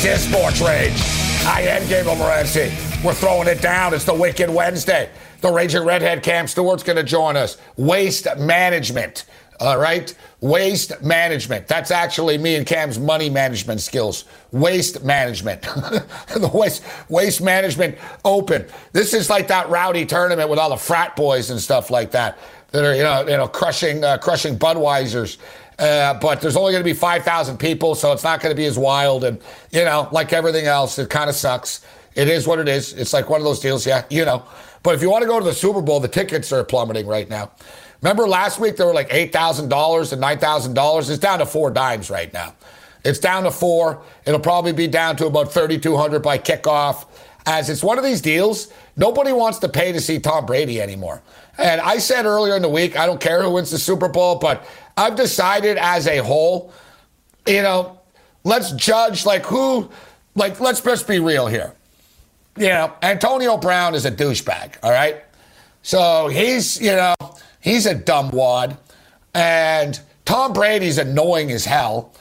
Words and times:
This 0.00 0.24
is 0.24 0.32
Sports 0.32 0.62
Rage. 0.62 0.98
I 1.44 1.60
am 1.68 1.86
Gabriel 1.86 2.16
Morency. 2.16 2.72
We're 3.04 3.12
throwing 3.12 3.48
it 3.48 3.60
down. 3.60 3.92
It's 3.92 4.04
the 4.04 4.14
Wicked 4.14 4.48
Wednesday. 4.48 5.10
The 5.42 5.52
Raging 5.52 5.84
Redhead 5.84 6.22
Cam 6.22 6.46
Stewart's 6.46 6.82
going 6.82 6.96
to 6.96 7.02
join 7.02 7.36
us. 7.36 7.58
Waste 7.76 8.26
management. 8.38 9.26
All 9.60 9.76
right? 9.76 10.14
Waste 10.40 11.02
management. 11.02 11.68
That's 11.68 11.90
actually 11.90 12.38
me 12.38 12.56
and 12.56 12.66
Cam's 12.66 12.98
money 12.98 13.28
management 13.28 13.82
skills. 13.82 14.24
Waste 14.52 15.04
management. 15.04 15.60
the 16.34 16.50
waste, 16.54 16.82
waste 17.10 17.42
management 17.42 17.98
open. 18.24 18.64
This 18.92 19.12
is 19.12 19.28
like 19.28 19.48
that 19.48 19.68
rowdy 19.68 20.06
tournament 20.06 20.48
with 20.48 20.58
all 20.58 20.70
the 20.70 20.78
frat 20.78 21.14
boys 21.14 21.50
and 21.50 21.60
stuff 21.60 21.90
like 21.90 22.12
that 22.12 22.38
that 22.70 22.86
are, 22.86 22.94
you 22.94 23.02
know, 23.02 23.20
you 23.28 23.36
know 23.36 23.48
crushing, 23.48 24.02
uh, 24.02 24.16
crushing 24.16 24.58
Budweisers. 24.58 25.36
Uh, 25.80 26.12
but 26.14 26.42
there's 26.42 26.56
only 26.56 26.72
going 26.72 26.82
to 26.82 26.88
be 26.88 26.92
5,000 26.92 27.56
people, 27.56 27.94
so 27.94 28.12
it's 28.12 28.22
not 28.22 28.40
going 28.40 28.54
to 28.54 28.56
be 28.56 28.66
as 28.66 28.78
wild. 28.78 29.24
And, 29.24 29.40
you 29.70 29.84
know, 29.84 30.08
like 30.12 30.32
everything 30.32 30.66
else, 30.66 30.98
it 30.98 31.08
kind 31.08 31.30
of 31.30 31.34
sucks. 31.34 31.84
It 32.14 32.28
is 32.28 32.46
what 32.46 32.58
it 32.58 32.68
is. 32.68 32.92
It's 32.92 33.14
like 33.14 33.30
one 33.30 33.40
of 33.40 33.44
those 33.44 33.60
deals, 33.60 33.86
yeah, 33.86 34.04
you 34.10 34.26
know. 34.26 34.44
But 34.82 34.94
if 34.94 35.02
you 35.02 35.10
want 35.10 35.22
to 35.22 35.28
go 35.28 35.38
to 35.38 35.44
the 35.44 35.54
Super 35.54 35.80
Bowl, 35.80 35.98
the 35.98 36.08
tickets 36.08 36.52
are 36.52 36.62
plummeting 36.64 37.06
right 37.06 37.28
now. 37.30 37.52
Remember 38.02 38.28
last 38.28 38.58
week 38.58 38.76
they 38.76 38.84
were 38.84 38.94
like 38.94 39.08
$8,000 39.08 40.12
and 40.12 40.22
$9,000? 40.22 41.10
It's 41.10 41.18
down 41.18 41.38
to 41.38 41.46
four 41.46 41.70
dimes 41.70 42.10
right 42.10 42.32
now. 42.32 42.54
It's 43.04 43.18
down 43.18 43.44
to 43.44 43.50
four. 43.50 44.02
It'll 44.26 44.40
probably 44.40 44.72
be 44.72 44.86
down 44.86 45.16
to 45.16 45.26
about 45.26 45.52
3,200 45.52 46.20
by 46.20 46.38
kickoff. 46.38 47.06
As 47.46 47.70
it's 47.70 47.82
one 47.82 47.96
of 47.98 48.04
these 48.04 48.20
deals, 48.20 48.70
nobody 48.96 49.32
wants 49.32 49.58
to 49.60 49.68
pay 49.68 49.92
to 49.92 50.00
see 50.00 50.18
Tom 50.18 50.44
Brady 50.44 50.80
anymore. 50.80 51.22
And 51.60 51.80
I 51.80 51.98
said 51.98 52.24
earlier 52.24 52.56
in 52.56 52.62
the 52.62 52.68
week, 52.68 52.98
I 52.98 53.04
don't 53.04 53.20
care 53.20 53.42
who 53.42 53.50
wins 53.50 53.70
the 53.70 53.78
Super 53.78 54.08
Bowl, 54.08 54.36
but 54.36 54.66
I've 54.96 55.14
decided 55.14 55.76
as 55.76 56.06
a 56.06 56.18
whole, 56.18 56.72
you 57.46 57.62
know, 57.62 58.00
let's 58.44 58.72
judge 58.72 59.26
like 59.26 59.44
who, 59.44 59.90
like, 60.34 60.58
let's 60.58 60.80
just 60.80 61.06
be 61.06 61.18
real 61.18 61.46
here. 61.46 61.74
You 62.56 62.68
know, 62.68 62.94
Antonio 63.02 63.58
Brown 63.58 63.94
is 63.94 64.06
a 64.06 64.10
douchebag, 64.10 64.76
all 64.82 64.90
right? 64.90 65.22
So 65.82 66.28
he's, 66.28 66.80
you 66.80 66.92
know, 66.92 67.14
he's 67.60 67.84
a 67.84 67.94
dumb 67.94 68.30
wad. 68.30 68.78
And 69.34 70.00
Tom 70.24 70.54
Brady's 70.54 70.96
annoying 70.96 71.52
as 71.52 71.64
hell. 71.66 72.14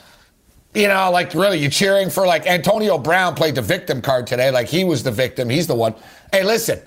You 0.73 0.87
know, 0.89 1.11
like 1.11 1.33
really, 1.33 1.59
you're 1.59 1.71
cheering 1.71 2.09
for 2.09 2.27
like 2.27 2.45
Antonio 2.45 2.97
Brown 2.97 3.35
played 3.35 3.55
the 3.55 3.61
victim 3.61 4.01
card 4.01 4.27
today, 4.27 4.51
like 4.51 4.67
he 4.67 4.83
was 4.83 5.01
the 5.01 5.11
victim. 5.11 5.49
He's 5.49 5.65
the 5.65 5.75
one. 5.75 5.95
Hey, 6.31 6.43
listen, 6.43 6.81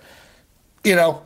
you 0.85 0.95
know, 0.95 1.23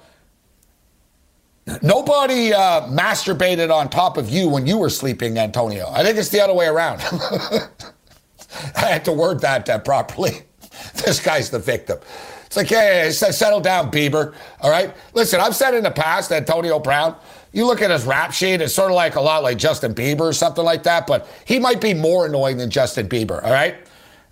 Nobody 1.83 2.53
uh, 2.53 2.83
masturbated 2.87 3.75
on 3.75 3.89
top 3.89 4.17
of 4.17 4.31
you 4.31 4.49
when 4.49 4.67
you 4.67 4.79
were 4.79 4.91
sleeping, 4.91 5.37
Antonio. 5.37 5.89
I 5.91 6.05
think 6.05 6.17
it's 6.17 6.29
the 6.29 6.41
other 6.41 6.55
way 6.55 6.67
around. 6.67 7.01
I 8.77 8.87
had 8.87 9.05
to 9.07 9.13
word 9.13 9.41
that 9.41 9.69
uh, 9.69 9.79
properly. 9.81 10.43
this 11.05 11.21
guy's 11.21 11.51
the 11.51 11.59
victim. 11.59 11.99
It's 12.47 12.57
like, 12.57 12.69
hey, 12.69 13.11
settle 13.11 13.61
down, 13.61 13.91
Bieber. 13.91 14.35
All 14.61 14.71
right. 14.71 14.95
Listen, 15.13 15.41
I've 15.41 15.57
said 15.57 15.75
in 15.75 15.83
the 15.83 15.91
past, 15.91 16.31
Antonio 16.31 16.79
Brown. 16.79 17.17
You 17.53 17.67
look 17.67 17.83
at 17.83 17.91
his 17.91 18.05
rap 18.05 18.33
sheet; 18.33 18.61
it's 18.61 18.75
sort 18.75 18.91
of 18.91 18.95
like 18.97 19.17
a 19.17 19.21
lot 19.21 19.43
like 19.43 19.59
Justin 19.59 19.95
Bieber 19.95 20.21
or 20.21 20.33
something 20.33 20.65
like 20.65 20.85
that. 20.85 21.07
But 21.07 21.27
he 21.45 21.59
might 21.59 21.81
be 21.81 21.95
more 21.95 22.27
annoying 22.27 22.59
than 22.59 22.71
Justin 22.71 23.09
Bieber. 23.09 23.43
All 23.43 23.53
right. 23.53 23.77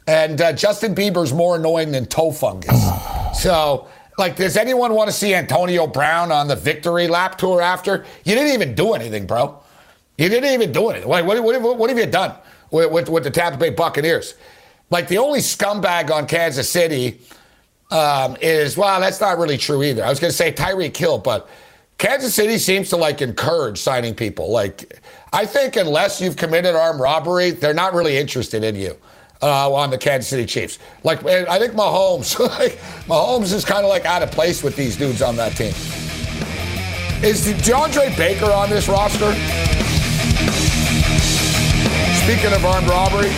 And 0.06 0.40
uh, 0.40 0.52
Justin 0.52 0.94
Bieber's 0.94 1.32
more 1.32 1.56
annoying 1.56 1.90
than 1.90 2.06
toe 2.06 2.30
fungus. 2.30 2.78
so 3.42 3.88
like, 4.16 4.36
does 4.36 4.56
anyone 4.56 4.94
want 4.94 5.08
to 5.08 5.12
see 5.12 5.34
Antonio 5.34 5.86
Brown 5.86 6.30
on 6.30 6.46
the 6.46 6.56
victory 6.56 7.08
lap 7.08 7.36
tour 7.36 7.60
after? 7.60 8.04
You 8.24 8.34
didn't 8.34 8.52
even 8.52 8.74
do 8.74 8.94
anything, 8.94 9.26
bro. 9.26 9.58
You 10.18 10.28
didn't 10.28 10.52
even 10.52 10.72
do 10.72 10.90
anything. 10.90 11.08
What, 11.08 11.24
what, 11.26 11.42
what, 11.42 11.78
what 11.78 11.90
have 11.90 11.98
you 11.98 12.06
done 12.06 12.34
with, 12.70 12.90
with, 12.92 13.08
with, 13.08 13.24
the 13.24 13.30
Tampa 13.30 13.58
Bay 13.58 13.70
Buccaneers? 13.70 14.34
Like, 14.90 15.08
the 15.08 15.18
only 15.18 15.40
scumbag 15.40 16.10
on 16.12 16.26
Kansas 16.26 16.70
City 16.70 17.20
um, 17.90 18.36
is, 18.40 18.76
well, 18.76 19.00
that's 19.00 19.20
not 19.20 19.38
really 19.38 19.58
true 19.58 19.82
either. 19.82 20.04
I 20.04 20.10
was 20.10 20.20
going 20.20 20.30
to 20.30 20.36
say 20.36 20.52
Tyreek 20.52 20.96
Hill, 20.96 21.18
but 21.18 21.48
Kansas 21.98 22.34
City 22.34 22.58
seems 22.58 22.90
to 22.90 22.96
like 22.96 23.20
encourage 23.20 23.78
signing 23.78 24.14
people. 24.14 24.50
Like, 24.50 25.00
I 25.32 25.46
think 25.46 25.76
unless 25.76 26.20
you've 26.20 26.36
committed 26.36 26.76
armed 26.76 27.00
robbery, 27.00 27.50
they're 27.50 27.74
not 27.74 27.94
really 27.94 28.16
interested 28.16 28.62
in 28.62 28.76
you 28.76 28.96
uh, 29.44 29.70
on 29.70 29.90
the 29.90 29.98
Kansas 29.98 30.28
City 30.28 30.46
Chiefs. 30.46 30.78
Like 31.02 31.24
I 31.24 31.58
think 31.58 31.74
Mahomes, 31.74 32.38
like, 32.58 32.78
Mahomes 33.06 33.52
is 33.52 33.64
kind 33.64 33.84
of 33.84 33.90
like 33.90 34.06
out 34.06 34.22
of 34.22 34.30
place 34.30 34.62
with 34.62 34.74
these 34.74 34.96
dudes 34.96 35.20
on 35.20 35.36
that 35.36 35.54
team. 35.56 35.74
Is 37.22 37.46
DeAndre 37.46 38.16
Baker 38.16 38.50
on 38.50 38.70
this 38.70 38.88
roster? 38.88 39.32
Speaking 42.24 42.52
of 42.54 42.64
armed 42.64 42.88
robbery. 42.88 43.28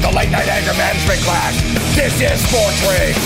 The 0.00 0.12
late 0.14 0.30
night 0.30 0.48
anger 0.48 0.74
management 0.74 1.20
class. 1.20 1.56
This 1.96 2.20
is 2.20 2.46
Sports 2.46 2.86
Rage. 2.88 3.16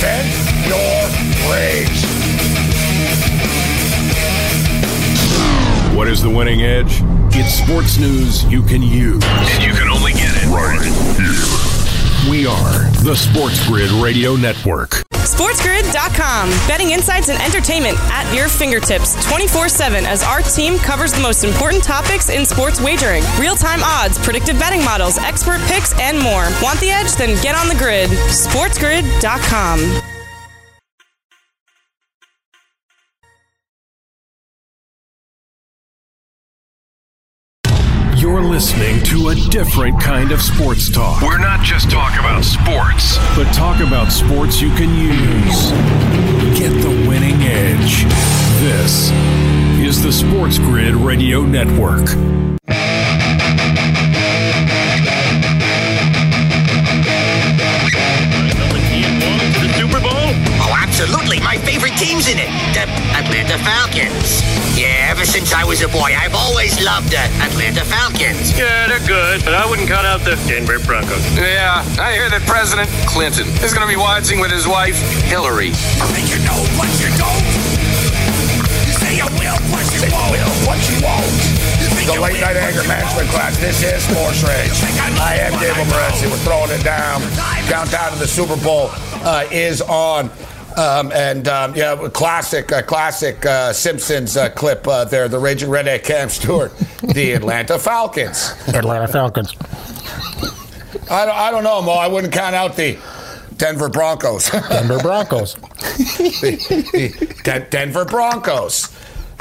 Vent 0.00 0.44
your 0.66 1.52
rage. 1.52 2.23
What 5.94 6.08
is 6.08 6.20
the 6.20 6.28
winning 6.28 6.62
edge? 6.62 7.02
It's 7.36 7.54
sports 7.54 7.98
news 7.98 8.42
you 8.46 8.62
can 8.62 8.82
use. 8.82 9.22
And 9.24 9.62
you 9.62 9.72
can 9.72 9.88
only 9.88 10.12
get 10.12 10.34
it 10.34 10.46
right 10.50 10.82
here. 10.82 12.28
We 12.28 12.46
are 12.46 12.90
the 13.04 13.14
Sports 13.14 13.64
Grid 13.68 13.90
Radio 14.02 14.34
Network. 14.34 15.04
SportsGrid.com. 15.12 16.48
Betting 16.66 16.90
insights 16.90 17.28
and 17.28 17.40
entertainment 17.40 17.96
at 18.10 18.26
your 18.34 18.48
fingertips 18.48 19.14
24 19.28 19.68
7 19.68 20.04
as 20.04 20.24
our 20.24 20.42
team 20.42 20.78
covers 20.78 21.12
the 21.12 21.20
most 21.20 21.44
important 21.44 21.84
topics 21.84 22.28
in 22.28 22.44
sports 22.44 22.80
wagering 22.80 23.22
real 23.38 23.54
time 23.54 23.80
odds, 23.84 24.18
predictive 24.18 24.58
betting 24.58 24.84
models, 24.84 25.16
expert 25.18 25.60
picks, 25.68 25.96
and 26.00 26.18
more. 26.18 26.48
Want 26.60 26.80
the 26.80 26.90
edge? 26.90 27.12
Then 27.12 27.40
get 27.40 27.54
on 27.54 27.68
the 27.68 27.76
grid. 27.76 28.10
SportsGrid.com. 28.10 30.13
You're 38.34 38.42
listening 38.42 39.00
to 39.04 39.28
a 39.28 39.36
different 39.36 40.00
kind 40.00 40.32
of 40.32 40.42
sports 40.42 40.90
talk. 40.90 41.22
We're 41.22 41.38
not 41.38 41.62
just 41.62 41.88
talk 41.88 42.18
about 42.18 42.42
sports, 42.42 43.16
but 43.36 43.44
talk 43.52 43.78
about 43.78 44.10
sports 44.10 44.60
you 44.60 44.74
can 44.74 44.92
use. 44.92 45.70
Get 46.58 46.72
the 46.82 47.06
winning 47.08 47.40
edge. 47.42 48.02
This 48.60 49.12
is 49.78 50.02
the 50.02 50.10
Sports 50.12 50.58
Grid 50.58 50.94
Radio 50.96 51.42
Network. 51.42 52.08
Absolutely. 60.94 61.40
My 61.40 61.58
favorite 61.58 61.98
team's 61.98 62.30
in 62.30 62.38
it. 62.38 62.46
The 62.70 62.86
Atlanta 63.18 63.58
Falcons. 63.66 64.46
Yeah, 64.78 65.10
ever 65.10 65.26
since 65.26 65.52
I 65.52 65.64
was 65.64 65.82
a 65.82 65.88
boy, 65.88 66.14
I've 66.14 66.34
always 66.34 66.78
loved 66.78 67.10
the 67.10 67.26
Atlanta 67.42 67.82
Falcons. 67.82 68.54
Yeah, 68.54 68.86
they're 68.86 69.02
good, 69.02 69.44
but 69.44 69.54
I 69.54 69.66
wouldn't 69.66 69.88
cut 69.88 70.06
out 70.06 70.22
the 70.22 70.38
Denver 70.46 70.78
Broncos. 70.78 71.18
Yeah, 71.34 71.82
I 71.98 72.14
hear 72.14 72.30
that 72.30 72.46
President 72.46 72.86
Clinton 73.10 73.50
is 73.66 73.74
going 73.74 73.82
to 73.82 73.90
be 73.90 73.98
watching 73.98 74.38
with 74.38 74.54
his 74.54 74.70
wife, 74.70 74.94
Hillary. 75.26 75.74
I 75.98 76.06
think 76.14 76.30
you 76.30 76.38
know, 76.46 76.62
what 76.78 76.86
you 77.02 77.10
don't. 77.18 77.42
You 78.86 78.94
say 78.94 79.18
you 79.18 79.26
will, 79.34 79.58
but 79.74 79.86
you 79.90 80.02
won't. 80.14 80.30
will, 80.30 80.54
but 80.62 80.78
you 80.86 80.96
won't. 81.02 81.74
The 82.06 82.20
late 82.20 82.38
night 82.38 82.54
anger 82.54 82.86
management 82.86 83.30
class. 83.30 83.58
This 83.58 83.82
is 83.82 84.04
Sports 84.04 84.46
Rage. 84.46 84.70
I 85.18 85.42
am 85.42 85.58
David 85.58 85.90
Morency. 85.90 86.30
We're 86.30 86.38
throwing 86.46 86.70
it 86.70 86.84
down. 86.84 87.22
Countdown 87.66 88.12
to 88.12 88.18
the 88.18 88.28
Super 88.28 88.56
Bowl 88.62 88.90
uh, 89.26 89.48
is 89.50 89.82
on. 89.82 90.30
Um, 90.76 91.12
and 91.12 91.46
um, 91.46 91.74
yeah, 91.76 92.08
classic, 92.12 92.72
uh, 92.72 92.82
classic 92.82 93.46
uh, 93.46 93.72
Simpsons 93.72 94.36
uh, 94.36 94.50
clip 94.50 94.86
uh, 94.88 95.04
there. 95.04 95.28
The 95.28 95.38
Raging 95.38 95.70
Redhead 95.70 96.02
Cam 96.02 96.28
Stewart, 96.28 96.76
the 97.00 97.32
Atlanta 97.32 97.78
Falcons. 97.78 98.52
Atlanta 98.68 99.06
Falcons. 99.06 99.54
I 101.10 101.26
don't, 101.26 101.36
I 101.36 101.50
don't 101.50 101.64
know, 101.64 101.80
Mo. 101.80 101.92
I 101.92 102.08
wouldn't 102.08 102.32
count 102.32 102.56
out 102.56 102.74
the 102.74 102.98
Denver 103.56 103.88
Broncos. 103.88 104.50
Denver 104.68 104.98
Broncos. 104.98 105.54
the, 105.54 106.88
the 106.92 107.42
De- 107.44 107.70
Denver 107.70 108.04
Broncos. 108.04 108.92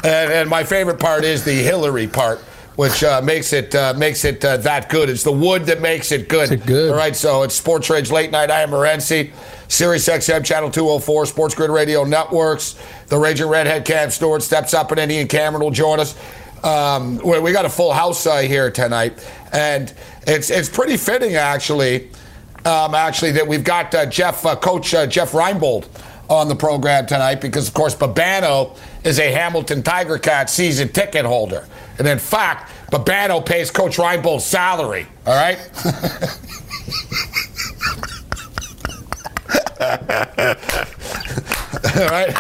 And, 0.04 0.32
and, 0.32 0.50
my 0.50 0.64
favorite 0.64 1.00
part 1.00 1.24
is 1.24 1.44
the 1.46 1.54
Hillary 1.54 2.08
part, 2.08 2.40
which 2.76 3.04
uh, 3.04 3.22
makes 3.24 3.54
it 3.54 3.74
uh, 3.74 3.94
makes 3.98 4.26
it 4.26 4.42
that 4.42 4.90
good. 4.90 5.10
It's 5.10 5.24
the 5.24 5.32
wood 5.32 5.66
that 5.68 5.82
makes 5.82 6.12
it 6.12 6.28
good. 6.28 6.52
It 6.52 6.66
good. 6.66 6.92
All 6.92 6.98
right, 6.98 7.16
so 7.16 7.44
it's 7.44 7.56
Sports 7.56 7.90
Rage 7.90 8.12
Late 8.12 8.30
Night. 8.30 8.52
I 8.52 8.62
am 8.62 8.72
Morency. 8.72 9.32
Sirius 9.74 10.08
XM 10.08 10.46
Channel 10.46 10.70
204, 10.70 11.26
Sports 11.26 11.56
Grid 11.56 11.72
Radio 11.72 12.04
Networks. 12.04 12.76
The 13.08 13.18
Raging 13.18 13.48
Redhead 13.48 13.86
Cam 13.86 14.12
Stewart 14.12 14.44
steps 14.44 14.76
up, 14.76 14.92
and 14.92 15.00
then 15.00 15.10
Ian 15.10 15.28
Cameron 15.28 15.64
will 15.64 15.72
join 15.72 16.00
us. 16.00 16.16
Um, 16.64 17.18
we 17.18 17.52
got 17.52 17.66
a 17.66 17.70
full 17.70 17.92
house 17.92 18.28
uh, 18.28 18.42
here 18.42 18.70
tonight, 18.70 19.28
and 19.52 19.92
it's 20.28 20.52
it's 20.52 20.70
pretty 20.70 20.96
fitting 20.96 21.36
actually. 21.36 22.12
Um, 22.66 22.94
actually, 22.94 23.32
that 23.32 23.48
we've 23.48 23.64
got 23.64 23.94
uh, 23.96 24.06
Jeff, 24.06 24.46
uh, 24.46 24.56
Coach 24.56 24.94
uh, 24.94 25.08
Jeff 25.08 25.32
Reinbold 25.32 25.88
on 26.30 26.48
the 26.48 26.56
program 26.56 27.08
tonight 27.08 27.42
because, 27.42 27.68
of 27.68 27.74
course, 27.74 27.96
Babano 27.96 28.78
is 29.04 29.20
a 29.20 29.32
Hamilton 29.32 29.82
Tiger 29.82 30.20
Cat 30.20 30.52
season 30.52 30.88
ticket 30.90 31.26
holder. 31.26 31.68
And 31.98 32.08
in 32.08 32.20
fact, 32.20 32.72
Babano 32.92 33.44
pays 33.46 33.72
Coach 33.72 33.98
Reinbold's 33.98 34.46
salary. 34.46 35.08
All 35.26 35.34
right? 35.34 35.58
All 41.96 42.08
right? 42.10 42.34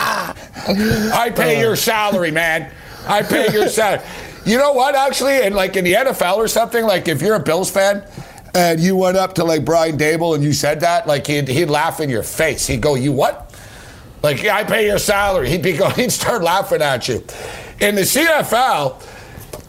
I 1.13 1.31
pay 1.35 1.59
your 1.59 1.75
salary, 1.75 2.31
man. 2.31 2.71
I 3.07 3.21
pay 3.21 3.51
your 3.51 3.67
salary. 3.67 4.05
You 4.45 4.57
know 4.57 4.73
what, 4.73 4.95
actually? 4.95 5.41
And 5.41 5.55
like 5.55 5.75
in 5.75 5.83
the 5.83 5.93
NFL 5.93 6.37
or 6.37 6.47
something, 6.47 6.85
like 6.85 7.07
if 7.07 7.21
you're 7.21 7.35
a 7.35 7.39
Bills 7.39 7.69
fan 7.71 8.05
and 8.53 8.79
you 8.79 8.95
went 8.95 9.17
up 9.17 9.35
to 9.35 9.43
like 9.43 9.65
Brian 9.65 9.97
Daboll 9.97 10.35
and 10.35 10.43
you 10.43 10.53
said 10.53 10.81
that, 10.81 11.07
like 11.07 11.27
he'd, 11.27 11.47
he'd 11.47 11.69
laugh 11.69 11.99
in 11.99 12.09
your 12.09 12.23
face. 12.23 12.67
He'd 12.67 12.81
go, 12.81 12.95
You 12.95 13.11
what? 13.11 13.53
Like, 14.21 14.41
yeah, 14.41 14.55
I 14.55 14.63
pay 14.63 14.85
your 14.85 14.99
salary. 14.99 15.49
He'd 15.49 15.61
be 15.61 15.73
going, 15.73 15.93
he'd 15.95 16.11
start 16.11 16.43
laughing 16.43 16.81
at 16.81 17.07
you. 17.07 17.23
In 17.81 17.95
the 17.95 18.01
CFL, 18.01 19.01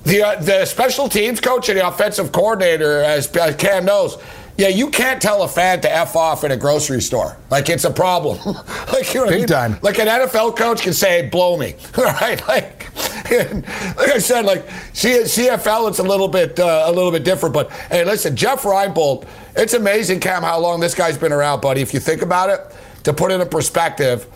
the, 0.04 0.22
uh, 0.22 0.40
the 0.40 0.64
special 0.64 1.08
teams 1.08 1.40
coach 1.40 1.68
and 1.68 1.78
the 1.78 1.86
offensive 1.86 2.30
coordinator, 2.30 3.02
as 3.02 3.26
as 3.36 3.56
Cam 3.56 3.84
knows, 3.84 4.18
yeah, 4.56 4.68
you 4.68 4.90
can't 4.90 5.20
tell 5.20 5.42
a 5.42 5.48
fan 5.48 5.80
to 5.80 5.92
F 5.92 6.14
off 6.14 6.44
in 6.44 6.52
a 6.52 6.56
grocery 6.56 7.00
store. 7.00 7.36
Like, 7.50 7.68
it's 7.68 7.84
a 7.84 7.90
problem. 7.90 8.38
like, 8.92 9.12
you 9.12 9.20
know 9.20 9.26
I 9.26 9.30
Big 9.30 9.38
mean? 9.40 9.46
time. 9.48 9.78
Like, 9.82 9.98
an 9.98 10.06
NFL 10.06 10.56
coach 10.56 10.82
can 10.82 10.92
say, 10.92 11.28
blow 11.28 11.56
me. 11.56 11.74
All 11.98 12.04
right? 12.20 12.40
Like, 12.46 12.88
like 13.30 14.10
I 14.10 14.18
said, 14.18 14.44
like, 14.44 14.68
C- 14.92 15.22
CFL, 15.22 15.88
it's 15.88 15.98
a 15.98 16.02
little 16.04 16.28
bit 16.28 16.60
uh, 16.60 16.84
a 16.86 16.92
little 16.92 17.10
bit 17.10 17.24
different. 17.24 17.52
But, 17.52 17.70
hey, 17.72 18.04
listen, 18.04 18.36
Jeff 18.36 18.62
Reinbold, 18.62 19.26
it's 19.56 19.74
amazing, 19.74 20.20
Cam, 20.20 20.42
how 20.42 20.58
long 20.60 20.78
this 20.78 20.94
guy's 20.94 21.18
been 21.18 21.32
around, 21.32 21.60
buddy. 21.60 21.80
If 21.80 21.92
you 21.92 22.00
think 22.00 22.22
about 22.22 22.50
it, 22.50 22.60
to 23.04 23.12
put 23.12 23.32
it 23.32 23.40
in 23.40 23.48
perspective, 23.48 24.26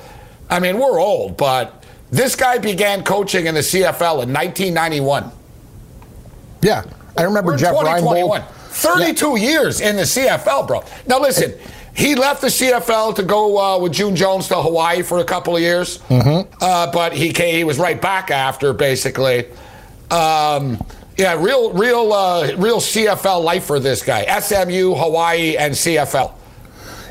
I 0.50 0.59
mean, 0.59 0.79
we're 0.79 0.99
old, 0.99 1.37
but 1.37 1.85
this 2.11 2.35
guy 2.35 2.59
began 2.59 3.05
coaching 3.05 3.47
in 3.47 3.55
the 3.55 3.61
CFL 3.61 4.23
in 4.25 4.32
1991. 4.32 5.31
Yeah, 6.62 6.82
I 7.17 7.23
remember 7.23 7.56
Jeff 7.56 7.73
2021. 7.73 8.41
Reinbold. 8.41 8.57
32 8.79 9.39
years 9.39 9.81
in 9.81 9.97
the 9.97 10.03
CFL, 10.03 10.67
bro. 10.67 10.85
Now 11.07 11.21
listen, 11.21 11.55
he 11.95 12.15
left 12.15 12.41
the 12.41 12.47
CFL 12.49 13.17
to 13.17 13.23
go 13.23 13.59
uh, 13.59 13.79
with 13.79 13.93
June 13.93 14.15
Jones 14.15 14.47
to 14.49 14.55
Hawaii 14.63 15.03
for 15.03 15.19
a 15.19 15.25
couple 15.25 15.57
of 15.57 15.63
years, 15.63 15.99
Mm-hmm. 16.09 16.53
uh, 16.61 16.91
but 16.93 17.13
he 17.13 17.33
came, 17.33 17.55
he 17.57 17.65
was 17.65 17.79
right 17.79 18.01
back 18.01 18.31
after, 18.31 18.73
basically. 18.73 19.47
Um, 20.11 20.79
yeah, 21.17 21.35
real, 21.43 21.73
real, 21.73 22.13
uh, 22.13 22.55
real 22.57 22.79
CFL 22.79 23.43
lifer. 23.43 23.81
This 23.81 24.03
guy, 24.05 24.25
SMU, 24.39 24.95
Hawaii, 24.95 25.57
and 25.57 25.75
CFL. 25.75 26.33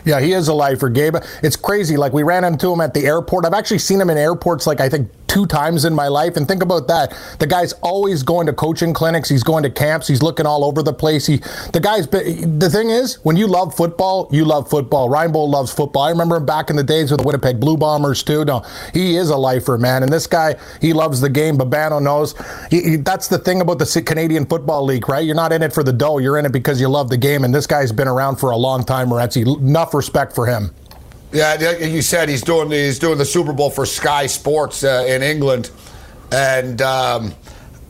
Yeah, 0.05 0.21
he 0.21 0.31
is 0.31 0.47
a 0.47 0.53
lifer, 0.53 0.87
Gabe. 0.87 1.17
It's 1.43 1.57
crazy. 1.57 1.97
Like 1.97 2.13
we 2.13 2.23
ran 2.23 2.45
into 2.45 2.71
him 2.71 2.79
at 2.79 2.93
the 2.93 3.05
airport. 3.05 3.45
I've 3.45 3.53
actually 3.53 3.79
seen 3.79 3.99
him 3.99 4.09
in 4.09 4.17
airports 4.17 4.65
like 4.65 4.79
I 4.79 4.87
think 4.87 5.11
two 5.27 5.45
times 5.45 5.85
in 5.85 5.93
my 5.93 6.07
life. 6.07 6.35
And 6.37 6.47
think 6.47 6.63
about 6.63 6.87
that. 6.87 7.15
The 7.39 7.47
guy's 7.47 7.73
always 7.73 8.23
going 8.23 8.47
to 8.47 8.53
coaching 8.53 8.93
clinics. 8.93 9.29
He's 9.29 9.43
going 9.43 9.63
to 9.63 9.69
camps. 9.69 10.07
He's 10.07 10.23
looking 10.23 10.45
all 10.45 10.65
over 10.65 10.81
the 10.81 10.93
place. 10.93 11.25
He, 11.27 11.37
the 11.73 11.79
guy's. 11.79 12.07
The 12.07 12.69
thing 12.71 12.89
is, 12.89 13.15
when 13.23 13.35
you 13.37 13.47
love 13.47 13.75
football, 13.75 14.27
you 14.31 14.45
love 14.45 14.69
football. 14.69 15.09
Ryan 15.09 15.27
Reinbold 15.27 15.49
loves 15.49 15.71
football. 15.73 16.03
I 16.03 16.09
remember 16.09 16.37
him 16.37 16.45
back 16.45 16.69
in 16.69 16.75
the 16.75 16.83
days 16.83 17.11
with 17.11 17.19
the 17.21 17.25
Winnipeg 17.27 17.59
Blue 17.59 17.77
Bombers 17.77 18.23
too. 18.23 18.45
No, 18.45 18.63
he 18.93 19.15
is 19.15 19.29
a 19.29 19.37
lifer, 19.37 19.77
man. 19.77 20.03
And 20.03 20.11
this 20.11 20.27
guy, 20.27 20.55
he 20.81 20.93
loves 20.93 21.21
the 21.21 21.29
game. 21.29 21.57
Babano 21.57 22.01
knows. 22.01 22.33
He, 22.69 22.81
he- 22.81 22.95
that's 22.97 23.27
the 23.27 23.37
thing 23.37 23.61
about 23.61 23.79
the 23.79 24.03
Canadian 24.05 24.45
Football 24.45 24.85
League, 24.85 25.07
right? 25.09 25.25
You're 25.25 25.35
not 25.35 25.51
in 25.51 25.61
it 25.63 25.73
for 25.73 25.83
the 25.83 25.93
dough. 25.93 26.17
You're 26.19 26.37
in 26.37 26.45
it 26.45 26.51
because 26.51 26.79
you 26.79 26.87
love 26.87 27.09
the 27.09 27.17
game. 27.17 27.43
And 27.43 27.53
this 27.53 27.67
guy's 27.67 27.91
been 27.91 28.07
around 28.07 28.37
for 28.37 28.51
a 28.51 28.57
long 28.57 28.83
time, 28.83 29.09
Moretzi. 29.09 29.45
Enough 29.59 29.93
respect 29.93 30.33
for 30.33 30.45
him. 30.45 30.71
Yeah, 31.31 31.77
you 31.79 32.01
said 32.01 32.29
he's 32.29 32.41
doing 32.41 32.69
the, 32.69 32.75
he's 32.77 32.99
doing 32.99 33.17
the 33.17 33.25
Super 33.25 33.51
Bowl 33.51 33.69
for 33.69 33.85
Sky 33.85 34.27
Sports 34.27 34.83
uh, 34.83 35.05
in 35.07 35.21
England, 35.21 35.71
and 36.31 36.81
um, 36.81 37.33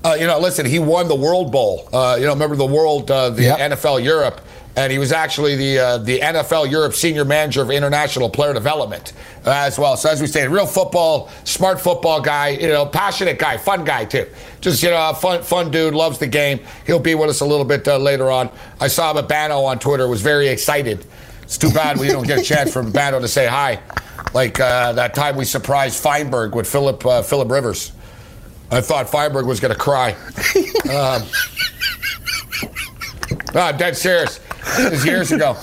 uh, 0.03 0.15
you 0.19 0.25
know, 0.25 0.39
listen, 0.39 0.65
he 0.65 0.79
won 0.79 1.07
the 1.07 1.15
World 1.15 1.51
Bowl. 1.51 1.87
Uh, 1.93 2.15
you 2.19 2.25
know, 2.25 2.33
remember 2.33 2.55
the 2.55 2.65
World, 2.65 3.11
uh, 3.11 3.29
the 3.29 3.43
Yep. 3.43 3.59
NFL 3.73 4.03
Europe, 4.03 4.41
and 4.75 4.91
he 4.91 4.97
was 4.97 5.11
actually 5.11 5.55
the 5.55 5.77
uh, 5.79 5.97
the 5.99 6.19
NFL 6.19 6.71
Europe 6.71 6.93
Senior 6.95 7.25
Manager 7.25 7.61
of 7.61 7.69
International 7.69 8.27
Player 8.27 8.53
Development 8.53 9.13
uh, 9.45 9.51
as 9.51 9.77
well. 9.77 9.97
So 9.97 10.09
as 10.09 10.19
we 10.19 10.25
say, 10.25 10.47
real 10.47 10.65
football, 10.65 11.29
smart 11.43 11.79
football 11.79 12.19
guy, 12.21 12.49
you 12.49 12.69
know, 12.69 12.87
passionate 12.87 13.37
guy, 13.37 13.57
fun 13.57 13.85
guy 13.85 14.05
too. 14.05 14.25
Just 14.61 14.81
you 14.81 14.89
know, 14.89 15.11
a 15.11 15.13
fun 15.13 15.43
fun 15.43 15.69
dude, 15.69 15.93
loves 15.93 16.17
the 16.17 16.27
game. 16.27 16.59
He'll 16.87 16.97
be 16.99 17.13
with 17.13 17.29
us 17.29 17.41
a 17.41 17.45
little 17.45 17.65
bit 17.65 17.87
uh, 17.87 17.97
later 17.99 18.31
on. 18.31 18.49
I 18.79 18.87
saw 18.87 19.11
him 19.11 19.17
at 19.17 19.27
Bano 19.29 19.61
on 19.61 19.77
Twitter, 19.77 20.07
was 20.07 20.23
very 20.23 20.47
excited. 20.47 21.05
It's 21.47 21.57
too 21.57 21.71
bad 21.71 21.97
we 21.97 22.09
don't 22.09 22.27
get 22.27 22.39
a 22.39 22.43
chance 22.43 22.73
for 22.73 22.83
Bando 22.83 23.21
to 23.21 23.27
say 23.29 23.47
hi, 23.47 23.79
like 24.33 24.59
uh, 24.59 24.91
that 24.91 25.15
time 25.15 25.37
we 25.37 25.45
surprised 25.45 26.03
Feinberg 26.03 26.53
with 26.53 26.69
Philip 26.69 27.05
uh, 27.05 27.21
Philip 27.21 27.49
Rivers. 27.49 27.93
I 28.69 28.81
thought 28.81 29.09
Feinberg 29.09 29.45
was 29.45 29.61
going 29.61 29.73
to 29.73 29.79
cry. 29.79 30.11
Um, 30.89 31.23
no, 33.53 33.61
I'm 33.61 33.77
dead 33.77 33.95
serious. 33.95 34.41
This 34.75 34.91
was 34.91 35.05
years 35.05 35.31
ago. 35.31 35.53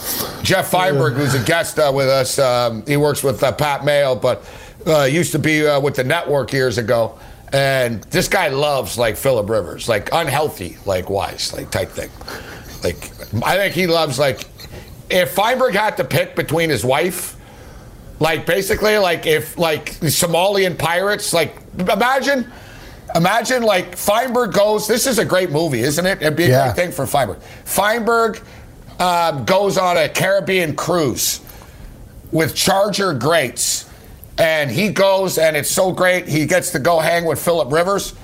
Jeff 0.43 0.71
Feinberg, 0.71 1.17
who's 1.17 1.35
a 1.35 1.45
guest 1.45 1.79
uh, 1.79 1.93
with 1.95 2.09
us, 2.09 2.39
um, 2.39 2.83
he 2.87 2.97
works 2.97 3.23
with 3.23 3.43
uh, 3.43 3.53
Pat 3.53 3.85
Mayo, 3.85 4.15
but 4.15 4.43
uh, 4.87 5.03
used 5.03 5.33
to 5.33 5.39
be 5.39 5.67
uh, 5.67 5.79
with 5.81 5.97
the 5.97 6.05
network 6.05 6.51
years 6.55 6.79
ago. 6.79 7.19
And 7.53 8.03
this 8.05 8.27
guy 8.29 8.49
loves 8.49 8.97
like 8.97 9.19
Philip 9.19 9.51
Rivers, 9.51 9.87
like 9.87 10.09
unhealthy, 10.13 10.79
like 10.87 11.11
wise, 11.11 11.53
like 11.53 11.71
type 11.71 11.91
thing. 11.91 12.09
Like 12.83 13.11
I 13.45 13.57
think 13.59 13.75
he 13.75 13.87
loves 13.87 14.19
like 14.19 14.47
if 15.11 15.33
Feinberg 15.33 15.75
had 15.75 15.97
to 15.99 16.05
pick 16.05 16.35
between 16.37 16.71
his 16.71 16.85
wife, 16.85 17.37
like 18.21 18.47
basically 18.47 18.97
like 18.99 19.27
if 19.27 19.59
like 19.59 19.99
the 20.01 20.07
Somalian 20.07 20.79
pirates, 20.79 21.33
like 21.33 21.57
imagine. 21.79 22.51
Imagine 23.15 23.63
like 23.63 23.95
Feinberg 23.97 24.53
goes. 24.55 24.89
This 24.89 25.07
is 25.07 25.21
a 25.21 25.25
great 25.25 25.51
movie, 25.51 25.83
isn't 25.83 26.05
it? 26.05 26.21
It'd 26.21 26.35
be 26.35 26.47
a 26.47 26.49
Yeah. 26.49 26.65
great 26.65 26.77
thing 26.77 26.91
for 26.91 27.07
Feinberg. 27.07 27.39
Feinberg 27.65 28.41
um, 28.99 29.45
goes 29.45 29.79
on 29.79 29.97
a 29.97 30.09
Caribbean 30.09 30.75
cruise 30.75 31.39
with 32.33 32.57
Charger 32.57 33.13
greats, 33.15 33.89
and 34.37 34.69
he 34.69 34.89
goes, 34.89 35.39
and 35.39 35.57
it's 35.57 35.71
so 35.71 35.93
great. 35.93 36.27
He 36.27 36.45
gets 36.47 36.71
to 36.71 36.81
go 36.81 36.99
hang 36.99 37.25
with 37.25 37.41
Philip 37.41 37.71
Rivers, 37.73 38.15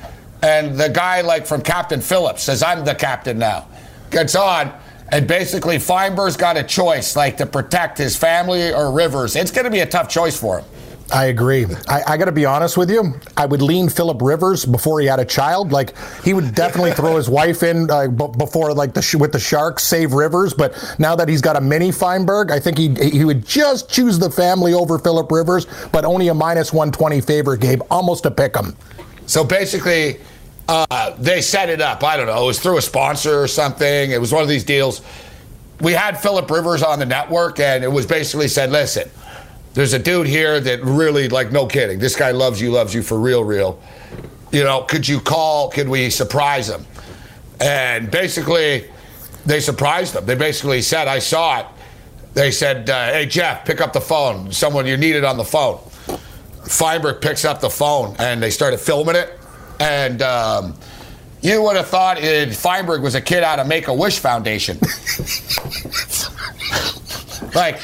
and 0.43 0.77
the 0.77 0.89
guy 0.89 1.21
like 1.21 1.47
from 1.47 1.61
Captain 1.63 2.01
Phillips 2.01 2.43
says, 2.43 2.61
"I'm 2.61 2.85
the 2.85 2.95
captain 2.97 3.39
now." 3.39 3.67
Gets 4.11 4.35
on, 4.35 4.73
and 5.13 5.27
basically 5.27 5.77
Feinberg's 5.79 6.37
got 6.37 6.57
a 6.57 6.63
choice, 6.63 7.17
like 7.17 7.37
to 7.39 7.47
protect 7.47 7.99
his 7.99 8.17
family 8.17 8.73
or 8.73 8.93
Rivers. 8.93 9.37
It's 9.37 9.51
going 9.51 9.65
to 9.65 9.71
be 9.71 9.81
a 9.81 9.87
tough 9.87 10.09
choice 10.09 10.39
for 10.39 10.61
him. 10.61 10.65
I 11.13 11.25
agree. 11.25 11.67
I, 11.89 12.03
I 12.07 12.17
got 12.17 12.27
to 12.27 12.33
be 12.33 12.45
honest 12.47 12.77
with 12.77 12.89
you. 12.89 13.15
I 13.37 13.45
would 13.45 13.63
lean 13.63 13.89
Philip 13.89 14.23
Rivers 14.23 14.65
before 14.65 15.01
he 15.01 15.09
had 15.09 15.19
a 15.19 15.25
child. 15.25 15.73
Like 15.73 15.93
he 16.23 16.35
would 16.35 16.55
definitely 16.55 16.93
throw 16.93 17.17
his 17.17 17.29
wife 17.29 17.65
in 17.65 17.91
uh, 17.91 18.07
b- 18.07 18.29
before, 18.39 18.73
like 18.75 18.95
the 18.95 19.03
sh- 19.03 19.17
with 19.17 19.33
the 19.33 19.41
Sharks, 19.41 19.83
save 19.83 20.13
Rivers. 20.13 20.55
But 20.55 20.73
now 21.01 21.17
that 21.17 21.29
he's 21.29 21.41
got 21.41 21.57
a 21.57 21.61
mini 21.61 21.91
Feinberg, 21.91 22.53
I 22.53 22.61
think 22.61 22.79
he 22.79 22.95
he 22.95 23.25
would 23.25 23.45
just 23.45 23.91
choose 23.91 24.21
the 24.21 24.31
family 24.31 24.73
over 24.73 25.01
Philip 25.01 25.33
Rivers. 25.33 25.67
But 25.91 26.05
only 26.05 26.29
a 26.29 26.35
minus 26.35 26.73
one 26.73 26.93
twenty 26.93 27.21
favorite, 27.21 27.61
Gabe. 27.61 27.83
Almost 27.91 28.25
a 28.27 28.31
pick 28.31 28.57
'em. 28.57 28.77
So 29.27 29.43
basically, 29.43 30.21
uh, 30.71 31.17
they 31.19 31.41
set 31.41 31.69
it 31.69 31.81
up. 31.81 32.05
I 32.05 32.17
don't 32.17 32.27
know. 32.27 32.45
It 32.45 32.47
was 32.47 32.61
through 32.61 32.79
a 32.79 32.83
sponsor 32.83 33.43
or 33.43 33.49
something. 33.49 34.13
It 34.13 34.21
was 34.21 34.33
one 34.33 34.43
of 34.43 34.49
these 34.49 34.63
deals. 34.63 35.03
We 35.81 35.93
had 35.93 36.21
Philip 36.21 36.49
Rivers 36.49 36.85
on 36.85 37.01
the 37.01 37.07
network, 37.07 37.59
and 37.59 37.83
it 37.83 37.91
was 37.91 38.07
basically 38.07 38.47
said, 38.47 38.71
listen, 38.71 39.11
there's 39.75 39.95
a 39.95 39.99
dude 39.99 40.29
here 40.29 40.61
that 40.61 40.85
really, 40.85 41.29
like, 41.29 41.51
no 41.51 41.67
kidding. 41.67 41.99
This 41.99 42.15
guy 42.15 42.31
loves 42.31 42.61
you, 42.61 42.71
loves 42.71 42.95
you 42.95 43.03
for 43.03 43.19
real, 43.19 43.43
real. 43.43 43.83
You 44.53 44.63
know, 44.63 44.83
could 44.83 45.09
you 45.09 45.19
call? 45.21 45.71
Could 45.71 45.89
we 45.89 46.09
surprise 46.09 46.69
him? 46.69 46.87
And 47.61 48.09
basically, 48.09 48.89
they 49.45 49.59
surprised 49.59 50.15
him. 50.15 50.25
They 50.25 50.37
basically 50.37 50.83
said, 50.83 51.09
I 51.09 51.19
saw 51.19 51.61
it. 51.61 51.67
They 52.35 52.53
said, 52.53 52.89
uh, 52.89 53.13
hey, 53.13 53.27
Jeff, 53.27 53.65
pick 53.65 53.81
up 53.81 53.93
the 53.93 54.01
phone. 54.01 54.53
Someone 54.53 54.87
you 54.87 54.97
needed 54.97 55.25
on 55.25 55.37
the 55.37 55.45
phone. 55.45 55.81
Feinberg 56.65 57.21
picks 57.21 57.45
up 57.45 57.61
the 57.61 57.71
phone 57.71 58.15
and 58.21 58.41
they 58.41 58.51
started 58.51 58.79
filming 58.79 59.17
it. 59.17 59.40
And 59.81 60.23
um, 60.23 60.75
you 61.43 61.63
would 61.63 61.77
have 61.77 61.89
thought 61.89 62.19
it, 62.23 62.55
Feinberg 62.55 63.03
was 63.03 63.15
a 63.15 63.21
kid 63.21 63.43
out 63.43 63.59
of 63.59 63.67
Make 63.67 63.89
a 63.89 63.95
Wish 63.95 64.19
Foundation. 64.19 64.79
like, 67.55 67.81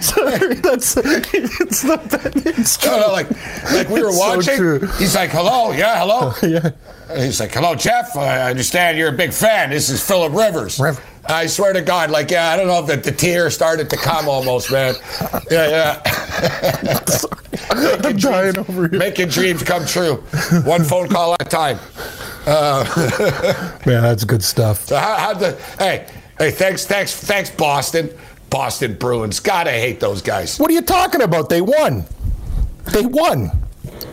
Sorry, 0.00 0.54
that's 0.54 0.96
it's 0.96 1.84
not 1.84 2.04
that. 2.10 2.32
It's 2.58 2.84
no, 2.86 3.00
no, 3.00 3.12
like, 3.12 3.30
like 3.72 3.88
we 3.88 4.02
were 4.02 4.08
It's 4.08 4.18
watching. 4.18 4.56
true. 4.56 4.78
He's 4.98 5.14
like, 5.14 5.30
hello, 5.30 5.72
yeah, 5.72 5.98
hello. 5.98 6.32
yeah. 6.42 6.70
He's 7.16 7.40
like, 7.40 7.52
hello, 7.52 7.74
Jeff. 7.74 8.16
I 8.16 8.50
understand 8.50 8.96
you're 8.98 9.08
a 9.10 9.16
big 9.16 9.32
fan. 9.32 9.70
This 9.70 9.88
is 9.90 10.06
Philip 10.06 10.32
Rivers. 10.32 10.78
Riv- 10.78 11.00
I 11.26 11.46
swear 11.46 11.72
to 11.74 11.82
God, 11.82 12.10
like, 12.10 12.30
yeah, 12.30 12.48
I 12.50 12.56
don't 12.56 12.66
know 12.66 12.80
if 12.80 12.86
the, 12.86 13.10
the 13.10 13.16
tear 13.16 13.50
started 13.50 13.90
to 13.90 13.96
come 13.96 14.28
almost, 14.28 14.70
man. 14.72 14.94
Yeah, 15.50 15.68
yeah. 15.68 16.02
Over 18.56 18.88
here. 18.88 18.98
Making 18.98 19.28
dreams 19.28 19.62
come 19.62 19.86
true. 19.86 20.16
One 20.64 20.84
phone 20.84 21.08
call 21.08 21.34
at 21.34 21.42
a 21.42 21.44
time. 21.44 21.78
Man, 23.86 24.02
that's 24.02 24.24
good 24.24 24.42
stuff. 24.42 24.86
So 24.86 24.96
how, 24.96 25.16
how'd 25.16 25.40
the 25.40 25.52
hey 25.78 26.08
hey 26.38 26.50
thanks 26.50 26.86
thanks 26.86 27.14
thanks 27.14 27.50
Boston. 27.50 28.10
Boston 28.50 28.94
Bruins. 28.94 29.40
God, 29.40 29.68
I 29.68 29.78
hate 29.78 30.00
those 30.00 30.22
guys. 30.22 30.58
What 30.58 30.70
are 30.70 30.74
you 30.74 30.82
talking 30.82 31.20
about? 31.20 31.50
They 31.50 31.60
won. 31.60 32.04
They 32.92 33.04
won. 33.04 33.50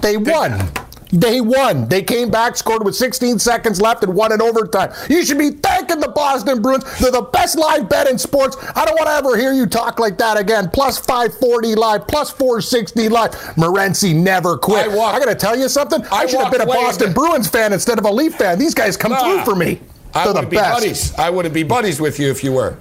They 0.01 0.17
won. 0.17 0.57
They 0.59 0.67
won. 1.13 1.87
They 1.87 2.01
came 2.01 2.29
back, 2.29 2.55
scored 2.57 2.83
with 2.83 2.95
16 2.95 3.39
seconds 3.39 3.81
left, 3.81 4.03
and 4.03 4.13
won 4.15 4.31
in 4.31 4.41
overtime. 4.41 4.91
You 5.09 5.25
should 5.25 5.37
be 5.37 5.51
thanking 5.51 5.99
the 5.99 6.09
Boston 6.09 6.61
Bruins. 6.61 6.83
They're 6.99 7.11
the 7.11 7.21
best 7.21 7.57
live 7.57 7.87
bet 7.89 8.07
in 8.09 8.17
sports. 8.17 8.57
I 8.75 8.85
don't 8.85 8.95
want 8.95 9.07
to 9.07 9.13
ever 9.13 9.37
hear 9.37 9.53
you 9.53 9.65
talk 9.65 9.99
like 9.99 10.17
that 10.17 10.37
again. 10.37 10.69
Plus 10.71 10.97
540 10.97 11.75
live, 11.75 12.07
plus 12.07 12.31
460 12.31 13.09
live. 13.09 13.31
Morency 13.55 14.15
never 14.15 14.57
quit. 14.57 14.87
I 14.87 14.97
I 15.15 15.19
got 15.19 15.25
to 15.25 15.35
tell 15.35 15.57
you 15.57 15.69
something. 15.69 16.03
I, 16.11 16.23
I 16.23 16.25
should 16.25 16.39
have 16.39 16.51
been 16.51 16.61
a 16.61 16.65
Boston 16.65 17.13
Bruins 17.13 17.47
fan 17.47 17.73
instead 17.73 17.97
of 17.99 18.05
a 18.05 18.11
Leaf 18.11 18.35
fan. 18.35 18.57
These 18.59 18.73
guys 18.73 18.97
come 18.97 19.11
Nah. 19.11 19.23
through 19.23 19.43
for 19.45 19.55
me. 19.55 19.79
They're 20.13 20.23
the 20.27 20.33
wouldn't 20.33 20.49
be 20.51 20.57
best. 20.57 20.73
buddies. 20.79 21.13
I 21.15 21.29
wouldn't 21.29 21.53
be 21.53 21.63
buddies 21.63 21.99
with 21.99 22.19
you 22.19 22.29
if 22.31 22.43
you 22.43 22.53
were. 22.53 22.77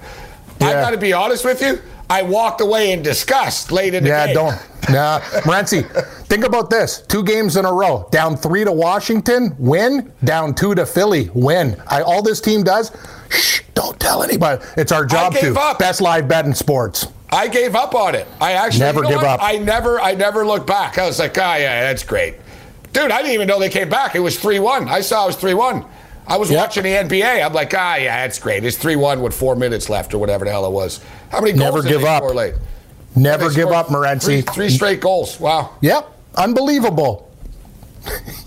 I 0.61 0.73
got 0.73 0.91
to 0.91 0.97
be 0.97 1.13
honest 1.13 1.45
with 1.45 1.61
you. 1.61 1.81
I 2.11 2.23
walked 2.23 2.61
away 2.61 2.93
in 2.93 3.03
disgust 3.03 3.73
late 3.73 3.95
in 3.95 4.05
the 4.05 4.11
Yeah, 4.11 4.27
game. 4.27 4.35
don't. 4.35 4.57
Nah, 4.91 5.21
Morency, 5.45 5.83
think 6.27 6.45
about 6.45 6.69
this: 6.71 7.01
two 7.09 7.23
games 7.25 7.57
in 7.57 7.65
a 7.65 7.73
row, 7.73 8.07
down 8.11 8.37
three 8.37 8.65
to 8.65 8.73
Washington, 8.73 9.55
win. 9.59 10.13
Down 10.23 10.55
two 10.55 10.75
to 10.75 10.85
Philly, 10.85 11.31
win. 11.33 11.81
I, 11.89 12.03
all 12.03 12.21
this 12.23 12.41
team 12.41 12.63
does, 12.63 12.93
shh, 13.31 13.61
don't 13.75 13.99
tell 13.99 14.23
anybody. 14.23 14.63
It's 14.77 14.93
our 14.93 15.07
job 15.07 15.33
gave 15.33 15.55
to. 15.55 15.61
up. 15.61 15.79
Best 15.79 16.01
live 16.03 16.29
bet 16.29 16.45
in 16.45 16.55
sports. 16.55 17.07
I 17.31 17.49
gave 17.49 17.75
up 17.75 17.95
on 17.95 18.15
it. 18.15 18.29
I 18.41 18.53
actually 18.53 18.81
Never 18.81 18.99
you 18.99 19.03
know 19.05 19.09
give 19.09 19.17
what? 19.23 19.27
up. 19.27 19.41
I 19.43 19.57
never, 19.57 19.99
I 20.01 20.15
never 20.15 20.47
looked 20.47 20.67
back. 20.69 20.99
I 20.99 21.07
was 21.07 21.19
like, 21.19 21.37
ah, 21.39 21.57
yeah, 21.57 21.81
that's 21.83 22.05
great, 22.05 22.35
dude. 22.93 23.11
I 23.11 23.19
didn't 23.23 23.33
even 23.33 23.49
know 23.49 23.59
they 23.59 23.71
came 23.71 23.89
back. 23.89 24.15
It 24.15 24.21
was 24.21 24.39
three 24.39 24.59
one. 24.61 24.89
I 24.89 25.01
saw 25.01 25.25
it 25.25 25.29
was 25.29 25.37
three 25.37 25.55
one. 25.55 25.85
I 26.27 26.37
was 26.39 26.51
Yep. 26.51 26.59
watching 26.59 26.83
the 26.85 26.91
NBA. 26.97 27.43
I'm 27.45 27.53
like, 27.53 27.73
ah, 27.77 27.97
yeah, 27.97 28.23
that's 28.23 28.39
great. 28.39 28.65
It's 28.65 28.77
three 28.77 28.97
one 28.97 29.21
with 29.23 29.35
four 29.35 29.57
minutes 29.57 29.89
left 29.91 30.15
or 30.15 30.19
whatever 30.19 30.45
the 30.45 30.51
hell 30.51 30.65
it 30.67 30.73
was. 30.73 31.01
How 31.31 31.41
many 31.41 31.53
goals 31.53 31.61
Never 31.75 31.83
did 31.83 31.89
give 31.89 32.01
they 32.03 32.09
up. 32.09 32.23
score 32.23 32.35
late? 32.35 32.55
Never 33.17 33.51
give 33.51 33.71
up, 33.71 33.89
Morency. 33.89 34.23
Three, 34.25 34.41
three 34.43 34.71
straight 34.71 35.01
goals. 35.01 35.39
Wow, 35.39 35.71
Yep, 35.83 36.11
unbelievable. 36.37 37.31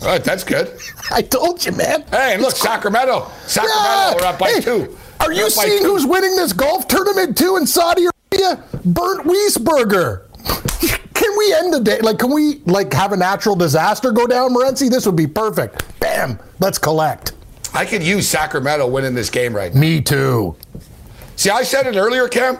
All 0.01 0.07
right, 0.07 0.23
that's 0.23 0.43
good. 0.43 0.77
I 1.11 1.21
told 1.21 1.65
you, 1.65 1.71
man. 1.71 2.03
Hey, 2.11 2.37
look, 2.37 2.55
Sacramento. 2.55 3.29
Sacramento, 3.47 4.17
we're 4.19 4.27
up 4.27 4.37
by 4.39 4.49
Hey, 4.51 4.61
two. 4.61 4.97
Are 5.19 5.27
We're 5.27 5.33
you 5.33 5.49
seeing 5.49 5.83
who's 5.83 6.05
winning 6.05 6.35
this 6.35 6.53
golf 6.53 6.87
tournament 6.87 7.37
too 7.37 7.57
in 7.57 7.65
Saudi 7.65 8.05
Arabia? 8.31 8.63
Bernd 8.85 9.21
Wiesberger. 9.21 10.23
Can 11.13 11.37
we 11.37 11.53
end 11.55 11.73
the 11.73 11.79
day? 11.79 11.99
Like, 11.99 12.19
can 12.19 12.31
we 12.31 12.61
like 12.65 12.93
have 12.93 13.11
a 13.11 13.17
natural 13.17 13.55
disaster 13.55 14.11
go 14.11 14.27
down, 14.27 14.53
Morency? 14.53 14.87
This 14.89 15.07
would 15.07 15.15
be 15.15 15.25
perfect. 15.25 15.83
Bam. 15.99 16.39
Let's 16.59 16.77
collect. 16.77 17.31
I 17.77 17.85
could 17.85 18.01
use 18.01 18.27
Sacramento 18.27 18.87
winning 18.87 19.13
this 19.13 19.29
game 19.29 19.55
right 19.55 19.73
now. 19.73 19.79
Me 19.79 20.01
too. 20.01 20.55
See, 21.35 21.49
I 21.51 21.61
said 21.63 21.85
it 21.85 21.95
earlier, 21.95 22.27
Cam. 22.27 22.57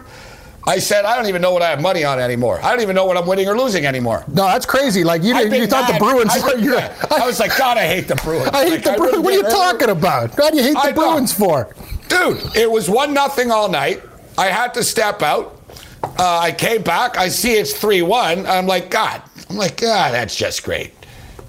I 0.67 0.79
said 0.79 1.05
I 1.05 1.15
don't 1.15 1.27
even 1.27 1.41
know 1.41 1.51
what 1.53 1.61
I 1.63 1.69
have 1.69 1.81
money 1.81 2.03
on 2.03 2.19
anymore. 2.19 2.59
I 2.61 2.71
don't 2.71 2.81
even 2.81 2.95
know 2.95 3.05
what 3.05 3.17
I'm 3.17 3.25
winning 3.25 3.47
or 3.47 3.57
losing 3.57 3.85
anymore. 3.85 4.23
No, 4.27 4.43
that's 4.45 4.65
crazy. 4.65 5.03
Like 5.03 5.23
you, 5.23 5.35
you 5.35 5.65
thought 5.65 5.91
the. 5.91 5.97
Bruins. 5.97 6.29
I've 6.31 6.45
been 6.55 6.63
you're- 6.63 6.83
I 7.09 7.25
was 7.25 7.39
like, 7.39 7.57
God, 7.57 7.77
I 7.77 7.87
hate 7.87 8.07
the 8.07 8.15
Bruins. 8.17 8.49
I 8.53 8.65
hate 8.65 8.71
Like, 8.71 8.83
the 8.83 8.91
Bruins. 8.97 9.11
really 9.13 9.23
What 9.23 9.33
are 9.45 9.49
you 9.49 9.55
talking 9.55 9.89
about? 9.89 10.35
God, 10.35 10.53
you 10.55 10.61
hate 10.63 10.73
the. 10.83 10.93
Bruins 10.93 11.33
for? 11.33 11.73
Dude, 12.09 12.55
it 12.55 12.69
was 12.69 12.89
one 12.89 13.13
nothing 13.13 13.49
all 13.49 13.69
night. 13.69 14.03
I 14.37 14.47
had 14.47 14.73
to 14.75 14.83
step 14.83 15.21
out. 15.23 15.59
Uh, 16.03 16.37
I 16.39 16.51
came 16.51 16.83
back. 16.83 17.17
I 17.17 17.29
see 17.29 17.53
it's 17.53 17.73
three 17.73 18.01
one. 18.03 18.45
I'm 18.45 18.67
like, 18.67 18.91
God. 18.91 19.21
I'm 19.49 19.55
like, 19.57 19.77
God, 19.81 20.13
that's 20.13 20.35
just 20.35 20.63
great. 20.63 20.93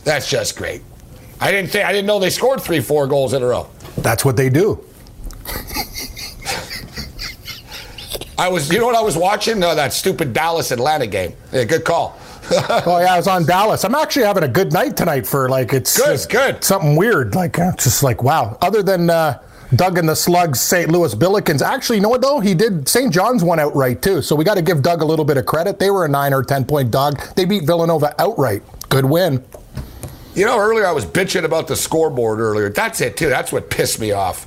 That's 0.05 0.31
just 0.31 0.57
great. 0.57 0.83
I 1.41 1.51
didn't 1.53 1.71
think 1.71 1.85
I 1.87 1.93
didn't 1.93 2.07
know 2.07 2.19
they 2.19 2.31
scored 2.31 2.61
three, 2.61 2.81
four 2.81 3.07
goals 3.07 3.33
in 3.33 3.43
a 3.43 3.47
row. 3.47 3.69
That's 3.99 4.25
what 4.25 4.37
they 4.37 4.49
do. 4.51 4.85
I 8.37 8.49
was, 8.49 8.71
you 8.73 8.79
know 8.79 8.87
what 8.87 8.95
I 8.95 9.01
was 9.01 9.17
watching? 9.17 9.63
Uh, 9.63 9.75
that 9.75 9.93
stupid 9.93 10.33
Dallas 10.33 10.71
Atlanta 10.71 11.07
game. 11.07 11.35
Yeah, 11.53 11.65
good 11.65 11.85
call. 11.85 12.19
Oh 12.51 12.99
yeah, 12.99 13.13
I 13.13 13.17
was 13.19 13.29
on 13.29 13.45
Dallas. 13.45 13.85
I'm 13.85 13.95
actually 13.95 14.25
having 14.25 14.43
a 14.43 14.49
good 14.49 14.73
night 14.73 14.97
tonight 14.97 15.27
for 15.27 15.51
like 15.51 15.75
it's 15.75 15.95
Good, 15.99 16.19
good. 16.31 16.65
something 16.65 16.97
weird. 16.97 17.35
Like 17.35 17.59
uh, 17.59 17.73
just 17.77 18.03
like 18.03 18.23
wow. 18.23 18.57
Other 18.63 18.83
than 18.83 19.11
uh, 19.11 19.43
Doug 19.77 19.99
and 19.99 20.09
the 20.09 20.17
Slugs, 20.17 20.59
St. 20.59 20.91
Louis 20.91 21.15
Billikens. 21.15 21.61
Actually, 21.61 21.97
you 21.97 22.03
know 22.03 22.09
what 22.09 22.23
though? 22.23 22.41
He 22.41 22.55
did 22.55 22.89
St. 22.89 23.13
John's 23.13 23.45
won 23.45 23.61
outright 23.61 24.01
too. 24.01 24.23
So 24.23 24.35
we 24.35 24.45
got 24.45 24.55
to 24.55 24.63
give 24.63 24.81
Doug 24.81 25.03
a 25.03 25.05
little 25.05 25.27
bit 25.27 25.37
of 25.37 25.45
credit. 25.45 25.79
They 25.79 25.91
were 25.91 26.07
a 26.07 26.09
nine 26.09 26.33
or 26.33 26.43
ten 26.43 26.65
point 26.65 26.91
dog. 26.91 27.21
They 27.35 27.45
beat 27.45 27.65
Villanova 27.65 28.15
outright. 28.19 28.63
Good 28.89 29.05
win. 29.05 29.45
You 30.39 30.47
know, 30.47 30.57
earlier 30.57 30.87
I 30.87 30.93
was 30.93 31.05
bitching 31.05 31.43
about 31.43 31.67
the 31.67 31.75
scoreboard 31.75 32.39
earlier. 32.39 32.71
That's 32.71 33.01
it 33.01 33.17
too. 33.17 33.29
That's 33.29 33.51
what 33.51 33.71
pissed 33.71 33.99
me 33.99 34.13
off. 34.13 34.47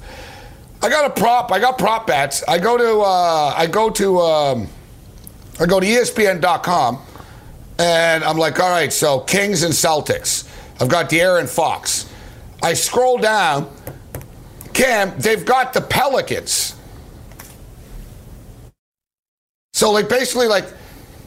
I 0.82 0.88
got 0.88 1.06
a 1.06 1.20
prop. 1.20 1.52
I 1.52 1.60
got 1.60 1.78
prop 1.78 2.08
bets. 2.08 2.46
I 2.48 2.60
go 2.60 2.78
to 2.78 3.02
uh, 3.02 3.54
I 3.58 3.68
go 3.68 3.90
to 3.90 4.20
um, 4.22 4.70
I 5.60 5.66
go 5.66 5.82
to 5.82 5.86
ESPN.com, 5.86 6.98
and 7.78 8.24
I'm 8.24 8.38
like, 8.38 8.58
all 8.62 8.70
right, 8.70 8.94
so 8.94 9.20
Kings 9.20 9.64
and 9.64 9.74
Celtics. 9.74 10.48
I've 10.80 10.88
got 10.88 11.10
De'Aaron 11.10 11.50
Fox. 11.50 12.10
I 12.64 12.74
scroll 12.74 13.18
down. 13.18 13.70
Cam, 14.72 15.14
they've 15.20 15.44
got 15.44 15.74
the 15.74 15.82
Pelicans. 15.82 16.74
So 19.74 19.92
like 19.92 20.08
basically 20.08 20.48
like 20.48 20.72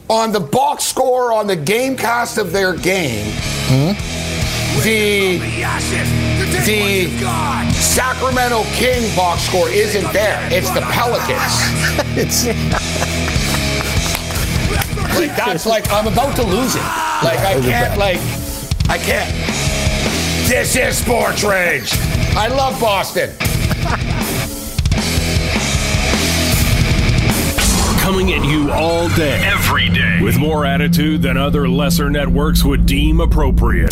on 0.09 0.31
the 0.31 0.39
box 0.39 0.85
score 0.85 1.31
on 1.31 1.45
the 1.45 1.55
game 1.55 1.95
cast 1.95 2.39
of 2.39 2.51
their 2.51 2.75
game, 2.75 3.31
the 4.85 5.39
the 6.65 7.09
Sacramento 7.73 8.63
King 8.73 9.15
box 9.15 9.41
score 9.41 9.67
isn't 9.69 10.13
there. 10.13 10.39
It's 10.51 10.69
the 10.71 10.81
Pelicans. 10.81 11.55
It's 12.17 12.45
Like 15.19 15.35
that's 15.35 15.65
like 15.65 15.91
I'm 15.91 16.07
about 16.07 16.35
to 16.35 16.43
lose 16.43 16.75
it. 16.75 16.81
Like 17.23 17.39
I 17.39 17.59
can't 17.61 17.97
like 17.97 18.19
I 18.87 18.97
can't. 18.99 19.33
This 20.47 20.75
is 20.75 20.97
sports 20.97 21.43
rage. 21.43 21.89
I 22.37 22.47
love 22.47 22.79
Boston. 22.79 23.31
Coming 28.01 28.33
at 28.33 28.45
you 28.45 28.71
all 28.71 29.09
day, 29.09 29.41
Every 29.43 29.89
day. 29.89 30.19
with 30.21 30.37
more 30.37 30.63
attitude 30.63 31.23
than 31.23 31.37
other 31.37 31.67
lesser 31.67 32.09
networks 32.11 32.63
would 32.63 32.85
deem 32.85 33.19
appropriate. 33.19 33.91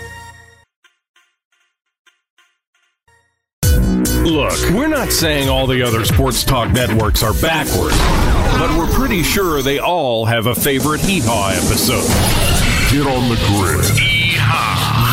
Look, 4.31 4.69
we're 4.69 4.87
not 4.87 5.11
saying 5.11 5.49
all 5.49 5.67
the 5.67 5.83
other 5.83 6.05
sports 6.05 6.45
talk 6.45 6.71
networks 6.71 7.21
are 7.21 7.33
backward, 7.33 7.91
but 8.57 8.73
we're 8.77 8.87
pretty 8.87 9.23
sure 9.23 9.61
they 9.61 9.77
all 9.77 10.23
have 10.23 10.47
a 10.47 10.55
favorite 10.55 11.01
hee 11.01 11.19
haw 11.21 11.49
episode. 11.49 12.07
Get 12.89 13.05
on 13.05 13.27
the 13.27 13.35
grid. 13.51 13.83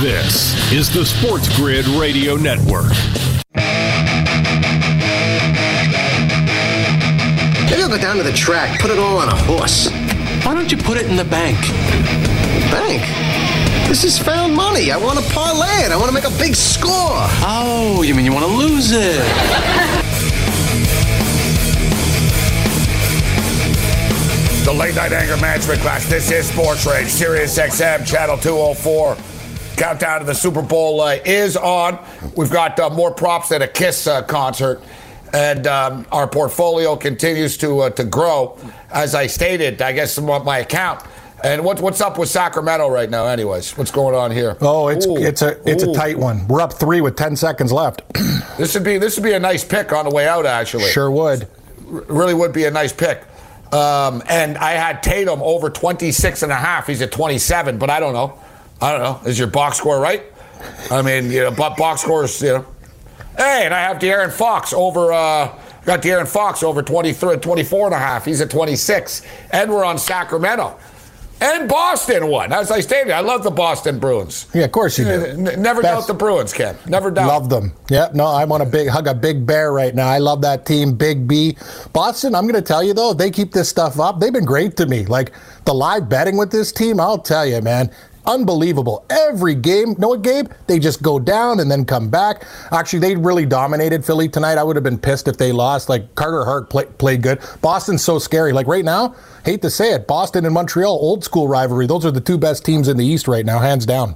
This 0.00 0.54
is 0.70 0.94
the 0.94 1.04
Sports 1.04 1.48
Grid 1.56 1.88
Radio 1.88 2.36
Network. 2.36 2.92
Maybe 7.68 7.82
I'll 7.82 7.88
go 7.88 7.98
down 7.98 8.18
to 8.18 8.22
the 8.22 8.32
track, 8.32 8.80
put 8.80 8.92
it 8.92 9.00
all 9.00 9.18
on 9.18 9.28
a 9.30 9.34
horse. 9.34 9.90
Why 10.46 10.54
don't 10.54 10.70
you 10.70 10.78
put 10.78 10.96
it 10.96 11.06
in 11.06 11.16
the 11.16 11.24
bank? 11.24 11.58
Bank? 12.70 13.57
This 13.88 14.04
is 14.04 14.18
found 14.18 14.54
money. 14.54 14.92
I 14.92 14.98
want 14.98 15.18
to 15.18 15.24
parlay 15.32 15.86
it. 15.86 15.90
I 15.90 15.96
want 15.96 16.08
to 16.08 16.12
make 16.12 16.24
a 16.24 16.38
big 16.38 16.54
score. 16.54 16.92
Oh, 16.92 18.02
you 18.02 18.14
mean 18.14 18.26
you 18.26 18.32
want 18.34 18.44
to 18.44 18.52
lose 18.52 18.92
it? 18.92 20.04
The 24.68 24.74
late 24.74 24.94
night 24.94 25.14
anger 25.14 25.38
management 25.38 25.80
class. 25.80 26.06
This 26.10 26.30
is 26.30 26.46
Sports 26.46 26.84
Rage, 26.84 27.08
Sirius 27.08 27.58
XM, 27.58 28.06
channel 28.06 28.36
204. 28.36 29.16
Countdown 29.78 30.20
to 30.20 30.26
the 30.26 30.34
Super 30.34 30.60
Bowl 30.60 31.00
uh, 31.00 31.16
is 31.24 31.56
on. 31.56 31.98
We've 32.36 32.50
got 32.50 32.78
uh, 32.78 32.90
more 32.90 33.10
props 33.10 33.48
than 33.48 33.62
a 33.62 33.66
Kiss 33.66 34.06
uh, 34.06 34.20
concert, 34.24 34.82
and 35.32 35.66
um, 35.66 36.06
our 36.12 36.28
portfolio 36.28 36.96
continues 36.96 37.56
to 37.56 37.80
uh, 37.80 37.90
to 37.90 38.04
grow. 38.04 38.58
As 38.90 39.14
I 39.14 39.26
stated, 39.26 39.80
I 39.80 39.92
guess 39.92 40.14
from 40.14 40.26
my 40.26 40.58
account. 40.58 41.02
And 41.44 41.64
what, 41.64 41.80
what's 41.80 42.00
up 42.00 42.18
with 42.18 42.28
Sacramento 42.28 42.88
right 42.88 43.08
now? 43.08 43.26
Anyways, 43.26 43.76
what's 43.78 43.92
going 43.92 44.14
on 44.14 44.32
here? 44.32 44.56
oh, 44.60 44.88
it's 44.88 45.06
Ooh, 45.06 45.16
it's 45.16 45.42
a 45.42 45.56
it's 45.70 45.84
ooh. 45.84 45.92
a 45.92 45.94
tight 45.94 46.18
one. 46.18 46.46
We're 46.48 46.60
up 46.60 46.72
three 46.72 47.00
with 47.00 47.14
ten 47.16 47.36
seconds 47.36 47.72
left. 47.72 48.02
This 48.58 48.74
would 48.74 48.82
be 48.82 48.98
this 48.98 49.16
would 49.16 49.22
be 49.22 49.34
a 49.34 49.38
nice 49.38 49.62
pick 49.62 49.92
on 49.92 50.04
the 50.04 50.10
way 50.10 50.26
out. 50.26 50.44
Actually, 50.44 50.90
sure 50.90 51.08
would. 51.12 51.46
really 51.86 52.34
would 52.34 52.52
be 52.52 52.64
a 52.64 52.72
nice 52.72 52.92
pick. 52.92 53.22
Um, 53.72 54.20
and 54.28 54.58
I 54.58 54.72
had 54.72 55.00
Tatum 55.00 55.40
over 55.42 55.70
26 55.70 56.42
and 56.42 56.50
a 56.50 56.56
half. 56.56 56.88
He's 56.88 57.00
at 57.00 57.12
27, 57.12 57.78
but 57.78 57.88
I 57.88 58.00
don't 58.00 58.14
know. 58.14 58.36
I 58.80 58.90
don't 58.92 59.02
know. 59.02 59.30
Is 59.30 59.38
your 59.38 59.46
box 59.46 59.76
score 59.76 60.00
right? 60.00 60.24
I 60.90 61.02
mean, 61.02 61.30
you 61.30 61.42
know, 61.42 61.52
but 61.52 61.76
box 61.76 62.00
scores, 62.00 62.42
you 62.42 62.48
know. 62.54 62.66
Hey, 63.36 63.62
and 63.64 63.72
I 63.72 63.80
have 63.82 63.98
De'Aaron 63.98 64.32
Fox 64.32 64.72
over. 64.72 65.12
Uh, 65.12 65.56
got 65.84 66.02
De'Aaron 66.02 66.26
Fox 66.26 66.64
over 66.64 66.82
23, 66.82 67.36
24 67.36 67.86
and 67.86 67.94
a 67.94 67.98
half. 67.98 68.24
He's 68.24 68.40
at 68.40 68.50
26, 68.50 69.22
and 69.52 69.70
we're 69.70 69.84
on 69.84 69.98
Sacramento. 69.98 70.76
And 71.40 71.68
Boston 71.68 72.26
won. 72.28 72.52
As 72.52 72.70
I 72.70 72.80
stated, 72.80 73.12
I 73.12 73.20
love 73.20 73.44
the 73.44 73.50
Boston 73.50 73.98
Bruins. 73.98 74.46
Yeah, 74.52 74.64
of 74.64 74.72
course 74.72 74.98
you 74.98 75.04
do. 75.04 75.36
Never 75.36 75.82
Best- 75.82 75.94
doubt 75.94 76.06
the 76.08 76.14
Bruins, 76.14 76.52
Ken. 76.52 76.76
Never 76.86 77.10
doubt. 77.10 77.28
Love 77.28 77.48
them. 77.48 77.72
Yep. 77.90 78.14
No, 78.14 78.26
I 78.26 78.44
want 78.44 78.62
a 78.62 78.66
big 78.66 78.88
hug 78.88 79.06
a 79.06 79.14
big 79.14 79.46
bear 79.46 79.72
right 79.72 79.94
now. 79.94 80.08
I 80.08 80.18
love 80.18 80.40
that 80.42 80.66
team, 80.66 80.94
Big 80.96 81.28
B. 81.28 81.56
Boston, 81.92 82.34
I'm 82.34 82.42
going 82.44 82.54
to 82.54 82.62
tell 82.62 82.82
you 82.82 82.92
though, 82.92 83.12
they 83.12 83.30
keep 83.30 83.52
this 83.52 83.68
stuff 83.68 84.00
up. 84.00 84.18
They've 84.18 84.32
been 84.32 84.44
great 84.44 84.76
to 84.78 84.86
me. 84.86 85.04
Like 85.06 85.32
the 85.64 85.74
live 85.74 86.08
betting 86.08 86.36
with 86.36 86.50
this 86.50 86.72
team, 86.72 86.98
I'll 86.98 87.18
tell 87.18 87.46
you, 87.46 87.60
man. 87.62 87.90
Unbelievable. 88.26 89.06
Every 89.08 89.54
game, 89.54 89.94
know 89.96 90.08
what, 90.08 90.20
Gabe? 90.20 90.48
They 90.66 90.78
just 90.78 91.02
go 91.02 91.18
down 91.18 91.60
and 91.60 91.70
then 91.70 91.86
come 91.86 92.10
back. 92.10 92.44
Actually, 92.72 92.98
they 92.98 93.16
really 93.16 93.46
dominated 93.46 94.04
Philly 94.04 94.28
tonight. 94.28 94.58
I 94.58 94.62
would 94.62 94.76
have 94.76 94.82
been 94.82 94.98
pissed 94.98 95.28
if 95.28 95.38
they 95.38 95.50
lost. 95.50 95.88
Like 95.88 96.14
Carter 96.14 96.44
Hart 96.44 96.68
play, 96.68 96.84
played 96.84 97.22
good. 97.22 97.40
Boston's 97.62 98.04
so 98.04 98.18
scary. 98.18 98.52
Like 98.52 98.66
right 98.66 98.84
now, 98.84 99.14
hate 99.48 99.62
to 99.62 99.70
say 99.70 99.92
it, 99.92 100.06
Boston 100.06 100.44
and 100.44 100.52
Montreal, 100.52 100.92
old 100.92 101.24
school 101.24 101.48
rivalry. 101.48 101.86
Those 101.86 102.04
are 102.04 102.10
the 102.10 102.20
two 102.20 102.36
best 102.36 102.64
teams 102.64 102.88
in 102.88 102.96
the 102.96 103.04
East 103.04 103.26
right 103.26 103.46
now, 103.46 103.58
hands 103.58 103.86
down. 103.86 104.14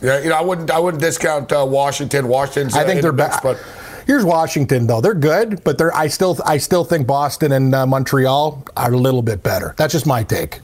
Yeah, 0.00 0.20
you 0.20 0.30
know, 0.30 0.36
I 0.36 0.40
wouldn't. 0.40 0.70
I 0.70 0.78
wouldn't 0.78 1.02
discount 1.02 1.52
uh, 1.52 1.66
Washington. 1.68 2.28
Washington's. 2.28 2.74
I 2.74 2.82
uh, 2.82 2.86
think 2.86 3.02
they're 3.02 3.12
bad. 3.12 3.40
but 3.42 3.62
Here's 4.06 4.24
Washington 4.24 4.86
though. 4.86 5.00
They're 5.00 5.14
good, 5.14 5.62
but 5.62 5.76
they're 5.76 5.94
I 5.94 6.08
still 6.08 6.38
I 6.44 6.56
still 6.56 6.84
think 6.84 7.06
Boston 7.06 7.52
and 7.52 7.74
uh, 7.74 7.86
Montreal 7.86 8.64
are 8.76 8.92
a 8.92 8.96
little 8.96 9.22
bit 9.22 9.42
better. 9.42 9.74
That's 9.76 9.92
just 9.92 10.06
my 10.06 10.22
take. 10.22 10.60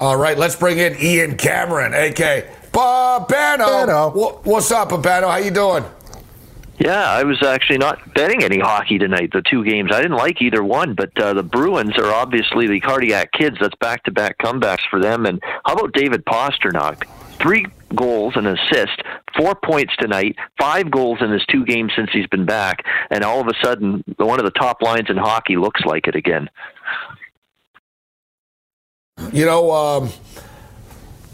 all 0.00 0.16
right, 0.16 0.36
let's 0.36 0.56
bring 0.56 0.78
in 0.78 0.96
Ian 1.00 1.36
Cameron, 1.36 1.94
aka 1.94 2.42
Babano. 2.72 3.28
Babano. 3.58 4.44
What's 4.44 4.70
up, 4.70 4.90
Babano? 4.90 5.30
How 5.30 5.36
you 5.36 5.50
doing? 5.50 5.84
Yeah, 6.78 7.10
I 7.10 7.24
was 7.24 7.42
actually 7.42 7.78
not 7.78 8.12
betting 8.14 8.44
any 8.44 8.58
hockey 8.58 8.98
tonight. 8.98 9.30
The 9.32 9.42
two 9.42 9.64
games 9.64 9.90
I 9.92 10.02
didn't 10.02 10.18
like 10.18 10.42
either 10.42 10.62
one, 10.62 10.94
but 10.94 11.18
uh, 11.18 11.32
the 11.32 11.42
Bruins 11.42 11.96
are 11.96 12.12
obviously 12.12 12.66
the 12.66 12.80
cardiac 12.80 13.32
kids. 13.32 13.56
That's 13.60 13.74
back-to-back 13.76 14.36
comebacks 14.38 14.82
for 14.90 15.00
them. 15.00 15.24
And 15.24 15.42
how 15.64 15.72
about 15.72 15.92
David 15.92 16.24
Pastrnak? 16.26 17.04
Three 17.38 17.66
goals 17.94 18.34
and 18.36 18.46
an 18.46 18.58
assist, 18.58 19.00
four 19.36 19.54
points 19.54 19.94
tonight, 19.98 20.36
five 20.58 20.90
goals 20.90 21.18
in 21.20 21.30
his 21.30 21.44
two 21.46 21.64
games 21.64 21.92
since 21.96 22.10
he's 22.12 22.26
been 22.26 22.44
back, 22.46 22.84
and 23.10 23.22
all 23.24 23.40
of 23.40 23.46
a 23.46 23.54
sudden, 23.62 24.02
one 24.16 24.38
of 24.38 24.44
the 24.44 24.50
top 24.50 24.82
lines 24.82 25.08
in 25.08 25.16
hockey 25.16 25.56
looks 25.56 25.80
like 25.82 26.06
it 26.08 26.14
again. 26.16 26.48
You 29.32 29.44
know, 29.46 29.70
um, 29.70 30.10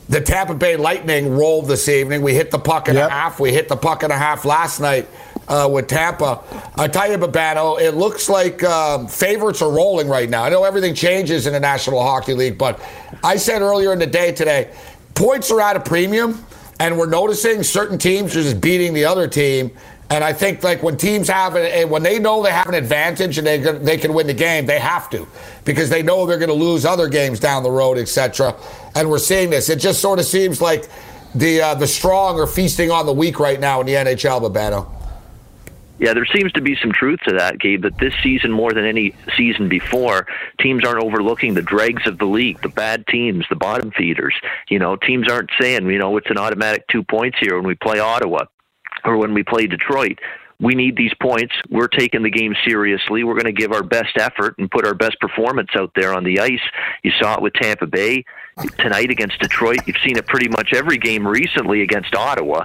the 0.08 0.20
Tampa 0.20 0.54
Bay 0.54 0.76
Lightning 0.76 1.30
rolled 1.37 1.68
this 1.68 1.88
evening. 1.88 2.22
We 2.22 2.34
hit 2.34 2.50
the 2.50 2.58
puck 2.58 2.88
and 2.88 2.96
Yep. 2.99 3.08
a 3.08 3.12
half. 3.12 3.40
We 3.40 3.52
hit 3.52 3.68
the 3.68 3.76
puck 3.76 4.02
and 4.02 4.12
a 4.12 4.18
half 4.18 4.44
last 4.44 4.80
night 4.80 5.08
uh, 5.49 5.68
with 5.70 5.88
Tampa. 5.88 6.40
Tell 6.76 7.11
you, 7.11 7.18
Babano, 7.18 7.80
it 7.80 7.92
looks 7.92 8.28
like 8.28 8.62
um, 8.64 9.06
favorites 9.08 9.62
are 9.62 9.70
rolling 9.70 10.08
right 10.08 10.28
now. 10.28 10.44
I 10.44 10.49
know 10.49 10.64
everything 10.64 10.94
changes 10.94 11.46
in 11.46 11.52
the 11.52 11.61
National 11.61 12.02
Hockey 12.02 12.34
League, 12.34 12.58
but 12.58 12.80
I 13.22 13.37
said 13.37 13.62
earlier 13.62 13.92
in 13.92 13.99
the 13.99 14.06
day 14.06 14.32
today, 14.32 14.75
points 15.14 15.50
are 15.50 15.61
at 15.61 15.76
a 15.76 15.80
premium, 15.80 16.44
and 16.80 16.99
we're 16.99 17.06
noticing 17.06 17.62
certain 17.62 17.99
teams 17.99 18.37
are 18.37 18.42
just 18.42 18.61
beating 18.61 18.94
the 18.94 19.04
other 19.04 19.28
team. 19.28 19.70
And 20.11 20.22
I 20.22 20.32
think 20.34 20.62
like 20.62 20.82
when 20.82 20.99
teams 20.99 21.28
have 21.28 21.56
it, 21.56 21.88
when 21.88 22.02
they 22.02 22.18
know 22.18 22.42
they 22.42 22.50
have 22.50 22.66
an 22.66 22.75
advantage 22.75 23.38
and 23.38 23.46
they 23.46 23.56
they 23.56 23.96
can 23.96 24.12
win 24.12 24.26
the 24.26 24.34
game, 24.34 24.66
they 24.66 24.78
have 24.78 25.08
to 25.11 25.26
because 25.64 25.88
they 25.88 26.02
know 26.02 26.26
they're 26.26 26.38
going 26.38 26.50
to 26.50 26.54
lose 26.54 26.84
other 26.84 27.08
games 27.08 27.40
down 27.40 27.62
the 27.62 27.70
road, 27.70 27.96
etc. 27.96 28.54
And 28.94 29.08
we're 29.08 29.18
seeing 29.18 29.49
this. 29.49 29.70
It 29.70 29.78
just 29.78 30.02
sort 30.02 30.18
of 30.18 30.26
seems 30.26 30.61
like 30.61 30.90
the 31.34 31.62
uh, 31.62 31.75
the 31.76 31.87
strong 31.87 32.38
are 32.38 32.46
feasting 32.46 32.90
on 32.90 33.06
the 33.06 33.12
weak 33.12 33.40
right 33.40 33.58
now 33.58 33.80
in 33.80 33.87
the 33.87 33.94
NHL, 33.94 34.42
Babano. 34.42 35.01
Yeah, 35.99 36.14
there 36.14 36.26
seems 36.26 36.50
to 36.52 36.61
be 36.61 36.76
some 36.82 36.90
truth 36.90 37.20
to 37.28 37.34
that, 37.34 37.61
Gabe, 37.61 37.82
that 37.82 37.99
this 37.99 38.14
season, 38.22 38.50
more 38.50 38.72
than 38.72 38.84
any 38.84 39.14
season 39.37 39.68
before, 39.68 40.26
teams 40.58 40.84
aren't 40.84 41.02
overlooking 41.02 41.54
the 41.54 41.62
dregs 41.62 42.06
of 42.06 42.18
the 42.18 42.25
league, 42.25 42.61
the 42.62 42.68
bad 42.68 43.06
teams, 43.06 43.44
the 43.48 43.57
bottom 43.57 43.92
feeders. 43.92 44.35
You 44.68 44.78
know, 44.78 44.96
teams 44.96 45.31
aren't 45.31 45.50
saying, 45.61 45.87
you 45.87 45.98
know, 45.98 46.16
it's 46.16 46.31
an 46.31 46.38
automatic 46.38 46.88
two 46.88 47.05
points 47.05 47.38
here 47.40 47.55
when 47.57 47.66
we 47.66 47.74
play 47.74 48.00
Ottawa 48.00 48.46
or 49.05 49.16
when 49.16 49.35
we 49.35 49.42
play 49.42 49.66
Detroit. 49.66 50.18
We 50.61 50.74
need 50.74 50.96
these 50.96 51.12
points. 51.20 51.52
We're 51.70 51.88
taking 51.88 52.22
the 52.22 52.31
game 52.31 52.55
seriously. 52.64 53.24
We're 53.24 53.35
going 53.35 53.46
to 53.46 53.52
give 53.52 53.72
our 53.72 53.83
best 53.83 54.16
effort 54.16 54.55
and 54.59 54.70
put 54.70 54.87
our 54.87 54.94
best 54.94 55.18
performance 55.20 55.70
out 55.76 55.90
there 55.96 56.14
on 56.14 56.22
the 56.22 56.38
ice. 56.38 56.61
You 57.02 57.11
saw 57.20 57.35
it 57.35 57.42
with 57.42 57.52
Tampa 57.55 57.87
Bay 57.87 58.24
tonight 58.78 59.11
against 59.11 59.40
Detroit. 59.40 59.81
You've 59.87 59.96
seen 60.05 60.16
it 60.16 60.26
pretty 60.26 60.48
much 60.48 60.72
every 60.72 60.98
game 60.98 61.26
recently 61.26 61.83
against 61.83 62.14
Ottawa. 62.14 62.64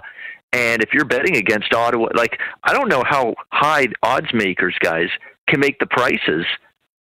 And 0.54 0.82
if 0.82 0.94
you're 0.94 1.06
betting 1.06 1.36
against 1.36 1.74
Ottawa, 1.74 2.10
like 2.16 2.40
I 2.64 2.74
don't 2.74 2.90
know 2.90 3.04
how 3.06 3.36
high 3.52 3.88
odds 4.02 4.34
makers 4.34 4.76
guys 4.82 5.10
can 5.48 5.60
make 5.60 5.80
the 5.80 5.88
prices, 5.88 6.46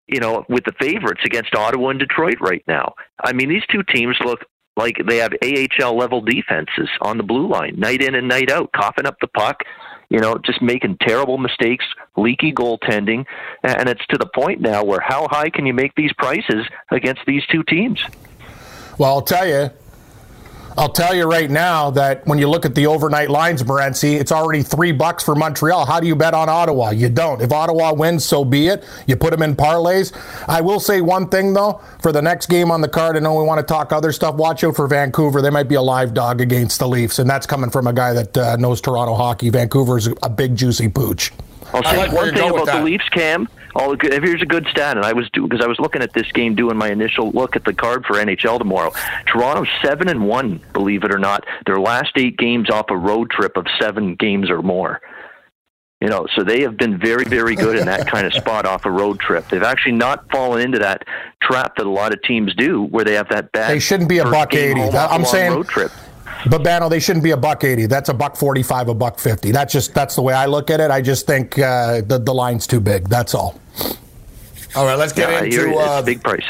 you 0.06 0.20
know, 0.20 0.44
with 0.48 0.64
the 0.64 0.72
favorites 0.80 1.22
against 1.24 1.54
Ottawa 1.54 1.90
and 1.90 1.98
Detroit 1.98 2.36
right 2.40 2.64
now. 2.66 2.94
I 3.22 3.32
mean, 3.32 3.48
these 3.48 3.64
two 3.70 3.82
teams 3.82 4.16
look 4.24 4.40
like 4.76 4.96
they 5.06 5.18
have 5.18 5.32
AHL 5.42 5.96
level 5.96 6.20
defenses 6.20 6.88
on 7.00 7.16
the 7.16 7.22
blue 7.22 7.48
line, 7.48 7.78
night 7.78 8.02
in 8.02 8.14
and 8.14 8.28
night 8.28 8.50
out, 8.50 8.70
coughing 8.72 9.06
up 9.06 9.16
the 9.20 9.28
puck, 9.28 9.62
you 10.10 10.20
know, 10.20 10.36
just 10.44 10.60
making 10.60 10.98
terrible 11.00 11.38
mistakes, 11.38 11.84
leaky 12.16 12.52
goaltending, 12.52 13.24
and 13.62 13.88
it's 13.88 14.04
to 14.10 14.18
the 14.18 14.28
point 14.34 14.60
now 14.60 14.84
where 14.84 15.00
how 15.00 15.26
high 15.30 15.50
can 15.50 15.66
you 15.66 15.74
make 15.74 15.94
these 15.94 16.12
prices 16.18 16.66
against 16.90 17.22
these 17.26 17.42
two 17.50 17.62
teams? 17.64 18.02
Well, 18.98 19.14
I'll 19.14 19.22
tell 19.22 19.46
you. 19.46 19.70
I'll 20.78 20.90
tell 20.90 21.14
you 21.14 21.24
right 21.24 21.50
now 21.50 21.90
that 21.92 22.26
when 22.26 22.38
you 22.38 22.48
look 22.48 22.66
at 22.66 22.74
the 22.74 22.86
overnight 22.86 23.30
lines, 23.30 23.62
Morency, 23.62 24.20
it's 24.20 24.30
already 24.30 24.62
three 24.62 24.92
bucks 24.92 25.24
for 25.24 25.34
Montreal. 25.34 25.86
How 25.86 26.00
do 26.00 26.06
you 26.06 26.14
bet 26.14 26.34
on 26.34 26.50
Ottawa? 26.50 26.90
You 26.90 27.08
don't. 27.08 27.40
If 27.40 27.50
Ottawa 27.50 27.94
wins, 27.94 28.26
so 28.26 28.44
be 28.44 28.68
it. 28.68 28.84
You 29.06 29.16
put 29.16 29.30
them 29.30 29.42
in 29.42 29.56
parlays. 29.56 30.12
I 30.46 30.60
will 30.60 30.78
say 30.78 31.00
one 31.00 31.28
thing 31.28 31.54
though: 31.54 31.80
for 32.02 32.12
the 32.12 32.20
next 32.20 32.46
game 32.46 32.70
on 32.70 32.82
the 32.82 32.88
card, 32.88 33.16
I 33.16 33.20
know 33.20 33.34
we 33.36 33.44
want 33.44 33.58
to 33.58 33.66
talk 33.66 33.90
other 33.92 34.12
stuff. 34.12 34.34
Watch 34.34 34.64
out 34.64 34.76
for 34.76 34.86
Vancouver. 34.86 35.40
They 35.40 35.50
might 35.50 35.68
be 35.68 35.76
a 35.76 35.82
live 35.82 36.12
dog 36.12 36.42
against 36.42 36.78
the 36.78 36.88
Leafs, 36.88 37.18
and 37.18 37.28
that's 37.28 37.46
coming 37.46 37.70
from 37.70 37.86
a 37.86 37.92
guy 37.94 38.12
that 38.12 38.36
uh, 38.36 38.56
knows 38.56 38.82
Toronto 38.82 39.14
hockey. 39.14 39.48
Vancouver's 39.48 40.08
a 40.22 40.28
big 40.28 40.56
juicy 40.56 40.88
pooch. 40.88 41.32
I'll 41.72 41.82
say 41.84 41.96
like 41.96 42.12
one 42.12 42.34
thing 42.34 42.50
about 42.50 42.66
the. 42.66 42.84
Leafs, 42.84 43.08
Cam. 43.08 43.48
All 43.76 43.90
the 43.90 43.96
good, 43.96 44.12
here's 44.24 44.40
a 44.42 44.46
good 44.46 44.66
stat, 44.70 44.96
and 44.96 45.04
I 45.04 45.12
was 45.12 45.28
do 45.32 45.42
because 45.46 45.60
I 45.62 45.66
was 45.68 45.78
looking 45.78 46.00
at 46.02 46.12
this 46.14 46.30
game, 46.32 46.54
doing 46.54 46.76
my 46.76 46.88
initial 46.90 47.30
look 47.32 47.56
at 47.56 47.64
the 47.64 47.74
card 47.74 48.06
for 48.06 48.14
NHL 48.14 48.58
tomorrow. 48.58 48.90
Toronto's 49.26 49.68
seven 49.84 50.08
and 50.08 50.26
one, 50.26 50.60
believe 50.72 51.04
it 51.04 51.12
or 51.14 51.18
not. 51.18 51.44
Their 51.66 51.78
last 51.78 52.12
eight 52.16 52.38
games 52.38 52.70
off 52.70 52.86
a 52.90 52.96
road 52.96 53.30
trip 53.30 53.56
of 53.56 53.66
seven 53.78 54.14
games 54.14 54.50
or 54.50 54.62
more. 54.62 55.00
You 56.00 56.08
know, 56.08 56.26
so 56.36 56.44
they 56.44 56.60
have 56.62 56.76
been 56.76 56.98
very, 56.98 57.24
very 57.24 57.54
good 57.54 57.76
in 57.78 57.86
that 57.86 58.06
kind 58.06 58.26
of 58.26 58.32
spot 58.42 58.66
off 58.66 58.84
a 58.84 58.90
road 58.90 59.18
trip. 59.18 59.48
They've 59.48 59.62
actually 59.62 59.92
not 59.92 60.30
fallen 60.30 60.60
into 60.62 60.78
that 60.80 61.04
trap 61.42 61.76
that 61.76 61.86
a 61.86 61.90
lot 61.90 62.12
of 62.12 62.22
teams 62.22 62.54
do, 62.54 62.82
where 62.84 63.04
they 63.04 63.14
have 63.14 63.28
that 63.30 63.50
bad. 63.52 63.70
They 63.70 63.78
shouldn't 63.78 64.08
be 64.08 64.18
a 64.18 64.24
buck 64.24 64.54
eighty. 64.54 64.80
home 64.80 64.92
That- 64.92 65.06
off 65.06 65.12
a 65.12 65.14
I'm 65.14 65.24
saying 65.24 65.52
road 65.52 65.68
trip. 65.68 65.90
But 66.48 66.62
Bano, 66.62 66.88
they 66.88 67.00
shouldn't 67.00 67.24
be 67.24 67.32
a 67.32 67.36
buck 67.36 67.64
eighty. 67.64 67.86
That's 67.86 68.08
a 68.08 68.14
buck 68.14 68.36
forty-five, 68.36 68.88
a 68.88 68.94
buck 68.94 69.18
fifty. 69.18 69.50
That's 69.50 69.72
just 69.72 69.94
that's 69.94 70.14
the 70.14 70.22
way 70.22 70.34
I 70.34 70.46
look 70.46 70.70
at 70.70 70.80
it. 70.80 70.90
I 70.90 71.00
just 71.00 71.26
think 71.26 71.58
uh, 71.58 72.02
the 72.02 72.18
the 72.18 72.32
line's 72.34 72.66
too 72.66 72.80
big. 72.80 73.08
That's 73.08 73.34
all. 73.34 73.60
All 74.74 74.84
right, 74.84 74.94
let's 74.98 75.12
get 75.12 75.30
Yeah, 75.30 75.42
into 75.44 75.74
uh, 75.76 76.02
big 76.02 76.22
price. 76.22 76.44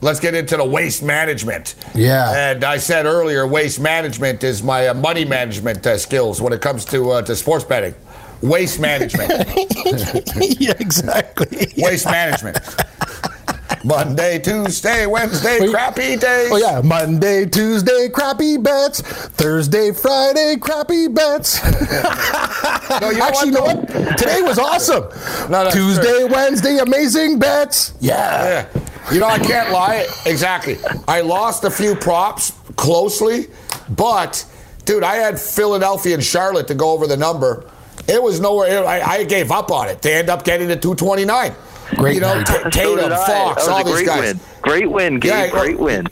let's 0.00 0.18
get 0.20 0.34
into 0.34 0.56
the 0.56 0.64
waste 0.64 1.02
management. 1.02 1.76
Yeah. 1.94 2.50
And 2.52 2.64
I 2.64 2.78
said 2.78 3.06
earlier, 3.06 3.46
waste 3.46 3.78
management 3.80 4.42
is 4.42 4.62
my 4.62 4.88
uh, 4.88 4.94
money 4.94 5.24
management 5.24 5.86
uh, 5.86 5.96
skills 5.98 6.40
when 6.42 6.52
it 6.52 6.60
comes 6.60 6.84
to 6.86 7.10
uh, 7.12 7.22
to 7.22 7.36
sports 7.36 7.64
betting. 7.64 7.94
Waste 8.42 8.80
management. 8.80 9.30
yeah, 10.60 10.72
exactly. 10.80 11.72
Waste 11.78 12.06
management. 12.06 12.58
Monday, 13.84 14.38
Tuesday, 14.38 15.06
Wednesday, 15.06 15.58
oh, 15.60 15.70
crappy 15.70 16.16
days. 16.16 16.50
Oh 16.52 16.56
yeah, 16.56 16.80
Monday, 16.82 17.46
Tuesday, 17.46 18.08
crappy 18.08 18.56
bets. 18.56 19.00
Thursday, 19.00 19.92
Friday, 19.92 20.56
crappy 20.60 21.08
bets. 21.08 21.60
No, 23.00 23.08
you 23.08 23.18
know 23.18 23.24
Actually, 23.24 23.46
you 23.46 23.52
know 23.54 23.62
what? 23.62 23.88
Today 24.18 24.42
was 24.42 24.58
awesome. 24.58 25.04
No, 25.50 25.64
that's 25.64 25.74
Tuesday, 25.74 26.02
true. 26.02 26.26
Wednesday, 26.26 26.76
amazing 26.78 27.38
bets. 27.38 27.94
Yeah. 28.00 28.66
Yeah. 28.74 29.12
You 29.12 29.20
know, 29.20 29.26
I 29.26 29.38
can't 29.38 29.70
lie. 29.72 30.06
Exactly. 30.26 30.76
I 31.08 31.22
lost 31.22 31.64
a 31.64 31.70
few 31.70 31.96
props 31.96 32.52
closely, 32.76 33.46
but 33.88 34.44
dude, 34.84 35.02
I 35.02 35.16
had 35.16 35.40
Philadelphia 35.40 36.14
and 36.14 36.22
Charlotte 36.22 36.68
to 36.68 36.74
go 36.74 36.90
over 36.90 37.06
the 37.06 37.16
number. 37.16 37.70
It 38.06 38.22
was 38.22 38.40
nowhere. 38.40 38.84
I, 38.86 39.00
I 39.00 39.24
gave 39.24 39.50
up 39.50 39.70
on 39.70 39.88
it. 39.88 40.02
They 40.02 40.14
end 40.14 40.28
up 40.28 40.44
getting 40.44 40.68
to 40.68 40.76
229. 40.76 41.54
Great 41.96 42.14
You 42.16 42.20
know, 42.20 42.34
night. 42.34 42.46
T- 42.46 42.52
So 42.54 42.70
Tatum, 42.70 42.96
did 43.10 43.18
Fox, 43.18 43.68
all 43.68 43.78
was 43.78 43.80
a 43.80 43.84
these 43.84 43.94
great 43.94 44.06
guys. 44.06 44.20
win. 44.20 44.40
Great 44.62 44.90
win, 44.90 45.18
Gabe. 45.20 45.30
Yeah, 45.30 45.48
great 45.48 45.78
win. 45.78 46.06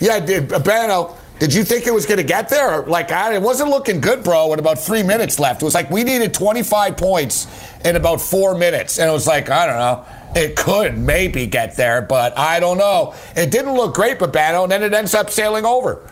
Yeah, 0.00 0.20
did 0.20 0.52
uh, 0.52 0.58
Bano, 0.58 1.16
did 1.38 1.52
you 1.54 1.64
think 1.64 1.86
it 1.86 1.94
was 1.94 2.06
going 2.06 2.18
to 2.18 2.24
get 2.24 2.48
there? 2.48 2.82
Like, 2.82 3.12
I, 3.12 3.34
it 3.34 3.42
wasn't 3.42 3.70
looking 3.70 4.00
good, 4.00 4.22
bro. 4.24 4.48
With 4.48 4.58
about 4.58 4.78
three 4.78 5.02
minutes 5.02 5.38
left, 5.38 5.62
it 5.62 5.64
was 5.64 5.74
like 5.74 5.90
we 5.90 6.02
needed 6.04 6.34
25 6.34 6.96
points 6.96 7.46
in 7.84 7.96
about 7.96 8.20
four 8.20 8.56
minutes, 8.56 8.98
and 8.98 9.08
it 9.08 9.12
was 9.12 9.26
like 9.26 9.50
I 9.50 9.66
don't 9.66 9.76
know. 9.76 10.04
It 10.34 10.56
could 10.56 10.96
maybe 10.96 11.46
get 11.46 11.76
there, 11.76 12.00
but 12.02 12.36
I 12.38 12.58
don't 12.58 12.78
know. 12.78 13.14
It 13.36 13.50
didn't 13.50 13.74
look 13.74 13.94
great, 13.94 14.18
Babano, 14.18 14.62
and 14.62 14.72
then 14.72 14.82
it 14.82 14.92
ends 14.94 15.14
up 15.14 15.28
sailing 15.30 15.66
over. 15.66 16.08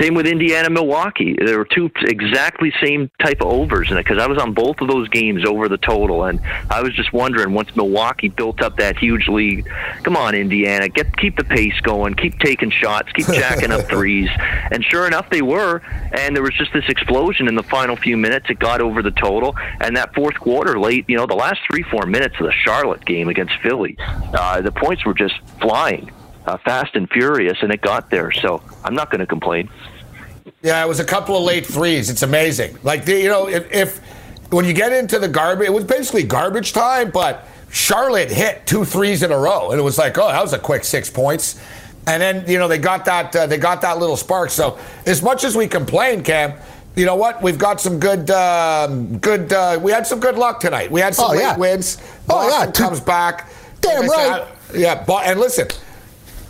Same 0.00 0.14
with 0.14 0.26
Indiana, 0.26 0.68
Milwaukee. 0.68 1.36
There 1.38 1.58
were 1.58 1.64
two 1.64 1.90
exactly 2.02 2.72
same 2.82 3.10
type 3.18 3.40
of 3.40 3.48
overs 3.48 3.90
in 3.90 3.96
it 3.96 4.04
because 4.04 4.18
I 4.18 4.26
was 4.26 4.38
on 4.38 4.52
both 4.52 4.80
of 4.80 4.88
those 4.88 5.08
games 5.08 5.44
over 5.44 5.68
the 5.68 5.78
total, 5.78 6.24
and 6.24 6.40
I 6.70 6.82
was 6.82 6.94
just 6.94 7.12
wondering 7.12 7.54
once 7.54 7.74
Milwaukee 7.76 8.28
built 8.28 8.60
up 8.62 8.76
that 8.76 8.98
huge 8.98 9.26
lead, 9.28 9.66
come 10.02 10.16
on, 10.16 10.34
Indiana, 10.34 10.88
get 10.88 11.16
keep 11.16 11.36
the 11.36 11.44
pace 11.44 11.78
going, 11.82 12.14
keep 12.14 12.38
taking 12.40 12.70
shots, 12.70 13.10
keep 13.12 13.26
jacking 13.26 13.72
up 13.72 13.82
threes, 13.88 14.28
and 14.70 14.84
sure 14.84 15.06
enough, 15.06 15.30
they 15.30 15.42
were. 15.42 15.80
And 16.12 16.36
there 16.36 16.42
was 16.42 16.54
just 16.54 16.72
this 16.72 16.88
explosion 16.88 17.48
in 17.48 17.54
the 17.54 17.62
final 17.62 17.96
few 17.96 18.16
minutes. 18.16 18.46
It 18.50 18.58
got 18.58 18.80
over 18.80 19.02
the 19.02 19.12
total, 19.12 19.56
and 19.80 19.96
that 19.96 20.14
fourth 20.14 20.38
quarter, 20.38 20.78
late, 20.78 21.06
you 21.08 21.16
know, 21.16 21.26
the 21.26 21.34
last 21.34 21.60
three 21.70 21.82
four 21.82 22.04
minutes 22.06 22.36
of 22.38 22.46
the 22.46 22.52
Charlotte 22.52 23.04
game 23.04 23.28
against 23.28 23.54
Philly, 23.62 23.96
uh, 23.98 24.60
the 24.60 24.72
points 24.72 25.04
were 25.06 25.14
just 25.14 25.34
flying. 25.60 26.10
Uh, 26.46 26.56
fast 26.58 26.94
and 26.94 27.10
furious, 27.10 27.58
and 27.62 27.72
it 27.72 27.80
got 27.80 28.08
there. 28.08 28.30
So 28.30 28.62
I'm 28.84 28.94
not 28.94 29.10
going 29.10 29.18
to 29.18 29.26
complain. 29.26 29.68
Yeah, 30.62 30.84
it 30.84 30.86
was 30.86 31.00
a 31.00 31.04
couple 31.04 31.36
of 31.36 31.42
late 31.42 31.66
threes. 31.66 32.08
It's 32.08 32.22
amazing. 32.22 32.78
Like 32.84 33.04
the, 33.04 33.20
you 33.20 33.28
know, 33.28 33.48
if, 33.48 33.70
if 33.72 33.98
when 34.50 34.64
you 34.64 34.72
get 34.72 34.92
into 34.92 35.18
the 35.18 35.26
garbage, 35.28 35.66
it 35.66 35.72
was 35.72 35.82
basically 35.84 36.22
garbage 36.22 36.72
time. 36.72 37.10
But 37.10 37.48
Charlotte 37.72 38.30
hit 38.30 38.64
two 38.64 38.84
threes 38.84 39.24
in 39.24 39.32
a 39.32 39.36
row, 39.38 39.72
and 39.72 39.80
it 39.80 39.82
was 39.82 39.98
like, 39.98 40.16
oh, 40.18 40.28
that 40.28 40.40
was 40.40 40.52
a 40.52 40.58
quick 40.58 40.84
six 40.84 41.10
points. 41.10 41.60
And 42.06 42.22
then 42.22 42.48
you 42.48 42.58
know 42.58 42.68
they 42.68 42.78
got 42.78 43.04
that 43.06 43.34
uh, 43.34 43.46
they 43.48 43.58
got 43.58 43.80
that 43.80 43.98
little 43.98 44.16
spark. 44.16 44.50
So 44.50 44.78
as 45.04 45.22
much 45.22 45.42
as 45.42 45.56
we 45.56 45.66
complain, 45.66 46.22
Cam, 46.22 46.52
you 46.94 47.04
know 47.06 47.16
what? 47.16 47.42
We've 47.42 47.58
got 47.58 47.80
some 47.80 47.98
good 47.98 48.30
um, 48.30 49.18
good. 49.18 49.52
Uh, 49.52 49.80
we 49.82 49.90
had 49.90 50.06
some 50.06 50.20
good 50.20 50.38
luck 50.38 50.60
tonight. 50.60 50.92
We 50.92 51.00
had 51.00 51.12
some 51.16 51.30
Oh, 51.30 51.32
late 51.32 51.40
yeah. 51.40 51.56
wins. 51.56 51.98
Oh, 52.30 52.44
yeah. 52.48 52.66
Boston 52.66 52.72
comes 52.72 53.00
back. 53.00 53.50
Damn 53.80 54.06
right. 54.08 54.46
said, 54.70 54.80
yeah, 54.80 55.02
but, 55.04 55.26
and 55.26 55.40
listen. 55.40 55.66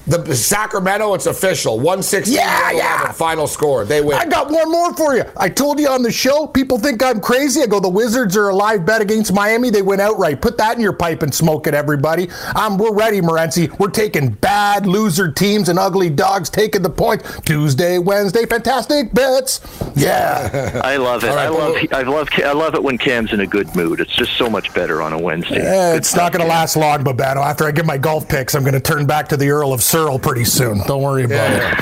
The 0.06 0.36
Sacramento, 0.36 1.14
it's 1.14 1.26
official. 1.26 1.76
116 1.78 2.32
Yeah, 2.34 2.70
yeah. 2.70 3.10
final 3.12 3.46
score. 3.48 3.84
They 3.84 4.00
win. 4.00 4.16
I 4.16 4.24
got 4.24 4.50
one 4.50 4.70
more 4.70 4.94
for 4.94 5.16
you. 5.16 5.24
I 5.36 5.48
told 5.48 5.80
you 5.80 5.88
on 5.88 6.02
the 6.02 6.12
show, 6.12 6.46
people 6.46 6.78
think 6.78 7.02
I'm 7.02 7.20
crazy. 7.20 7.60
I 7.62 7.66
go, 7.66 7.80
the 7.80 7.88
Wizards 7.88 8.36
are 8.36 8.50
a 8.50 8.54
live 8.54 8.86
bet 8.86 9.00
against 9.00 9.32
Miami. 9.32 9.68
They 9.70 9.82
went 9.82 10.00
outright. 10.00 10.40
Put 10.40 10.58
that 10.58 10.76
in 10.76 10.80
your 10.80 10.92
pipe 10.92 11.22
and 11.22 11.34
smoke 11.34 11.66
it, 11.66 11.74
everybody. 11.74 12.28
Um, 12.54 12.78
we're 12.78 12.94
ready, 12.94 13.20
Morency. 13.20 13.76
We're 13.80 13.90
taking 13.90 14.30
bad 14.30 14.86
loser 14.86 15.32
teams 15.32 15.68
and 15.68 15.78
ugly 15.78 16.08
dogs 16.10 16.50
taking 16.50 16.82
the 16.82 16.90
point. 16.90 17.22
Tuesday, 17.44 17.98
Wednesday, 17.98 18.46
fantastic 18.46 19.12
bets. 19.12 19.60
Yeah. 19.96 20.80
I 20.84 20.98
love 20.98 21.24
it. 21.24 21.30
All 21.30 21.36
right, 21.36 21.46
I 21.46 21.48
love. 21.48 21.74
well- 21.74 21.86
I 21.92 22.02
love. 22.02 22.28
I 22.36 22.52
love 22.52 22.74
it 22.76 22.82
when 22.82 22.96
Cam's 22.96 23.32
in 23.32 23.40
a 23.40 23.46
good 23.46 23.74
mood. 23.74 23.98
It's 24.00 24.14
just 24.14 24.36
so 24.36 24.48
much 24.48 24.72
better 24.72 25.02
on 25.02 25.12
a 25.12 25.18
Wednesday. 25.18 25.56
Good 25.62 25.96
it's 25.96 26.14
not 26.14 26.32
going 26.32 26.42
to 26.44 26.48
last 26.48 26.76
long, 26.76 27.02
Babano. 27.02 27.44
After 27.44 27.64
I 27.64 27.72
get 27.72 27.86
my 27.86 27.98
golf 27.98 28.28
picks, 28.28 28.54
I'm 28.54 28.62
going 28.62 28.74
to 28.74 28.80
turn 28.80 29.04
back 29.06 29.28
to 29.28 29.36
the 29.36 29.50
Earl 29.50 29.72
of 29.72 29.82
Searle 29.96 30.18
pretty 30.18 30.44
soon. 30.44 30.82
Don't 30.86 31.00
worry 31.00 31.24
about 31.24 31.50
it. 31.50 31.62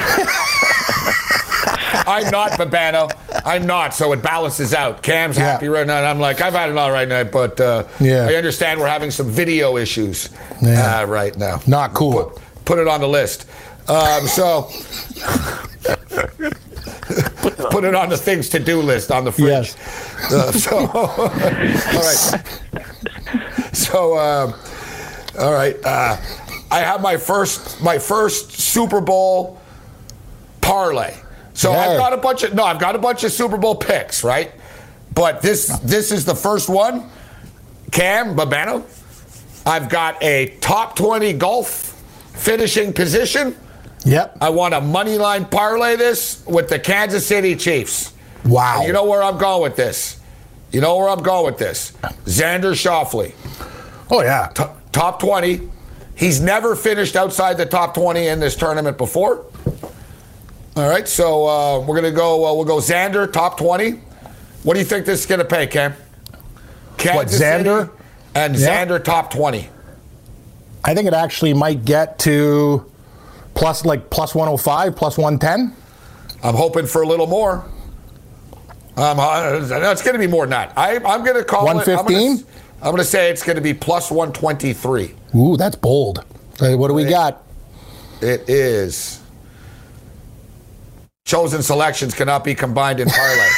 I'm 2.07 2.31
not 2.31 2.53
Babano. 2.53 3.11
I'm 3.45 3.67
not, 3.67 3.93
so 3.93 4.13
it 4.13 4.23
balances 4.23 4.73
out. 4.73 5.03
Cam's 5.03 5.37
Yeah. 5.37 5.51
happy 5.51 5.67
right 5.67 5.85
now. 5.85 5.97
and 5.99 6.07
I'm 6.07 6.21
like, 6.21 6.41
I've 6.41 6.53
had 6.53 6.71
an 6.71 6.79
all 6.79 6.93
right 6.93 7.09
night, 7.09 7.33
but 7.33 7.61
uh, 7.61 7.83
Yeah. 7.99 8.29
I 8.31 8.37
understand 8.37 8.79
we're 8.79 8.87
having 8.87 9.11
some 9.11 9.29
video 9.31 9.77
issues 9.79 10.29
Yeah. 10.63 11.01
uh, 11.01 11.07
right 11.07 11.37
now. 11.37 11.61
Not 11.67 11.93
cool. 11.95 12.27
Put, 12.27 12.41
put 12.65 12.79
it 12.79 12.87
on 12.87 13.01
the 13.01 13.09
list. 13.09 13.47
Um, 13.89 14.29
so 14.29 14.63
put 17.71 17.83
it 17.83 17.97
on 17.97 18.11
the 18.11 18.17
things 18.17 18.49
to 18.51 18.61
do 18.61 18.81
list 18.81 19.11
on 19.11 19.25
the 19.25 19.33
fridge. 19.33 19.75
Yes. 19.77 20.33
Uh, 20.33 20.53
so 20.53 20.87
all 20.95 21.31
right. 22.01 22.45
So 23.75 24.17
um, 24.19 24.55
all 25.41 25.53
right. 25.53 25.75
I 26.71 26.81
have 26.81 27.01
my 27.01 27.17
first 27.17 27.81
my 27.83 27.99
first 27.99 28.53
Super 28.53 29.01
Bowl 29.01 29.61
parlay. 30.61 31.15
So 31.55 31.71
Yeah. 31.73 31.79
I've 31.81 31.99
got 31.99 32.13
a 32.13 32.17
bunch 32.17 32.43
of 32.43 32.55
no, 32.55 32.65
I've 32.65 32.79
got 32.81 32.95
a 32.97 32.99
bunch 32.99 33.25
of 33.25 33.33
Super 33.33 33.57
Bowl 33.57 33.75
picks, 33.77 34.25
right? 34.25 34.53
But 35.15 35.43
this 35.43 35.69
this 35.81 36.11
is 36.11 36.25
the 36.25 36.35
first 36.35 36.69
one. 36.69 37.09
Cam 37.93 38.35
Babano. 38.37 38.83
I've 39.67 39.89
got 39.89 40.23
a 40.23 40.47
top 40.61 40.97
20 40.97 41.33
golf 41.35 42.03
finishing 42.35 42.93
position. 42.93 43.57
Yep. 44.05 44.39
I 44.43 44.51
want 44.51 44.75
a 44.75 44.81
money 44.81 45.17
line 45.17 45.47
parlay 45.47 45.97
this 45.97 46.45
with 46.47 46.69
the 46.69 46.79
Kansas 46.79 47.27
City 47.27 47.57
Chiefs. 47.57 48.13
Wow. 48.45 48.79
And 48.79 48.87
you 48.89 48.93
know 48.93 49.05
where 49.05 49.23
I'm 49.23 49.39
going 49.39 49.63
with 49.63 49.77
this? 49.77 50.21
You 50.73 50.83
know 50.83 50.97
where 50.99 51.09
I'm 51.09 51.23
going 51.23 51.47
with 51.47 51.57
this? 51.57 51.93
Xander 52.27 52.75
Schauffele, 52.75 53.33
Oh, 54.11 54.23
yeah. 54.23 54.49
t- 54.55 54.65
top 54.93 55.21
20. 55.21 55.71
He's 56.15 56.41
never 56.41 56.77
finished 56.77 57.17
outside 57.17 57.57
the 57.57 57.67
top 57.67 57.95
20 57.95 58.27
in 58.29 58.41
this 58.41 58.57
tournament 58.57 58.97
before. 58.99 59.45
All 60.77 60.89
right, 60.89 61.07
so 61.07 61.47
uh, 61.47 61.81
we're 61.81 61.95
gonna 61.95 62.11
go. 62.11 62.45
Uh, 62.47 62.55
we'll 62.55 62.65
go 62.65 62.79
Xander 62.79 63.33
top 63.33 63.59
20. 63.59 63.93
What 64.65 64.75
do 64.75 64.81
you 64.81 64.85
think 64.85 65.07
this 65.07 65.21
is 65.21 65.27
gonna 65.27 65.45
pay, 65.45 65.67
Cam? 65.67 65.95
Kansas 66.97 67.41
Xander? 67.41 67.83
City 67.87 67.93
and 68.35 68.57
Yeah. 68.57 68.85
Xander 68.85 69.03
top 69.03 69.31
20. 69.31 69.69
I 70.85 70.95
think 70.95 71.07
it 71.07 71.15
actually 71.15 71.55
might 71.55 71.85
get 71.85 72.19
to 72.21 72.91
plus 73.55 73.85
like 73.85 74.11
plus 74.11 74.35
105, 74.35 74.97
plus 74.97 75.17
110. 75.17 75.75
I'm 76.43 76.55
hoping 76.55 76.87
for 76.87 77.03
a 77.03 77.07
little 77.07 77.27
more. 77.27 77.65
Um, 78.97 79.19
uh, 79.19 79.61
it's 79.63 80.03
going 80.03 80.13
to 80.13 80.19
be 80.19 80.27
more 80.27 80.45
than 80.45 80.51
that. 80.51 80.73
I, 80.77 80.97
I'm 80.97 81.25
going 81.25 81.37
to 81.37 81.45
call 81.45 81.63
it. 81.63 81.75
115? 81.75 82.45
I'm 82.77 82.91
going 82.91 82.99
to 82.99 83.05
say 83.05 83.31
it's 83.31 83.43
going 83.43 83.57
to 83.57 83.63
be 83.63 83.75
plus 83.75 84.11
123. 84.11 85.15
Ooh, 85.35 85.57
that's 85.57 85.77
bold. 85.77 86.25
So 86.57 86.77
what 86.77 86.89
do 86.89 86.95
we 86.95 87.05
got? 87.05 87.43
It 88.21 88.49
is. 88.49 89.21
Chosen 91.27 91.63
selections 91.63 92.15
cannot 92.15 92.45
be 92.45 92.55
combined 92.55 93.01
in 93.01 93.09
parlay. 93.09 93.49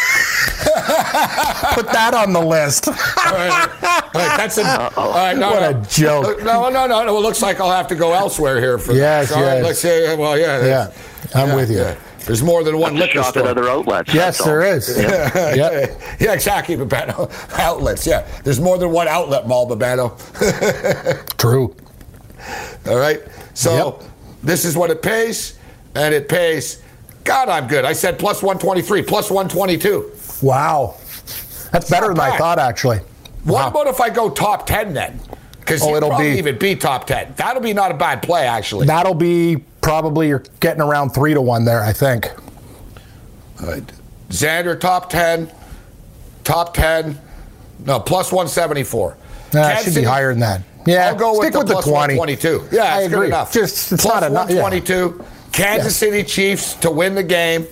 Put 1.75 1.93
that 1.93 2.12
on 2.15 2.33
the 2.33 2.41
list. 2.41 2.87
all, 2.89 2.95
right, 2.95 3.69
all 3.83 4.21
right, 4.23 4.37
that's 4.37 4.57
a, 4.59 4.95
all 4.97 5.11
right, 5.11 5.37
no, 5.37 5.51
What 5.51 5.61
no. 5.73 5.81
a 5.81 5.85
joke. 5.87 6.43
No, 6.43 6.69
no, 6.69 6.87
no, 6.87 7.05
no. 7.05 7.17
It 7.19 7.21
looks 7.21 7.43
like 7.43 7.61
I'll 7.61 7.71
have 7.73 7.89
to 7.89 7.97
go 7.97 8.12
elsewhere 8.12 8.61
here 8.61 8.79
for 8.79 8.93
Yes, 8.93 9.29
that. 9.29 9.35
So, 9.35 9.41
all 9.41 9.47
right, 9.47 9.57
yes. 9.57 9.65
Let's 9.65 9.81
say, 9.81 10.17
well, 10.17 10.39
yeah. 10.39 10.65
Yeah, 10.65 10.93
I'm 11.35 11.49
yeah, 11.49 11.55
with 11.57 11.71
you. 11.71 11.79
yeah. 11.79 11.97
There's 12.27 12.43
more 12.43 12.65
than 12.65 12.77
one 12.79 12.95
To 12.95 12.99
liquor 12.99 13.15
shop 13.23 13.27
store. 13.27 13.45
at 13.45 13.49
other 13.49 13.69
outlets. 13.69 14.12
Yes, 14.12 14.39
that's 14.39 14.41
all. 14.41 14.47
there 14.47 14.62
is. 14.77 14.89
Yep. 15.57 16.01
yeah, 16.21 16.33
exactly, 16.33 16.77
Babano. 16.77 17.31
Outlets, 17.59 18.07
yeah. 18.07 18.27
There's 18.45 18.61
more 18.61 18.79
than 18.79 18.91
one 18.91 19.07
outlet 19.09 19.47
mall, 19.47 19.69
Babano. 19.69 20.17
True. 21.39 21.75
All 22.87 22.97
right. 22.99 23.23
So 23.55 23.99
Yep. 24.01 24.11
this 24.43 24.65
is 24.65 24.77
what 24.77 24.91
it 24.91 25.03
pays, 25.03 25.57
and 25.95 26.12
it 26.15 26.29
pays. 26.29 26.83
God, 27.25 27.49
I'm 27.49 27.67
good. 27.67 27.85
I 27.85 27.93
said 27.93 28.19
plus 28.19 28.43
123, 28.43 29.03
plus 29.03 29.31
122. 29.31 30.12
Wow. 30.43 30.97
That's 31.73 31.89
better 31.91 32.09
than 32.09 32.21
I 32.21 32.37
thought, 32.37 32.59
actually. 32.59 32.99
What 33.45 33.55
Wow. 33.55 33.69
about 33.83 33.87
if 33.89 34.01
I 34.01 34.11
go 34.11 34.31
top 34.31 34.67
10 34.67 34.95
then? 34.95 35.19
Because 35.61 35.83
Oh, 35.83 35.97
it'll 35.97 36.11
probably 36.11 36.33
be- 36.35 36.39
even 36.39 36.59
be 36.59 36.77
top 36.77 37.07
10. 37.07 37.35
That'll 37.37 37.62
be 37.62 37.73
not 37.73 37.91
a 37.91 37.95
bad 37.95 38.23
play, 38.23 38.47
actually. 38.47 38.87
That'll 38.87 39.15
be 39.15 39.65
probably 39.90 40.27
you're 40.27 40.42
getting 40.59 40.83
around 40.83 41.11
three 41.11 41.33
to 41.33 41.40
one 41.40 41.64
there, 41.64 41.81
I 41.81 41.92
think. 41.92 42.29
All 43.62 43.68
right. 43.68 43.85
Xander 44.31 44.79
top 44.79 45.09
10, 45.09 45.49
top 46.42 46.75
10, 46.75 47.16
no, 47.87 48.01
plus 48.01 48.33
174. 48.33 49.16
Nah, 49.55 49.62
Kansas 49.62 49.85
should 49.85 49.90
be 49.90 49.94
City- 49.94 50.07
higher 50.07 50.31
than 50.33 50.40
that. 50.40 50.62
Yeah, 50.87 51.07
I'll 51.11 51.14
go 51.14 51.35
stick 51.35 51.44
with 51.44 51.53
the, 51.53 51.59
with 51.61 51.66
the 51.68 51.72
plus 51.75 51.85
20. 51.85 52.16
122. 52.18 52.75
Yeah, 52.77 52.83
I 52.83 52.99
it's 53.03 53.09
good 53.09 53.14
agree. 53.14 53.27
enough. 53.29 53.53
Just- 53.53 53.92
it's 53.92 54.03
Plus 54.03 54.20
not 54.20 54.29
enough, 54.29 54.51
yeah. 54.51 54.61
122. 54.61 55.25
Kansas 55.53 56.03
Yeah. 56.03 56.09
City 56.11 56.25
Chiefs 56.25 56.75
to 56.75 56.90
win 56.90 57.14
the 57.14 57.22
game, 57.22 57.64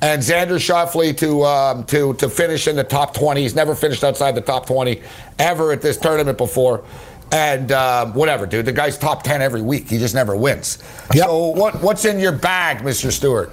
and 0.00 0.22
Xander 0.22 0.58
Schauffele 0.60 1.16
to 1.18 1.44
um, 1.44 1.84
to 1.86 2.14
to 2.14 2.28
finish 2.28 2.68
in 2.68 2.76
the 2.76 2.84
top 2.84 3.14
20. 3.14 3.42
He's 3.42 3.56
never 3.56 3.74
finished 3.74 4.04
outside 4.04 4.36
the 4.36 4.40
top 4.40 4.64
20 4.66 5.02
ever 5.40 5.72
at 5.72 5.82
this 5.82 5.96
tournament 5.98 6.38
before. 6.38 6.84
And 7.30 7.72
um, 7.72 8.14
whatever, 8.14 8.46
dude. 8.46 8.64
The 8.64 8.72
guy's 8.72 8.96
top 8.96 9.22
10 9.22 9.42
every 9.42 9.60
week. 9.62 9.88
He 9.88 9.98
just 9.98 10.14
never 10.14 10.34
wins. 10.34 10.78
Yep. 11.14 11.26
So 11.26 11.48
what 11.48 11.82
what's 11.82 12.04
in 12.04 12.18
your 12.18 12.32
bag, 12.32 12.78
Mr. 12.78 13.12
Stewart? 13.12 13.52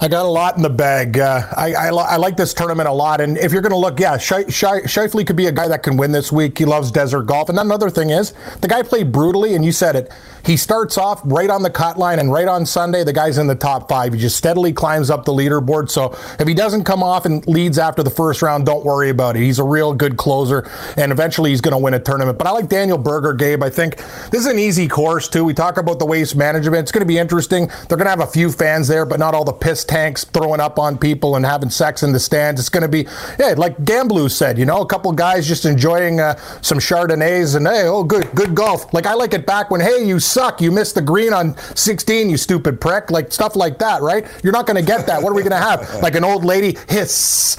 I 0.00 0.08
got 0.08 0.26
a 0.26 0.28
lot 0.28 0.56
in 0.56 0.62
the 0.62 0.70
bag. 0.70 1.18
Uh, 1.18 1.42
I, 1.56 1.74
I, 1.74 1.88
I 1.88 2.16
like 2.16 2.36
this 2.36 2.52
tournament 2.52 2.88
a 2.88 2.92
lot. 2.92 3.20
And 3.20 3.38
if 3.38 3.52
you're 3.52 3.62
going 3.62 3.72
to 3.72 3.78
look, 3.78 4.00
yeah, 4.00 4.18
Shi- 4.18 4.44
Shifley 4.44 5.26
could 5.26 5.36
be 5.36 5.46
a 5.46 5.52
guy 5.52 5.68
that 5.68 5.82
can 5.82 5.96
win 5.96 6.12
this 6.12 6.30
week. 6.30 6.58
He 6.58 6.64
loves 6.64 6.90
desert 6.90 7.22
golf. 7.22 7.48
And 7.48 7.58
another 7.58 7.90
thing 7.90 8.10
is, 8.10 8.34
the 8.60 8.68
guy 8.68 8.82
played 8.82 9.12
brutally, 9.12 9.54
and 9.54 9.64
you 9.64 9.72
said 9.72 9.96
it. 9.96 10.12
He 10.44 10.58
starts 10.58 10.98
off 10.98 11.22
right 11.24 11.48
on 11.48 11.62
the 11.62 11.70
cut 11.70 11.98
line, 11.98 12.18
and 12.18 12.30
right 12.30 12.46
on 12.46 12.66
Sunday, 12.66 13.02
the 13.02 13.14
guy's 13.14 13.38
in 13.38 13.46
the 13.46 13.54
top 13.54 13.88
five. 13.88 14.12
He 14.12 14.20
just 14.20 14.36
steadily 14.36 14.74
climbs 14.74 15.08
up 15.08 15.24
the 15.24 15.32
leaderboard. 15.32 15.90
So 15.90 16.14
if 16.38 16.46
he 16.46 16.52
doesn't 16.52 16.84
come 16.84 17.02
off 17.02 17.24
and 17.24 17.46
leads 17.46 17.78
after 17.78 18.02
the 18.02 18.10
first 18.10 18.42
round, 18.42 18.66
don't 18.66 18.84
worry 18.84 19.08
about 19.08 19.36
it. 19.36 19.40
He's 19.40 19.58
a 19.58 19.64
real 19.64 19.94
good 19.94 20.18
closer, 20.18 20.68
and 20.98 21.10
eventually 21.12 21.48
he's 21.48 21.62
going 21.62 21.72
to 21.72 21.78
win 21.78 21.94
a 21.94 21.98
tournament. 21.98 22.36
But 22.36 22.46
I 22.46 22.50
like 22.50 22.68
Daniel 22.68 22.98
Berger, 22.98 23.32
Gabe. 23.32 23.62
I 23.62 23.70
think 23.70 23.96
this 23.96 24.40
is 24.40 24.46
an 24.46 24.58
easy 24.58 24.86
course, 24.86 25.28
too. 25.28 25.44
We 25.44 25.54
talk 25.54 25.78
about 25.78 25.98
the 25.98 26.04
waste 26.04 26.36
management. 26.36 26.82
It's 26.82 26.92
going 26.92 27.00
to 27.00 27.06
be 27.06 27.16
interesting. 27.16 27.68
They're 27.88 27.96
going 27.96 28.04
to 28.04 28.10
have 28.10 28.20
a 28.20 28.26
few 28.26 28.52
fans 28.52 28.86
there, 28.86 29.06
but 29.06 29.18
not 29.18 29.34
all 29.34 29.44
the 29.44 29.52
piss 29.64 29.82
tanks, 29.82 30.24
throwing 30.24 30.60
up 30.60 30.78
on 30.78 30.98
people 30.98 31.36
and 31.36 31.46
having 31.46 31.70
sex 31.70 32.02
in 32.02 32.12
the 32.12 32.20
stands. 32.20 32.60
It's 32.60 32.68
going 32.68 32.82
to 32.82 32.88
be, 32.88 33.08
yeah, 33.40 33.54
like 33.56 33.78
Gamblu 33.78 34.30
said, 34.30 34.58
you 34.58 34.66
know, 34.66 34.82
a 34.82 34.86
couple 34.86 35.10
guys 35.12 35.48
just 35.48 35.64
enjoying 35.64 36.20
uh, 36.20 36.36
some 36.60 36.78
Chardonnays 36.78 37.56
and 37.56 37.66
hey, 37.66 37.84
oh, 37.86 38.04
good, 38.04 38.30
good 38.34 38.54
golf. 38.54 38.92
Like 38.92 39.06
I 39.06 39.14
like 39.14 39.32
it 39.32 39.46
back 39.46 39.70
when, 39.70 39.80
hey, 39.80 40.04
you 40.06 40.20
suck, 40.20 40.60
you 40.60 40.70
missed 40.70 40.96
the 40.96 41.00
green 41.00 41.32
on 41.32 41.56
16, 41.74 42.28
you 42.28 42.36
stupid 42.36 42.78
prick, 42.78 43.10
like 43.10 43.32
stuff 43.32 43.56
like 43.56 43.78
that, 43.78 44.02
right? 44.02 44.26
You're 44.42 44.52
not 44.52 44.66
going 44.66 44.76
to 44.76 44.86
get 44.86 45.06
that. 45.06 45.22
What 45.22 45.30
are 45.30 45.34
we 45.34 45.42
going 45.42 45.52
to 45.52 45.56
have? 45.56 45.92
Like 46.04 46.16
an 46.16 46.24
old 46.24 46.44
lady 46.44 46.76
hiss. 46.86 47.56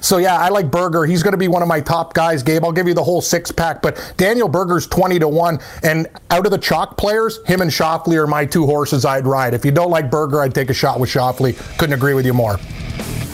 So 0.00 0.18
yeah, 0.18 0.36
I 0.36 0.50
like 0.50 0.70
Berger. 0.70 1.04
He's 1.04 1.22
going 1.22 1.32
to 1.32 1.38
be 1.38 1.48
one 1.48 1.62
of 1.62 1.68
my 1.68 1.80
top 1.80 2.14
guys, 2.14 2.42
Gabe. 2.42 2.64
I'll 2.64 2.70
give 2.70 2.86
you 2.86 2.94
the 2.94 3.02
whole 3.02 3.20
six 3.20 3.50
pack, 3.50 3.82
but 3.82 4.14
Daniel 4.16 4.48
Berger's 4.48 4.86
20 4.86 5.18
to 5.18 5.28
one, 5.28 5.58
and 5.82 6.06
out 6.30 6.44
of 6.44 6.52
the 6.52 6.58
chalk 6.58 6.96
players, 6.96 7.40
him 7.46 7.60
and 7.60 7.70
Schauffele 7.70 8.14
are 8.16 8.26
my 8.26 8.44
two 8.44 8.66
horses 8.66 9.04
I'd 9.04 9.26
ride. 9.26 9.54
If 9.54 9.64
you 9.64 9.72
don't 9.72 9.90
like 9.90 10.10
Berger, 10.10 10.40
I'd 10.40 10.54
take 10.54 10.70
a 10.70 10.74
shot 10.74 11.00
with 11.00 11.10
Schauffele. 11.22 11.54
Couldn't 11.78 11.94
agree 11.94 12.14
with 12.14 12.26
you 12.26 12.34
more. 12.34 12.58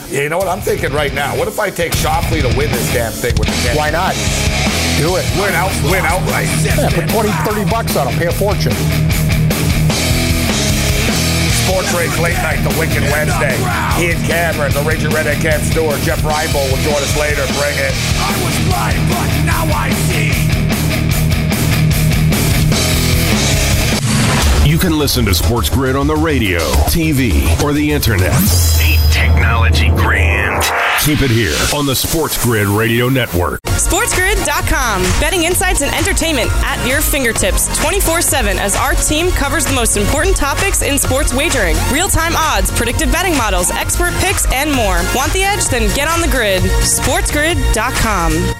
Yeah, 0.08 0.22
you 0.22 0.28
know 0.28 0.38
what 0.38 0.48
I'm 0.48 0.60
thinking 0.60 0.92
right 0.92 1.12
now? 1.12 1.36
What 1.36 1.48
if 1.48 1.58
I 1.58 1.70
take 1.70 1.92
Schauffele 1.92 2.40
to 2.44 2.52
win 2.56 2.70
this 2.70 2.92
damn 2.92 3.12
thing 3.12 3.34
with 3.38 3.48
the 3.48 3.56
Canadians? 3.64 3.76
Why 3.76 3.90
not? 3.90 4.14
Do 5.00 5.16
it. 5.16 5.24
Win 5.40 5.54
out, 5.54 5.72
win 5.88 6.04
outright. 6.04 6.48
Yeah, 6.64 6.88
put 6.92 7.08
20, 7.08 7.30
30 7.44 7.70
bucks 7.70 7.96
on 7.96 8.08
him. 8.08 8.18
Pay 8.18 8.26
a 8.26 8.32
fortune. 8.32 8.72
Sports 11.64 11.92
Rage 11.92 12.16
Late 12.18 12.40
Night, 12.40 12.60
the 12.64 12.72
Wicked 12.80 13.04
Wednesday. 13.12 13.56
Ian 14.00 14.20
Cameron, 14.24 14.72
the 14.72 14.82
Raging 14.88 15.12
Redhead 15.12 15.40
Cam 15.40 15.60
Stewart, 15.60 16.00
Jeff 16.00 16.20
Reinbold 16.24 16.72
will 16.72 16.80
join 16.80 16.96
us 16.96 17.16
later. 17.20 17.44
Bring 17.60 17.76
it. 17.76 17.92
I 18.16 18.32
was 18.40 18.56
blind, 18.64 19.00
but 19.12 19.28
now 19.44 19.64
I 19.76 19.92
see. 20.08 20.47
You 24.68 24.76
can 24.76 24.98
listen 24.98 25.24
to 25.24 25.34
Sports 25.34 25.70
Grid 25.70 25.96
on 25.96 26.06
the 26.06 26.14
radio, 26.14 26.58
TV, 26.92 27.58
or 27.64 27.72
the 27.72 27.90
internet. 27.90 28.34
Ain't 28.82 29.00
technology 29.10 29.88
grand? 29.88 30.62
Keep 31.00 31.22
it 31.22 31.30
here 31.30 31.56
on 31.74 31.86
the 31.86 31.94
Sports 31.94 32.44
Grid 32.44 32.66
Radio 32.66 33.08
Network. 33.08 33.62
SportsGrid.com. 33.62 35.00
Betting 35.22 35.44
insights 35.44 35.80
and 35.80 35.90
entertainment 35.94 36.50
at 36.66 36.86
your 36.86 37.00
fingertips 37.00 37.74
24 37.80 38.20
7 38.20 38.58
as 38.58 38.76
our 38.76 38.92
team 38.92 39.30
covers 39.30 39.64
the 39.64 39.74
most 39.74 39.96
important 39.96 40.36
topics 40.36 40.82
in 40.82 40.98
sports 40.98 41.32
wagering 41.32 41.74
real 41.90 42.08
time 42.08 42.34
odds, 42.36 42.70
predictive 42.70 43.10
betting 43.10 43.38
models, 43.38 43.70
expert 43.70 44.12
picks, 44.20 44.44
and 44.52 44.70
more. 44.70 45.00
Want 45.14 45.32
the 45.32 45.44
edge? 45.44 45.64
Then 45.68 45.88
get 45.96 46.08
on 46.08 46.20
the 46.20 46.28
grid. 46.28 46.60
SportsGrid.com. 46.84 48.57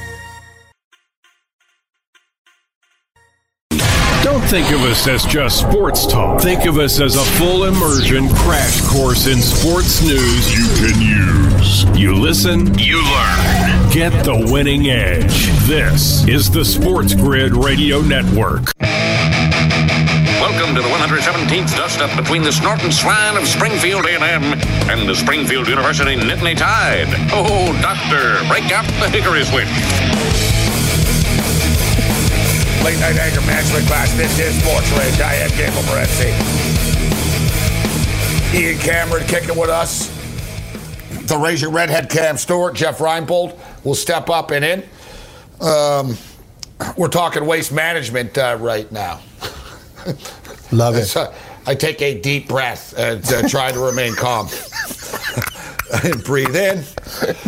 Don't 4.29 4.45
think 4.49 4.71
of 4.73 4.83
us 4.83 5.09
as 5.09 5.25
just 5.25 5.59
sports 5.59 6.07
talk. 6.07 6.43
Think 6.43 6.67
of 6.67 6.77
us 6.77 7.01
as 7.01 7.17
a 7.17 7.25
full 7.39 7.65
immersion 7.65 8.29
crash 8.29 8.79
course 8.83 9.27
in 9.27 9.39
sports 9.39 10.03
news 10.03 10.53
You 10.53 10.67
can 10.77 11.01
use. 11.01 11.85
You 11.99 12.15
listen, 12.15 12.79
You 12.79 13.03
learn. 13.03 13.91
get 13.91 14.13
the 14.27 14.47
winning 14.53 14.91
edge. 14.91 15.47
This 15.67 16.29
is 16.29 16.51
the 16.51 16.63
Sports 16.63 17.15
Grid 17.15 17.57
Radio 17.57 18.03
Network. 18.03 18.75
Welcome 20.43 20.75
to 20.75 20.83
the 20.83 20.89
117th 20.89 21.75
dust-up 21.75 22.15
between 22.15 22.43
the 22.43 22.53
Snorton 22.53 22.93
Swine 22.93 23.39
of 23.39 23.49
Springfield 23.49 24.05
A&M 24.05 24.43
and 24.91 25.09
the 25.09 25.15
Springfield 25.15 25.69
University 25.69 26.17
Nittany 26.17 26.55
Tide. 26.55 27.09
Oh, 27.33 27.73
doctor, 27.81 28.47
break 28.47 28.71
out 28.73 28.85
the 29.01 29.09
hickory 29.09 29.43
switch. 29.47 30.58
Late 32.89 33.01
Night 33.01 33.19
Anger 33.19 33.43
Management 33.43 33.87
class. 33.87 34.11
This 34.17 34.39
is 34.39 34.59
Sports 34.63 34.91
Rage. 34.93 35.21
I 35.21 35.35
am 35.35 35.51
Gabriel 35.51 35.83
Morency. 35.83 36.33
Ian 38.55 38.79
Cameron 38.79 39.27
kicking 39.27 39.59
with 39.59 39.69
us. 39.69 40.09
The 41.29 41.37
Razor 41.37 41.69
Redhead 41.69 42.09
Cam 42.09 42.39
Stewart, 42.39 42.75
Jeff 42.75 42.97
Reinbold 42.97 43.59
will 43.85 43.95
step 43.95 44.31
up 44.31 44.53
and 44.53 44.65
in. 44.65 44.83
Um, 45.61 46.17
we're 46.97 47.09
talking 47.09 47.45
waste 47.45 47.73
management 47.73 48.39
uh, 48.39 48.57
right 48.59 48.91
now. 48.91 49.21
Love 50.73 50.97
it. 50.97 51.05
So 51.05 51.35
I 51.67 51.75
take 51.75 52.01
a 52.01 52.19
deep 52.19 52.49
breath 52.49 52.95
and 52.97 53.23
uh, 53.31 53.47
try 53.51 53.71
to 53.71 53.81
remain 53.81 54.15
calm. 54.15 54.49
and 56.05 56.25
breathe 56.25 56.57
in. 56.57 56.83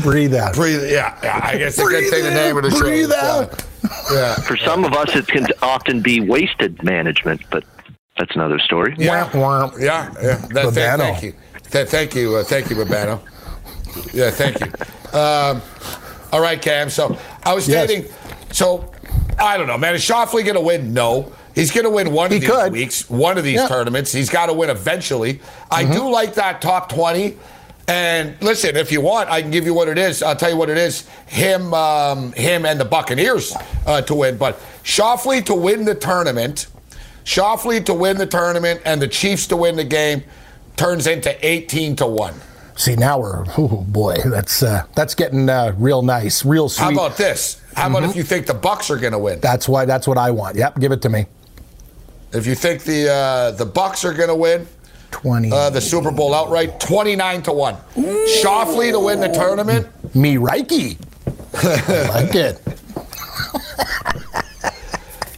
Breathe 0.03 0.35
out. 0.35 0.55
Breathe. 0.55 0.83
Yeah, 0.83 1.18
yeah. 1.22 1.40
I 1.42 1.57
guess 1.57 1.79
I 1.79 1.90
can 1.90 2.11
say 2.11 2.20
the 2.20 2.31
name 2.31 2.59
of 2.59 2.64
the 2.64 2.70
show. 2.72 2.81
Breathe 2.81 3.09
So, 3.09 3.16
out. 3.16 3.64
Yeah. 4.12 4.35
For 4.37 4.57
some 4.57 4.85
of 4.85 4.92
us, 4.92 5.14
it 5.14 5.26
can 5.26 5.46
often 5.62 6.00
be 6.00 6.20
wasted 6.20 6.83
management, 6.83 7.42
but 7.50 7.64
that's 8.18 8.35
another 8.35 8.59
story. 8.59 8.94
Yeah. 8.98 9.31
Wah, 9.35 9.40
wah. 9.68 9.72
Yeah, 9.79 10.12
yeah. 10.22 10.37
That, 10.37 10.66
Babano. 10.66 10.72
thank, 10.74 11.00
thank 11.00 11.22
you. 11.22 11.35
Th- 11.70 11.88
thank 11.88 12.14
you. 12.14 12.37
Uh, 12.37 12.44
thank 12.44 12.70
you, 12.70 12.76
Babano. 12.76 13.20
Yeah, 14.12 14.31
thank 14.31 14.61
you. 14.61 14.66
Um, 15.18 15.62
all 16.33 16.40
right, 16.40 16.61
Cam. 16.61 16.90
So 16.90 17.18
I 17.44 17.53
was 17.55 17.68
Yes. 17.68 18.07
so 18.53 18.92
I 19.38 19.57
don't 19.57 19.66
know, 19.66 19.79
man. 19.79 19.94
Is 19.94 20.03
Schauffele 20.03 20.42
going 20.44 20.55
to 20.55 20.61
win? 20.61 20.92
No. 20.92 21.33
He's 21.55 21.72
going 21.72 21.85
to 21.85 21.90
win 21.90 22.12
one 22.12 22.31
He 22.31 22.37
of 22.37 22.42
these 22.42 22.50
could. 22.50 22.72
weeks, 22.72 23.11
one 23.11 23.37
of 23.38 23.42
these 23.44 23.57
Yeah. 23.57 23.66
tournaments. 23.68 24.12
He's 24.12 24.31
got 24.31 24.46
to 24.46 24.53
win 24.53 24.70
eventually. 24.70 25.40
I 25.70 25.83
Mm-hmm. 25.85 25.92
do 25.94 26.11
like 26.11 26.35
that 26.35 26.61
top 26.61 26.88
20. 26.90 27.37
And 27.90 28.40
listen, 28.40 28.76
if 28.76 28.92
you 28.92 29.00
want, 29.00 29.31
I 29.31 29.42
can 29.42 29.50
give 29.50 29.64
you 29.64 29.74
what 29.74 29.88
it 29.88 29.98
is. 29.98 30.22
I'll 30.22 30.37
tell 30.37 30.48
you 30.48 30.57
what 30.57 30.70
it 30.70 30.79
is. 30.79 31.09
Him, 31.26 31.74
um, 31.74 32.31
him, 32.35 32.64
and 32.64 32.79
the 32.79 32.85
Buccaneers 32.85 33.53
uh, 33.85 34.00
to 34.03 34.14
win. 34.14 34.37
But 34.37 34.61
Schauffele 34.85 35.44
to 35.46 35.57
win 35.57 35.85
the 35.85 35.96
tournament, 35.96 36.68
Schauffele 37.24 37.85
to 37.87 37.94
win 37.94 38.16
the 38.16 38.26
tournament, 38.26 38.81
and 38.85 39.03
the 39.03 39.09
Chiefs 39.09 39.48
to 39.48 39.57
win 39.57 39.74
the 39.74 39.83
game 39.83 40.22
turns 40.76 41.09
into 41.09 41.37
18 41.44 41.96
to 41.96 42.07
one. 42.07 42.35
See, 42.76 42.94
now 42.94 43.18
we're, 43.18 43.44
oh 43.59 43.85
boy, 43.88 44.18
that's 44.24 44.62
uh, 44.62 44.85
that's 44.94 45.16
getting 45.16 45.48
uh, 45.48 45.74
real 45.76 46.03
nice, 46.03 46.44
real 46.44 46.68
sweet. 46.68 46.85
How 46.85 46.92
about 46.92 47.16
this? 47.16 47.61
How 47.74 47.90
about 47.90 48.05
if 48.05 48.14
you 48.14 48.22
think 48.22 48.46
the 48.46 48.55
Bucks 48.55 48.88
are 48.90 48.98
going 48.98 49.14
to 49.14 49.18
win? 49.18 49.40
That's 49.40 49.68
why. 49.68 49.85
That's 49.85 50.07
what 50.07 50.16
I 50.16 50.31
want. 50.31 50.55
Yep, 50.55 50.79
give 50.79 50.92
it 50.92 51.03
to 51.03 51.09
me. 51.09 51.26
If 52.33 52.46
you 52.46 52.55
think 52.55 52.85
the 52.85 53.11
uh, 53.11 53.50
the 53.50 53.66
Bucks 53.66 54.05
are 54.05 54.14
going 54.14 54.29
to 54.29 54.37
win 54.37 54.68
Twenty. 55.11 55.51
uh, 55.53 55.70
the 55.70 55.81
Super 55.81 56.11
Bowl 56.11 56.35
outright, 56.35 56.79
29 56.81 57.42
to 57.42 57.53
one. 57.53 57.77
Schauffele 57.96 58.92
to 58.92 59.01
win 59.01 59.20
the 59.20 59.29
tournament. 59.29 59.87
me, 60.14 60.37
Reiki. 60.37 60.96
I 61.55 62.09
like 62.25 62.35
it. 62.35 62.61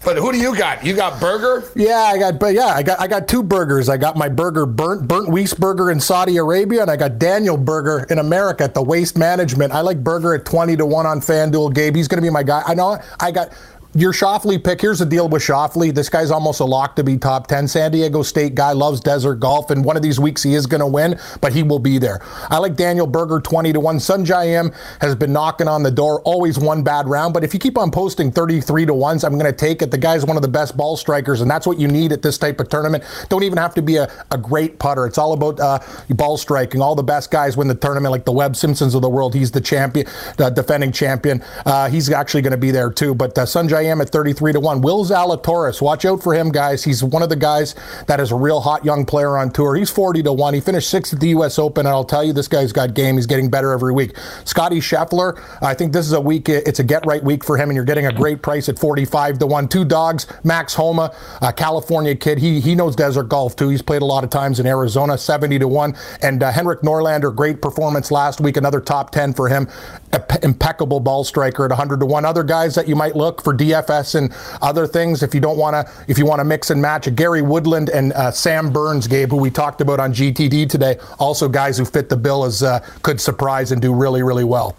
But 0.05 0.17
who 0.17 0.33
do 0.33 0.39
you 0.39 0.57
got? 0.57 0.85
You 0.85 0.97
got 0.97 1.21
Berger? 1.21 1.63
Yeah, 1.77 1.95
I 2.13 2.19
got, 2.19 2.41
but 2.41 2.55
yeah, 2.55 2.67
I 2.67 2.83
got, 2.83 3.01
I 3.01 3.07
got 3.07 3.29
two 3.29 3.41
burgers. 3.41 3.89
I 3.89 3.97
got 3.97 4.17
my 4.17 4.29
burger 4.29 4.67
burnt, 4.67 5.07
Bernd 5.07 5.29
Wiesberger 5.29 5.93
in 5.93 6.01
Saudi 6.01 6.39
Arabia, 6.39 6.83
and 6.83 6.91
I 6.91 6.97
got 6.97 7.21
Daniel 7.21 7.57
Berger 7.57 8.05
in 8.11 8.19
America 8.19 8.65
at 8.65 8.75
the 8.75 8.83
Waste 8.83 9.17
Management. 9.17 9.73
I 9.73 9.81
like 9.81 10.03
Berger 10.03 10.35
at 10.35 10.45
twenty 10.45 10.75
to 10.77 10.85
one 10.85 11.07
on 11.07 11.21
FanDuel. 11.21 11.73
Gabe, 11.73 11.95
he's 11.95 12.09
going 12.09 12.21
to 12.21 12.27
be 12.27 12.31
my 12.31 12.43
guy. 12.43 12.65
I 12.67 12.75
know. 12.75 12.99
I 13.21 13.31
got 13.31 13.53
your 13.95 14.13
Schauffele 14.13 14.63
pick. 14.63 14.81
Here's 14.81 14.99
the 14.99 15.07
deal 15.07 15.29
with 15.29 15.43
Schauffele. 15.43 15.95
This 15.95 16.09
guy's 16.09 16.31
almost 16.31 16.61
a 16.61 16.65
lock 16.65 16.97
to 16.97 17.05
be 17.05 17.19
top 17.19 17.47
ten. 17.47 17.69
San 17.69 17.91
Diego 17.93 18.23
State 18.23 18.55
guy 18.55 18.73
loves 18.73 19.01
desert 19.01 19.37
golf, 19.37 19.71
and 19.71 19.85
one 19.85 19.97
of 19.97 20.03
these 20.03 20.19
weeks 20.19 20.43
he 20.43 20.55
is 20.55 20.67
going 20.67 20.81
to 20.81 20.87
win, 20.87 21.19
but 21.41 21.53
he 21.53 21.63
will 21.63 21.79
be 21.79 21.99
there. 21.99 22.21
I 22.51 22.59
like 22.59 22.77
Daniel 22.77 23.07
Berger 23.07 23.41
twenty 23.41 23.73
to 23.73 23.81
one. 23.81 23.99
Sungjae 23.99 24.59
Im 24.59 24.73
has 25.01 25.15
been 25.15 25.33
knocking 25.33 25.69
on 25.69 25.83
the 25.83 25.91
door. 25.91 26.21
Always 26.23 26.59
one 26.59 26.83
bad 26.83 27.07
round, 27.07 27.35
but 27.35 27.45
if 27.45 27.53
you 27.53 27.61
keep 27.61 27.77
on 27.77 27.91
posting 27.91 28.33
thirty 28.33 28.61
three 28.61 28.87
to 28.87 28.95
ones, 28.95 29.25
I'm 29.25 29.39
going 29.39 29.51
to 29.51 29.53
take 29.53 29.83
it. 29.83 29.91
The 29.91 29.99
guy's 29.99 30.25
one 30.25 30.37
of 30.37 30.43
the 30.43 30.49
best 30.49 30.77
ball 30.77 30.97
strikers, 30.97 31.41
and 31.41 31.51
that's 31.51 31.67
what 31.67 31.79
you 31.79 31.89
need 31.89 32.13
at 32.13 32.23
this 32.23 32.39
type 32.39 32.61
of 32.61 32.69
tournament. 32.69 33.05
Don't 33.29 33.43
even 33.43 33.59
have 33.59 33.75
to 33.75 33.83
be 33.83 33.97
a, 33.97 34.11
a 34.31 34.39
great 34.39 34.79
putter. 34.79 35.07
It's 35.07 35.19
all 35.19 35.33
about 35.33 35.61
uh, 35.61 35.79
ball 36.11 36.37
striking. 36.37 36.81
All 36.81 36.95
the 36.95 37.03
best 37.03 37.31
guys 37.31 37.57
win 37.57 37.69
the 37.69 37.75
tournament, 37.75 38.11
like 38.11 38.25
the 38.25 38.33
Webb 38.33 38.57
Simpsons 38.57 38.95
of 38.95 39.03
the 39.03 39.09
world. 39.09 39.35
He's 39.35 39.51
the 39.51 39.61
champion, 39.61 40.07
uh, 40.39 40.51
defending 40.51 40.93
champion. 40.93 41.43
Uh, 41.67 41.89
he's 41.89 42.11
actually 42.11 42.43
going 42.43 42.53
to 42.53 42.57
be 42.57 42.71
there 42.71 42.91
too. 42.91 43.15
But 43.15 43.37
uh, 43.37 43.45
Sungjae 43.45 43.82
Im 43.87 44.01
at 44.01 44.11
33 44.11 44.53
to 44.53 44.61
1. 44.61 44.81
Will 44.81 45.05
Zalatoris, 45.05 45.81
watch 45.81 46.05
out 46.05 46.23
for 46.23 46.35
him, 46.35 46.51
guys. 46.51 46.85
He's 46.85 47.03
one 47.03 47.23
of 47.23 47.29
the 47.29 47.37
guys 47.37 47.75
that 48.07 48.21
is 48.21 48.31
a 48.31 48.37
real 48.37 48.61
hot 48.61 48.85
young 48.85 49.05
player 49.05 49.37
on 49.37 49.51
tour. 49.51 49.75
He's 49.75 49.91
40 49.91 50.23
to 50.25 50.33
1. 50.33 50.55
He 50.55 50.61
finished 50.61 50.91
sixth 50.91 51.15
at 51.15 51.21
the 51.21 51.29
U.S. 51.29 51.59
Open, 51.59 51.87
and 51.87 51.93
I'll 51.95 52.05
tell 52.05 52.25
you, 52.25 52.33
this 52.33 52.49
guy's 52.49 52.73
got 52.73 52.95
game. 52.95 53.17
He's 53.17 53.27
getting 53.27 53.51
better 53.51 53.73
every 53.73 53.93
week. 53.93 54.17
Scotty 54.45 54.81
Scheffler, 54.81 55.41
I 55.63 55.75
think 55.75 55.93
this 55.93 56.07
is 56.07 56.13
a 56.13 56.21
week, 56.21 56.49
it's 56.49 56.79
a 56.79 56.85
get 56.85 57.05
right 57.07 57.23
week 57.23 57.45
for 57.45 57.57
him, 57.57 57.69
and 57.69 57.77
you're 57.77 57.85
getting 57.85 58.07
a 58.07 58.13
great 58.13 58.43
price 58.43 58.69
at 58.69 58.79
45 58.79 59.39
to 59.39 59.47
1. 59.47 59.69
Two 59.69 59.85
dogs, 59.85 60.27
Max 60.45 60.75
Homa, 60.75 61.15
a 61.41 61.53
California 61.53 62.15
kid. 62.15 62.39
He, 62.39 62.61
he 62.61 62.75
knows 62.75 62.97
desert 62.97 63.25
golf 63.25 63.57
too. 63.57 63.69
He's 63.69 63.83
played 63.83 64.03
a 64.03 64.07
lot 64.07 64.25
of 64.25 64.31
times 64.31 64.61
in 64.61 64.67
Arizona, 64.67 65.19
70 65.19 65.59
to 65.61 65.69
1. 65.69 65.97
And 66.23 66.43
uh, 66.43 66.53
Henrik 66.53 66.81
Norlander, 66.83 67.35
great 67.35 67.63
performance 67.63 68.11
last 68.11 68.41
week, 68.41 68.57
another 68.57 68.81
top 68.81 69.11
10 69.11 69.35
for 69.35 69.49
him. 69.49 69.69
Impe- 70.13 70.45
impeccable 70.45 71.01
ball 71.01 71.25
striker 71.25 71.65
at 71.65 71.71
100 71.71 72.01
to 72.01 72.07
1. 72.07 72.25
Other 72.25 72.43
guys 72.43 72.75
that 72.75 72.87
you 72.87 72.95
might 72.95 73.17
look 73.17 73.43
for 73.43 73.55
DFS 73.55 74.15
and 74.15 74.33
other 74.61 74.87
things 74.87 75.23
if 75.23 75.35
you 75.35 75.41
don't 75.41 75.57
want 75.57 75.75
to 75.75 75.93
if 76.07 76.19
you 76.19 76.27
want 76.27 76.41
to 76.41 76.45
mix 76.45 76.71
and 76.71 76.81
match 76.81 77.13
Gary 77.15 77.43
Woodland 77.43 77.89
and 77.89 78.13
uh, 78.13 78.31
Sam 78.31 78.73
Burns, 78.73 79.07
Gabe, 79.07 79.31
who 79.31 79.39
we 79.39 79.51
talked 79.51 79.81
about 79.81 80.01
on 80.01 80.13
GTD 80.13 80.69
today. 80.69 80.99
Also, 81.19 81.49
guys 81.49 81.79
who 81.79 81.85
fit 81.85 82.09
the 82.09 82.17
bill 82.17 82.45
as 82.45 82.63
uh, 82.63 82.81
could 83.03 83.21
surprise 83.21 83.73
and 83.73 83.81
do 83.81 83.95
really, 83.95 84.23
really 84.23 84.45
well. 84.45 84.77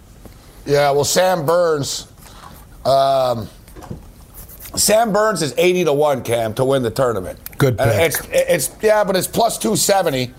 Yeah, 0.66 0.92
well, 0.92 1.04
Sam 1.04 1.46
Burns. 1.46 2.08
Um, 2.86 3.50
Sam 4.76 5.14
Burns 5.14 5.42
is 5.42 5.54
80 5.58 5.86
to 5.86 5.94
1, 5.94 6.24
Cam, 6.24 6.54
to 6.56 6.66
win 6.66 6.82
the 6.82 6.90
tournament. 6.90 7.40
Good 7.58 7.78
pick. 7.78 7.88
It's, 7.88 8.28
it's, 8.32 8.76
yeah, 8.82 9.04
but 9.04 9.16
it's 9.16 9.28
plus 9.28 9.58
270. 9.60 10.34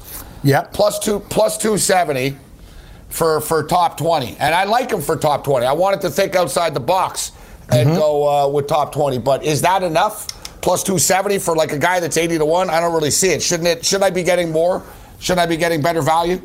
Yep. 0.44 0.74
Plus 0.74 0.98
two 0.98 1.20
plus 1.20 1.56
two 1.56 1.78
seventy 1.78 2.36
for 3.14 3.40
for 3.40 3.62
top 3.62 3.96
twenty, 3.96 4.36
and 4.38 4.54
I 4.54 4.64
like 4.64 4.90
him 4.90 5.00
for 5.00 5.16
top 5.16 5.44
twenty. 5.44 5.66
I 5.66 5.72
wanted 5.72 6.00
to 6.02 6.10
think 6.10 6.34
outside 6.34 6.74
the 6.74 6.80
box 6.80 7.30
and 7.70 7.88
Mm-hmm. 7.88 7.98
go 7.98 8.28
uh, 8.28 8.48
with 8.48 8.66
top 8.66 8.92
twenty, 8.92 9.18
but 9.18 9.44
is 9.44 9.62
that 9.62 9.82
enough? 9.82 10.26
Plus 10.60 10.82
two 10.82 10.98
seventy 10.98 11.38
for 11.38 11.54
like 11.54 11.72
a 11.72 11.78
guy 11.78 12.00
that's 12.00 12.16
eighty 12.16 12.38
to 12.38 12.44
one? 12.44 12.68
I 12.70 12.80
don't 12.80 12.92
really 12.92 13.10
see 13.10 13.28
it. 13.28 13.42
Shouldn't 13.42 13.68
it? 13.68 13.84
Should 13.84 14.02
I 14.02 14.10
be 14.10 14.22
getting 14.22 14.50
more? 14.50 14.82
Should 15.20 15.38
I 15.38 15.46
be 15.46 15.56
getting 15.56 15.80
better 15.80 16.02
value? 16.02 16.40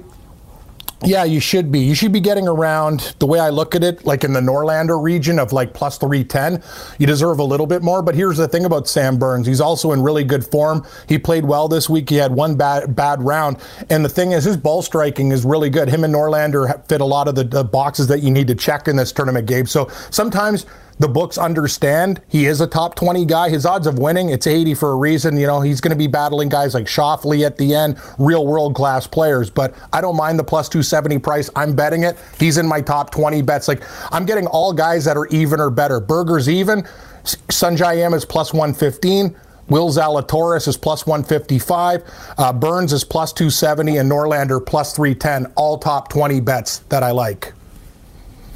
Yeah, 1.05 1.23
you 1.23 1.39
should 1.39 1.71
be. 1.71 1.79
You 1.79 1.95
should 1.95 2.12
be 2.12 2.19
getting 2.19 2.47
around 2.47 3.15
the 3.19 3.25
way 3.25 3.39
I 3.39 3.49
look 3.49 3.73
at 3.73 3.83
it, 3.83 4.05
like 4.05 4.25
in 4.25 4.33
the 4.33 4.41
Norlander 4.41 5.01
region 5.01 5.39
of 5.39 5.53
like 5.53 5.73
plus 5.73 5.97
310. 5.97 6.62
You 6.97 7.07
deserve 7.07 7.39
a 7.39 7.43
little 7.43 7.67
bit 7.67 7.81
more. 7.81 8.01
But 8.01 8.15
here's 8.15 8.38
the 8.38 8.47
thing 8.49 8.65
about 8.65 8.88
Sam 8.88 9.17
Burns. 9.17 9.47
He's 9.47 9.62
also 9.62 9.93
in 9.93 10.01
really 10.01 10.25
good 10.25 10.45
form. 10.45 10.85
He 11.07 11.17
played 11.17 11.45
well 11.45 11.69
this 11.69 11.89
week. 11.89 12.09
He 12.09 12.17
had 12.17 12.33
one 12.33 12.57
bad 12.57 12.95
bad 12.95 13.21
round. 13.21 13.57
And 13.89 14.03
the 14.03 14.09
thing 14.09 14.33
is, 14.33 14.43
his 14.43 14.57
ball 14.57 14.81
striking 14.81 15.31
is 15.31 15.45
really 15.45 15.69
good. 15.69 15.88
Him 15.88 16.03
and 16.03 16.13
Norlander 16.13 16.85
fit 16.88 16.99
a 16.99 17.05
lot 17.05 17.29
of 17.29 17.35
the, 17.35 17.45
the 17.45 17.63
boxes 17.63 18.07
that 18.07 18.21
you 18.21 18.29
need 18.29 18.47
to 18.47 18.55
check 18.55 18.88
in 18.89 18.97
this 18.97 19.13
tournament, 19.13 19.47
Gabe. 19.47 19.67
So 19.67 19.89
sometimes 20.12 20.65
the 20.99 21.07
books 21.07 21.38
understand 21.38 22.21
he 22.27 22.45
is 22.45 22.59
a 22.59 22.67
top 22.67 22.95
20 22.95 23.25
guy. 23.25 23.49
His 23.49 23.65
odds 23.65 23.88
of 23.88 23.97
winning, 23.97 24.29
it's 24.29 24.45
80 24.45 24.73
for 24.75 24.91
a 24.91 24.95
reason. 24.95 25.38
You 25.38 25.47
know, 25.47 25.62
he's 25.62 25.79
going 25.79 25.91
to 25.91 25.97
be 25.97 26.07
battling 26.07 26.49
guys 26.49 26.73
like 26.73 26.85
Schauffele 26.85 27.45
at 27.45 27.57
the 27.57 27.73
end, 27.73 27.97
real 28.17 28.45
world 28.45 28.75
class 28.75 29.07
players. 29.07 29.49
But 29.49 29.73
I 29.93 30.01
don't 30.01 30.17
mind 30.17 30.38
the 30.38 30.43
plus 30.43 30.67
270 30.67 31.19
price. 31.19 31.49
I'm 31.55 31.73
betting 31.73 32.03
it. 32.03 32.17
He's 32.38 32.57
in 32.57 32.67
my 32.67 32.81
top 32.81 33.12
20 33.12 33.41
bets. 33.43 33.69
Like, 33.69 33.81
I'm 34.13 34.25
getting 34.25 34.45
all 34.47 34.73
guys 34.73 35.05
that 35.05 35.15
are 35.15 35.27
even 35.27 35.62
or 35.62 35.69
better. 35.69 36.01
Berger's 36.01 36.49
even. 36.49 36.85
S- 37.23 37.38
Sungjae 37.47 38.13
is 38.13 38.25
plus 38.25 38.53
115. 38.53 39.35
Will 39.69 39.89
Zalatoris 39.89 40.67
is 40.67 40.75
plus 40.75 41.05
155. 41.05 42.03
Uh, 42.38 42.51
Burns 42.51 42.91
is 42.91 43.05
plus 43.05 43.31
270. 43.31 43.97
And 43.97 44.12
Norlander 44.12 44.65
plus 44.65 44.95
310. 44.95 45.53
All 45.55 45.77
top 45.77 46.09
20 46.09 46.41
bets 46.41 46.79
that 46.89 47.03
I 47.03 47.12
like. 47.12 47.53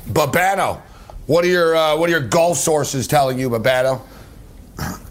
Babano, 0.10 0.82
what 1.28 1.46
are 1.46 1.48
your 1.50 1.76
uh, 1.76 1.98
what 1.98 2.10
are 2.10 2.12
your 2.12 2.28
golf 2.28 2.58
sources 2.58 3.08
telling 3.08 3.40
you, 3.40 3.50
Babano? 3.50 4.02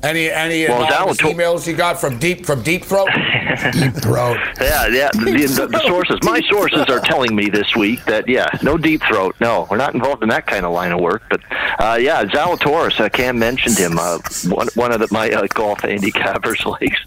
Any 0.03 0.29
any 0.29 0.67
Well, 0.67 0.87
Zalator- 0.87 1.33
emails 1.33 1.67
you 1.69 1.77
got 1.77 2.01
from 2.01 2.19
deep 2.19 2.45
from 2.45 2.63
deep 2.63 2.85
throat? 2.85 3.09
deep 3.73 3.95
throat. 3.95 4.37
Yeah, 4.61 4.89
yeah. 4.89 5.11
The, 5.13 5.47
the, 5.57 5.69
the 5.69 5.81
sources, 5.87 6.19
my 6.25 6.41
sources 6.51 6.85
are 6.89 6.99
telling 6.99 7.37
me 7.37 7.49
this 7.49 7.77
week 7.77 8.05
that 8.07 8.29
yeah, 8.29 8.47
no 8.63 8.77
deep 8.77 9.03
throat. 9.05 9.37
No, 9.41 9.69
we're 9.71 9.77
not 9.77 9.95
involved 9.95 10.25
in 10.25 10.29
that 10.31 10.49
kind 10.49 10.67
of 10.67 10.73
line 10.73 10.91
of 10.91 11.01
work. 11.01 11.23
But 11.31 11.41
uh, 11.79 11.97
yeah, 12.01 12.25
Zalatoris. 12.25 12.99
Uh, 12.99 13.09
Cam 13.09 13.39
mentioned 13.39 13.79
him. 13.79 13.99
Uh, 13.99 14.19
one 14.49 14.69
one 14.75 14.91
of 14.91 14.99
the, 14.99 15.09
my 15.13 15.31
uh, 15.31 15.47
golf 15.55 15.79
handicappers 15.83 16.65
likes 16.81 17.01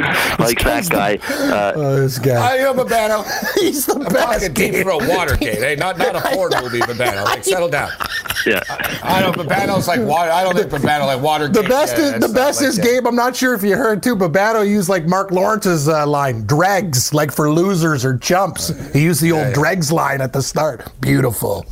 likes 0.38 0.64
that 0.64 0.88
guy. 0.88 1.18
Uh, 1.28 1.72
Oh, 1.76 1.96
this 2.00 2.18
guy. 2.18 2.34
I 2.54 2.56
am 2.58 2.78
a 2.78 2.84
Babano. 2.84 3.24
He's 3.60 3.86
the 3.86 3.94
I'm 3.94 4.02
best. 4.04 4.14
talking 4.46 4.52
deep 4.54 4.82
throat 4.82 5.02
Watergate. 5.06 5.58
Hey, 5.58 5.76
not 5.76 5.98
not 5.98 6.16
a 6.16 6.20
porn 6.34 6.52
movie, 6.62 6.80
Babano. 6.80 7.24
Like 7.24 7.44
settle 7.44 7.68
down. 7.68 7.90
yeah. 8.46 8.60
I 9.02 9.20
don't. 9.20 9.36
Babano's 9.36 9.86
like 9.88 10.00
water. 10.00 10.30
I 10.30 10.42
don't 10.42 10.56
think 10.56 10.68
Babano 10.70 11.06
like 11.06 11.20
Watergate. 11.22 11.62
The 11.62 11.68
best 11.68 11.96
Yeah, 11.96 12.04
is 12.04 12.12
it's 12.14 12.26
the 12.26 12.32
best 12.32 12.60
like 12.60 12.68
is 12.70 12.76
that. 12.76 12.84
Gabe. 12.84 13.06
I'm 13.06 13.16
not 13.16 13.36
sure 13.36 13.54
if 13.54 13.62
you 13.62 13.76
heard 13.76 14.02
too, 14.02 14.16
but 14.16 14.28
Batto 14.32 14.62
used 14.62 14.88
like 14.88 15.06
Mark 15.06 15.30
Lawrence's 15.30 15.88
uh, 15.88 16.06
line, 16.06 16.46
dregs, 16.46 17.12
like 17.14 17.32
for 17.32 17.50
losers 17.50 18.04
or 18.04 18.16
chumps. 18.18 18.68
He 18.92 19.02
used 19.02 19.20
the 19.22 19.32
old 19.32 19.52
dregs 19.54 19.90
line 19.92 20.20
at 20.20 20.32
the 20.32 20.42
start. 20.42 20.86
Beautiful. 21.00 21.66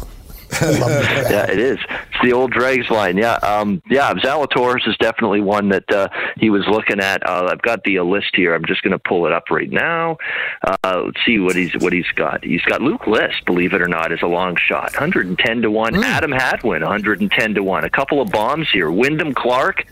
I 0.52 0.70
love 0.70 0.88
that. 0.88 1.30
Yeah, 1.30 1.50
it 1.50 1.58
is. 1.58 1.78
It's 1.78 2.22
the 2.22 2.32
old 2.32 2.52
dregs 2.52 2.90
line. 2.90 3.16
Yeah, 3.16 3.34
um, 3.34 3.82
yeah. 3.90 4.12
Zalatoris 4.14 4.88
is 4.88 4.96
definitely 4.98 5.40
one 5.40 5.68
that 5.70 5.90
uh, 5.90 6.08
he 6.36 6.50
was 6.50 6.66
looking 6.66 7.00
at. 7.00 7.26
Uh, 7.26 7.48
I've 7.50 7.62
got 7.62 7.84
the 7.84 7.98
uh, 7.98 8.04
list 8.04 8.34
here. 8.34 8.54
I'm 8.54 8.64
just 8.64 8.82
going 8.82 8.92
to 8.92 8.98
pull 8.98 9.26
it 9.26 9.32
up 9.32 9.50
right 9.50 9.70
now. 9.70 10.16
Uh, 10.62 11.02
let's 11.06 11.20
see 11.24 11.38
what 11.38 11.56
he's 11.56 11.76
what 11.76 11.92
he's 11.92 12.10
got. 12.14 12.44
He's 12.44 12.62
got 12.62 12.80
Luke 12.80 13.06
List, 13.06 13.44
believe 13.44 13.72
it 13.72 13.82
or 13.82 13.88
not, 13.88 14.12
is 14.12 14.22
a 14.22 14.26
long 14.26 14.56
shot, 14.56 14.92
110 14.92 15.62
to 15.62 15.70
one. 15.70 16.02
Adam 16.02 16.32
Hadwin, 16.32 16.82
110 16.82 17.54
to 17.54 17.62
one. 17.62 17.84
A 17.84 17.90
couple 17.90 18.20
of 18.20 18.30
bombs 18.30 18.70
here. 18.70 18.90
Wyndham 18.90 19.34
Clark. 19.34 19.86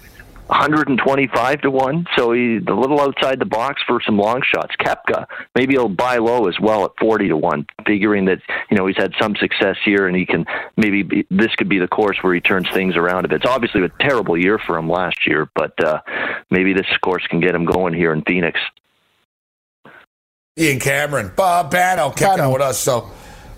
125 0.49 1.61
to 1.63 1.71
1, 1.71 2.07
so 2.17 2.33
he's 2.33 2.63
a 2.69 2.73
little 2.73 3.01
outside 3.01 3.41
the 3.41 3.45
box 3.45 3.83
for 3.87 4.01
some 4.01 4.17
long 4.17 4.43
shots. 4.43 4.75
Koepka, 4.81 5.27
maybe 5.57 5.75
he'll 5.75 5.89
buy 5.89 6.19
low 6.19 6.47
as 6.47 6.59
well 6.61 6.85
at 6.85 6.93
40 7.01 7.29
to 7.29 7.37
1, 7.37 7.67
figuring 7.85 8.27
that, 8.27 8.39
you 8.71 8.77
know, 8.77 8.87
he's 8.87 8.97
had 8.97 9.13
some 9.21 9.35
success 9.37 9.77
here 9.85 10.07
and 10.07 10.17
he 10.17 10.25
can 10.25 10.47
maybe 10.77 11.03
be, 11.03 11.27
this 11.31 11.53
could 11.57 11.69
be 11.69 11.81
the 11.81 11.89
course 11.89 12.19
where 12.21 12.33
he 12.33 12.41
turns 12.41 12.69
things 12.73 12.97
around 12.97 13.25
a 13.25 13.29
bit. 13.29 13.43
It's 13.43 13.51
obviously 13.51 13.83
a 13.83 13.89
terrible 14.01 14.39
year 14.39 14.59
for 14.59 14.79
him 14.79 14.89
last 14.89 15.27
year, 15.27 15.51
but 15.57 15.73
uh, 15.85 16.01
maybe 16.51 16.73
this 16.73 16.87
course 17.03 17.27
can 17.27 17.41
get 17.41 17.55
him 17.55 17.65
going 17.65 17.93
here 17.93 18.13
in 18.13 18.23
Phoenix. 18.23 18.61
Ian 20.57 20.79
Cameron, 20.79 21.31
Babano, 21.31 22.15
kicking 22.17 22.37
Babano. 22.37 22.53
with 22.53 22.63
us. 22.63 22.79
So, 22.79 23.11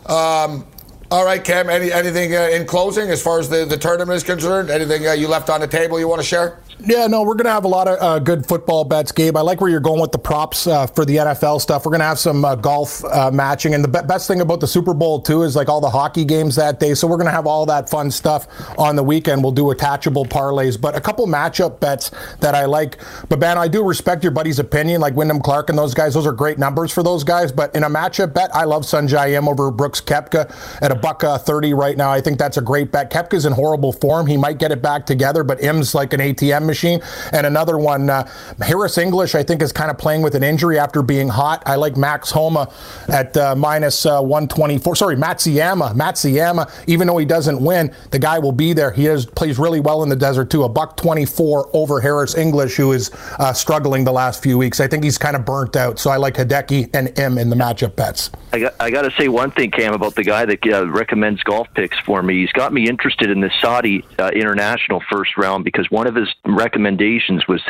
um, 0.06 0.66
all 1.10 1.24
right, 1.24 1.42
Cam. 1.42 1.70
Any 1.70 1.92
anything 1.92 2.34
uh, 2.34 2.48
in 2.48 2.66
closing 2.66 3.08
as 3.08 3.22
far 3.22 3.38
as 3.38 3.48
the, 3.48 3.64
the 3.64 3.78
tournament 3.78 4.16
is 4.16 4.24
concerned? 4.24 4.68
Anything 4.68 5.06
uh, 5.06 5.12
you 5.12 5.28
left 5.28 5.48
on 5.48 5.60
the 5.60 5.68
table 5.68 6.00
you 6.00 6.08
want 6.08 6.20
to 6.20 6.26
share? 6.26 6.58
Yeah, 6.84 7.08
no, 7.08 7.24
we're 7.24 7.34
going 7.34 7.46
to 7.46 7.50
have 7.50 7.64
a 7.64 7.68
lot 7.68 7.88
of 7.88 7.98
uh, 8.00 8.18
good 8.20 8.46
football 8.46 8.84
bets, 8.84 9.10
Gabe. 9.10 9.36
I 9.36 9.40
like 9.40 9.60
where 9.60 9.68
you're 9.68 9.80
going 9.80 10.00
with 10.00 10.12
the 10.12 10.18
props 10.18 10.64
uh, 10.68 10.86
for 10.86 11.04
the 11.04 11.16
NFL 11.16 11.60
stuff. 11.60 11.84
We're 11.84 11.90
going 11.90 12.00
to 12.00 12.06
have 12.06 12.20
some 12.20 12.44
uh, 12.44 12.54
golf 12.54 13.04
uh, 13.04 13.32
matching. 13.32 13.74
And 13.74 13.82
the 13.82 13.88
be- 13.88 14.06
best 14.06 14.28
thing 14.28 14.40
about 14.40 14.60
the 14.60 14.68
Super 14.68 14.94
Bowl, 14.94 15.20
too, 15.20 15.42
is 15.42 15.56
like 15.56 15.68
all 15.68 15.80
the 15.80 15.90
hockey 15.90 16.24
games 16.24 16.54
that 16.54 16.78
day. 16.78 16.94
So 16.94 17.08
we're 17.08 17.16
going 17.16 17.26
to 17.26 17.32
have 17.32 17.48
all 17.48 17.66
that 17.66 17.90
fun 17.90 18.12
stuff 18.12 18.46
on 18.78 18.94
the 18.94 19.02
weekend. 19.02 19.42
We'll 19.42 19.50
do 19.50 19.72
attachable 19.72 20.24
parlays, 20.24 20.80
but 20.80 20.94
a 20.94 21.00
couple 21.00 21.26
matchup 21.26 21.80
bets 21.80 22.12
that 22.38 22.54
I 22.54 22.66
like. 22.66 22.98
But, 23.28 23.40
Ben, 23.40 23.58
I 23.58 23.66
do 23.66 23.82
respect 23.82 24.22
your 24.22 24.32
buddy's 24.32 24.60
opinion, 24.60 25.00
like 25.00 25.16
Wyndham 25.16 25.40
Clark 25.40 25.70
and 25.70 25.78
those 25.78 25.94
guys. 25.94 26.14
Those 26.14 26.26
are 26.28 26.32
great 26.32 26.58
numbers 26.58 26.92
for 26.92 27.02
those 27.02 27.24
guys. 27.24 27.50
But 27.50 27.74
in 27.74 27.82
a 27.82 27.90
matchup 27.90 28.34
bet, 28.34 28.54
I 28.54 28.64
love 28.64 28.82
Sungjae 28.82 29.32
Im 29.32 29.48
over 29.48 29.72
Brooks 29.72 30.00
Koepka 30.00 30.54
at 30.80 30.92
a 30.92 30.94
buck 30.94 31.24
uh, 31.24 31.38
30 31.38 31.74
right 31.74 31.96
now. 31.96 32.12
I 32.12 32.20
think 32.20 32.38
that's 32.38 32.56
a 32.56 32.62
great 32.62 32.92
bet. 32.92 33.10
Koepka's 33.10 33.46
in 33.46 33.52
horrible 33.52 33.92
form. 33.92 34.28
He 34.28 34.36
might 34.36 34.58
get 34.58 34.70
it 34.70 34.80
back 34.80 35.06
together, 35.06 35.42
but 35.42 35.60
Im's 35.60 35.92
like 35.92 36.12
an 36.12 36.20
ATM 36.20 36.67
machine. 36.68 37.00
And 37.32 37.44
another 37.46 37.76
one, 37.76 38.08
uh, 38.08 38.30
Harris 38.60 38.96
English, 38.96 39.34
I 39.34 39.42
think, 39.42 39.60
is 39.60 39.72
kind 39.72 39.90
of 39.90 39.98
playing 39.98 40.22
with 40.22 40.36
an 40.36 40.44
injury 40.44 40.78
after 40.78 41.02
being 41.02 41.28
hot. 41.28 41.64
I 41.66 41.74
like 41.74 41.96
Max 41.96 42.30
Homa 42.30 42.72
at 43.08 43.36
uh, 43.36 43.56
minus 43.56 44.06
uh, 44.06 44.20
124. 44.20 44.94
Sorry, 44.94 45.16
Matsuyama. 45.16 45.94
Matsuyama, 45.94 46.70
even 46.86 47.08
though 47.08 47.18
he 47.18 47.26
doesn't 47.26 47.60
win, 47.60 47.92
the 48.12 48.20
guy 48.20 48.38
will 48.38 48.52
be 48.52 48.72
there. 48.72 48.92
He 48.92 49.06
is, 49.06 49.26
plays 49.26 49.58
really 49.58 49.80
well 49.80 50.04
in 50.04 50.08
the 50.08 50.16
desert, 50.16 50.50
too. 50.50 50.62
A 50.62 50.68
buck 50.68 50.96
24 50.96 51.70
over 51.72 52.00
Harris 52.00 52.36
English, 52.36 52.76
who 52.76 52.92
is 52.92 53.10
uh, 53.38 53.52
struggling 53.52 54.04
the 54.04 54.12
last 54.12 54.42
few 54.42 54.56
weeks. 54.56 54.78
I 54.78 54.86
think 54.86 55.02
he's 55.02 55.18
kind 55.18 55.34
of 55.34 55.44
burnt 55.44 55.74
out. 55.74 55.98
So 55.98 56.10
I 56.10 56.16
like 56.16 56.34
Hideki 56.34 56.94
and 56.94 57.18
Im 57.18 57.38
in 57.38 57.50
the 57.50 57.56
matchup 57.56 57.96
bets. 57.96 58.30
I 58.52 58.60
got, 58.60 58.74
I 58.80 58.90
got 58.90 59.02
to 59.02 59.10
say 59.18 59.28
one 59.28 59.50
thing, 59.50 59.70
Cam, 59.70 59.94
about 59.94 60.14
the 60.14 60.24
guy 60.24 60.44
that 60.44 60.66
uh, 60.66 60.86
recommends 60.86 61.42
golf 61.42 61.68
picks 61.74 61.98
for 62.00 62.22
me. 62.22 62.40
He's 62.40 62.52
got 62.52 62.72
me 62.72 62.88
interested 62.88 63.30
in 63.30 63.40
this 63.40 63.52
Saudi 63.60 64.04
uh, 64.18 64.30
international 64.34 65.02
first 65.10 65.36
round 65.36 65.64
because 65.64 65.90
one 65.90 66.06
of 66.06 66.14
his 66.14 66.28
recommendations 66.58 67.46
was 67.48 67.62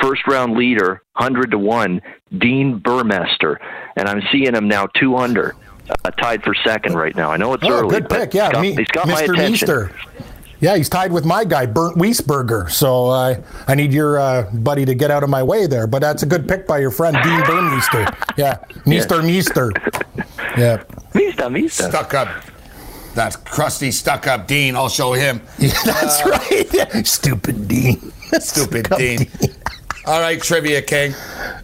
first 0.00 0.26
round 0.26 0.56
leader, 0.56 1.02
100 1.16 1.50
to 1.52 1.58
1, 1.58 2.00
Dean 2.38 2.80
Burmester. 2.80 3.56
And 3.96 4.08
I'm 4.08 4.22
seeing 4.30 4.54
him 4.54 4.68
now 4.68 4.86
two 4.98 5.16
under, 5.16 5.54
uh, 6.04 6.10
tied 6.12 6.42
for 6.42 6.54
second 6.64 6.94
right 6.94 7.14
now. 7.16 7.30
I 7.32 7.36
know 7.36 7.54
it's 7.54 7.64
Oh, 7.64 7.70
early. 7.80 7.88
good 8.00 8.08
pick. 8.08 8.34
Yeah, 8.34 8.46
he's 8.46 8.52
got, 8.52 8.60
me, 8.62 8.74
he's 8.76 8.88
got 8.88 9.06
my 9.08 9.22
Mr. 9.22 9.32
attention. 9.34 9.50
Meester. 9.50 9.90
Yeah, 10.60 10.76
he's 10.76 10.88
tied 10.88 11.12
with 11.12 11.26
my 11.26 11.44
guy, 11.44 11.66
Bernd 11.66 11.96
Wiesberger. 11.96 12.70
So 12.70 13.08
uh, 13.08 13.42
I 13.68 13.74
need 13.74 13.92
your 13.92 14.18
uh, 14.18 14.50
buddy 14.54 14.84
to 14.86 14.94
get 14.94 15.10
out 15.10 15.22
of 15.22 15.28
my 15.28 15.42
way 15.42 15.66
there. 15.66 15.86
But 15.86 16.00
that's 16.00 16.22
a 16.22 16.26
good 16.26 16.48
pick 16.48 16.66
by 16.66 16.78
your 16.78 16.90
friend, 16.90 17.14
Dean 17.22 17.40
Burmester. 17.40 18.14
Yeah, 18.38 18.58
Meester 18.86 19.22
Meester. 19.22 19.72
Yeah. 20.56 20.84
Mista, 21.14 21.50
Mista. 21.50 21.82
Stuck 21.88 22.14
up. 22.14 22.28
That 23.14 23.44
crusty 23.44 23.90
stuck 23.90 24.26
up 24.26 24.46
Dean. 24.46 24.74
I'll 24.76 24.88
show 24.88 25.12
him. 25.12 25.40
Yeah, 25.58 25.70
that's 25.84 26.24
right. 26.26 27.06
Stupid 27.06 27.68
Dean. 27.68 28.12
Stupid 28.40 28.92
up 28.92 28.98
Dean. 28.98 29.30
All 30.06 30.20
right, 30.20 30.40
Trivia 30.40 30.82
King. 30.82 31.12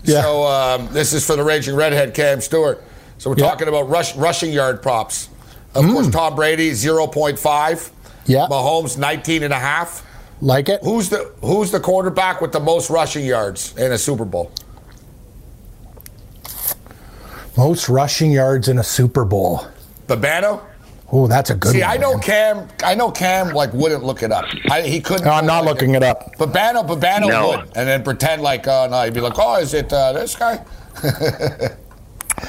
Yeah. 0.04 0.22
So 0.22 0.44
um, 0.44 0.88
this 0.92 1.12
is 1.12 1.26
for 1.26 1.36
the 1.36 1.44
Raging 1.44 1.74
Redhead, 1.74 2.14
Cam 2.14 2.40
Stewart. 2.40 2.82
So 3.18 3.28
we're 3.28 3.36
talking 3.36 3.68
about 3.68 3.88
rush, 3.88 4.16
rushing 4.16 4.50
yard 4.52 4.80
props. 4.80 5.28
Of 5.74 5.84
course, 5.84 6.08
Tom 6.08 6.34
Brady, 6.34 6.70
0.5. 6.70 7.90
Yeah. 8.24 8.46
Mahomes, 8.48 8.96
19 8.96 9.42
and 9.42 9.52
a 9.52 9.58
half. 9.58 10.06
Like 10.40 10.68
it? 10.70 10.80
Who's 10.82 11.10
the 11.10 11.32
Who's 11.42 11.70
the 11.70 11.80
quarterback 11.80 12.40
with 12.40 12.52
the 12.52 12.60
most 12.60 12.88
rushing 12.88 13.26
yards 13.26 13.76
in 13.76 13.92
a 13.92 13.98
Super 13.98 14.24
Bowl? 14.24 14.50
Most 17.56 17.88
rushing 17.88 18.32
yards 18.32 18.68
in 18.68 18.78
a 18.78 18.82
Super 18.82 19.24
Bowl. 19.24 19.66
Babano? 20.06 20.62
Oh, 21.12 21.26
that's 21.26 21.50
a 21.50 21.54
good 21.56 21.72
See, 21.72 21.80
one. 21.80 21.90
I 21.90 21.96
know 21.96 22.12
man. 22.12 22.20
Cam. 22.22 22.68
I 22.84 22.94
know 22.94 23.10
Cam 23.10 23.48
like 23.52 23.72
wouldn't 23.72 24.04
look 24.04 24.22
it 24.22 24.30
up. 24.30 24.44
I, 24.70 24.82
he 24.82 25.00
couldn't. 25.00 25.24
No, 25.24 25.32
I'm 25.32 25.46
not 25.46 25.64
looking 25.64 25.94
it 25.94 26.02
up. 26.02 26.36
Babano, 26.36 26.86
Babano 26.86 27.28
No. 27.28 27.48
would, 27.48 27.60
and 27.76 27.88
then 27.88 28.02
pretend 28.04 28.42
like, 28.42 28.66
oh 28.68 28.86
no, 28.90 29.02
he'd 29.04 29.14
be 29.14 29.20
like, 29.20 29.38
oh, 29.38 29.56
is 29.56 29.74
it 29.74 29.92
uh, 29.92 30.12
this 30.12 30.36
guy? 30.36 30.64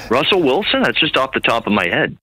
Russell 0.10 0.42
Wilson? 0.44 0.84
That's 0.84 1.00
just 1.00 1.18
off 1.18 1.34
the 1.34 1.40
top 1.40 1.66
of 1.68 1.74
my 1.74 1.88
head. 1.88 2.18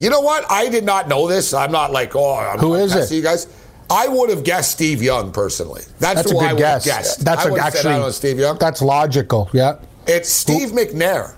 You 0.00 0.08
know 0.08 0.20
what? 0.20 0.50
I 0.50 0.70
did 0.70 0.84
not 0.84 1.08
know 1.08 1.28
this. 1.28 1.52
I'm 1.52 1.70
not 1.72 1.92
like, 1.92 2.16
oh, 2.16 2.34
I'm 2.36 2.58
Who 2.58 2.70
not 2.70 2.80
is 2.80 2.92
testing 2.92 3.16
it? 3.18 3.20
You 3.20 3.24
guys, 3.24 3.46
I 3.90 4.08
would 4.08 4.30
have 4.30 4.44
guessed 4.44 4.70
Steve 4.72 5.02
Young 5.02 5.30
personally. 5.30 5.82
That's, 5.98 6.22
That's 6.22 6.30
a 6.30 6.34
who 6.34 6.40
good 6.40 6.48
I 6.48 6.52
would 6.54 6.58
guess. 6.58 6.84
have 6.86 6.96
guessed. 6.96 7.24
That's 7.24 7.44
I 7.44 7.48
a, 7.48 7.52
would 7.52 7.60
have 7.60 7.72
said, 7.74 7.78
I 7.78 7.78
actually 7.80 7.92
don't 7.92 8.00
know, 8.02 8.10
Steve 8.12 8.38
Young. 8.38 8.58
That's 8.58 8.80
logical. 8.80 9.50
Yeah. 9.52 9.78
It's 10.06 10.30
Steve 10.30 10.70
McNair. 10.70 11.36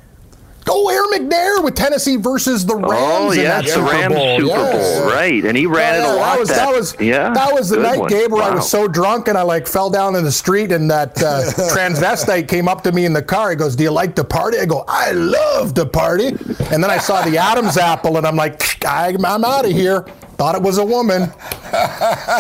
Oh, 0.69 0.89
Air 0.89 1.19
McNair 1.19 1.63
with 1.65 1.75
Tennessee 1.75 2.17
versus 2.17 2.65
the 2.67 2.77
Rams. 2.77 2.93
Oh 2.95 3.31
in 3.33 3.39
yes, 3.41 3.47
that 3.49 3.65
the 3.65 3.71
Super 3.71 3.91
Rams 3.91 4.15
Bowl. 4.15 4.37
Super 4.39 4.49
Yes. 4.49 5.01
Bowl, 5.01 5.11
right? 5.11 5.45
And 5.45 5.57
he 5.57 5.67
ran 5.67 5.95
Yeah, 5.95 6.13
it 6.13 6.15
a 6.15 6.17
lot. 6.19 6.33
That 6.33 6.39
was 6.41 6.49
that, 6.51 6.73
was 6.73 7.01
yeah. 7.01 7.31
that 7.33 7.53
was 7.53 7.69
the 7.71 7.79
night, 7.79 7.99
one. 8.01 8.09
Gabe, 8.09 8.31
where 8.33 8.43
I 8.43 8.55
was 8.55 8.71
so 8.71 8.87
drunk 8.89 9.29
and 9.29 9.37
I 9.37 9.43
like 9.43 9.67
fell 9.67 9.91
down 9.91 10.15
in 10.15 10.25
the 10.25 10.33
street 10.33 10.71
and 10.73 10.91
that 10.91 11.21
uh, 11.23 11.43
transvestite 11.75 12.49
came 12.49 12.69
up 12.69 12.83
to 12.85 12.93
me 12.93 13.05
in 13.05 13.13
the 13.13 13.23
car. 13.23 13.51
He 13.51 13.57
goes, 13.57 13.75
"Do 13.77 13.83
you 13.85 13.91
like 13.91 14.15
to 14.17 14.25
party?" 14.25 14.59
I 14.59 14.65
go, 14.67 14.85
"I 14.89 15.11
love 15.13 15.75
to 15.75 15.87
party." 15.87 16.29
And 16.29 16.83
then 16.83 16.91
I 16.91 16.99
saw 16.99 17.23
the 17.23 17.37
Adam's 17.43 17.77
apple 17.77 18.17
and 18.17 18.27
I'm 18.27 18.37
like, 18.37 18.85
I, 18.85 19.09
"I'm 19.09 19.45
out 19.45 19.65
of 19.65 19.73
here." 19.73 20.07
Thought 20.37 20.55
it 20.57 20.63
was 20.63 20.79
a 20.79 20.85
woman. 20.85 21.31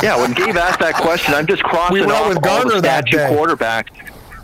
yeah, 0.02 0.16
when 0.20 0.32
Gabe 0.32 0.56
asked 0.56 0.80
that 0.80 0.94
question, 0.94 1.34
I'm 1.34 1.46
just 1.46 1.62
crossing 1.62 1.94
We 1.94 2.02
off 2.02 2.28
with 2.28 2.46
all 2.46 2.68
the 2.68 2.80
that 2.80 3.06
statue 3.06 3.18
quarterbacks. 3.36 3.90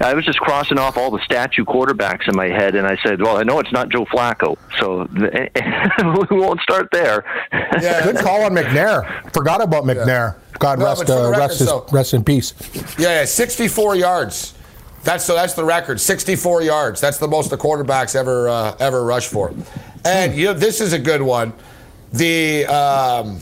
I 0.01 0.15
was 0.15 0.25
just 0.25 0.39
crossing 0.39 0.79
off 0.79 0.97
all 0.97 1.11
the 1.11 1.21
statue 1.25 1.65
quarterbacks 1.65 2.29
in 2.29 2.37
my 2.37 2.47
head, 2.47 2.75
and 2.75 2.87
I 2.87 2.97
said, 3.03 3.21
"Well, 3.21 3.37
I 3.37 3.43
know 3.43 3.59
it's 3.59 3.73
not 3.73 3.89
Joe 3.89 4.05
Flacco, 4.05 4.57
so 4.79 5.09
we 6.31 6.37
won't 6.39 6.61
start 6.61 6.89
there." 6.93 7.25
Yeah, 7.53 8.05
Good 8.05 8.17
call 8.25 8.43
on 8.45 8.53
McNair. 8.53 9.33
Forgot 9.33 9.61
about 9.61 9.85
McNair. 9.85 10.37
God 10.59 10.79
No, 10.79 10.87
rest, 10.87 11.01
but 11.01 11.07
for 11.09 11.13
the 11.13 11.19
uh, 11.27 11.31
record, 11.31 11.41
rest, 11.41 11.59
his, 11.59 11.69
so- 11.69 11.87
rest 11.91 12.15
in 12.15 12.25
peace. 12.25 12.55
Yeah, 12.99 13.21
yeah, 13.21 13.25
64 13.25 13.97
yards. 13.97 14.55
That's 15.05 15.25
so. 15.25 15.35
That's 15.35 15.55
the 15.55 15.65
record. 15.65 16.01
64 16.01 16.63
yards. 16.63 17.01
That's 17.01 17.19
the 17.19 17.29
most 17.29 17.51
the 17.51 17.59
quarterbacks 17.59 18.15
ever 18.15 18.49
uh, 18.49 18.77
ever 18.79 19.05
rushed 19.05 19.31
for. 19.31 19.53
And 20.05 20.35
you 20.35 20.47
know, 20.47 20.53
this 20.55 20.81
is 20.81 20.93
a 20.93 20.99
good 20.99 21.23
one. 21.23 21.53
The 22.13 22.67
um, 22.67 23.41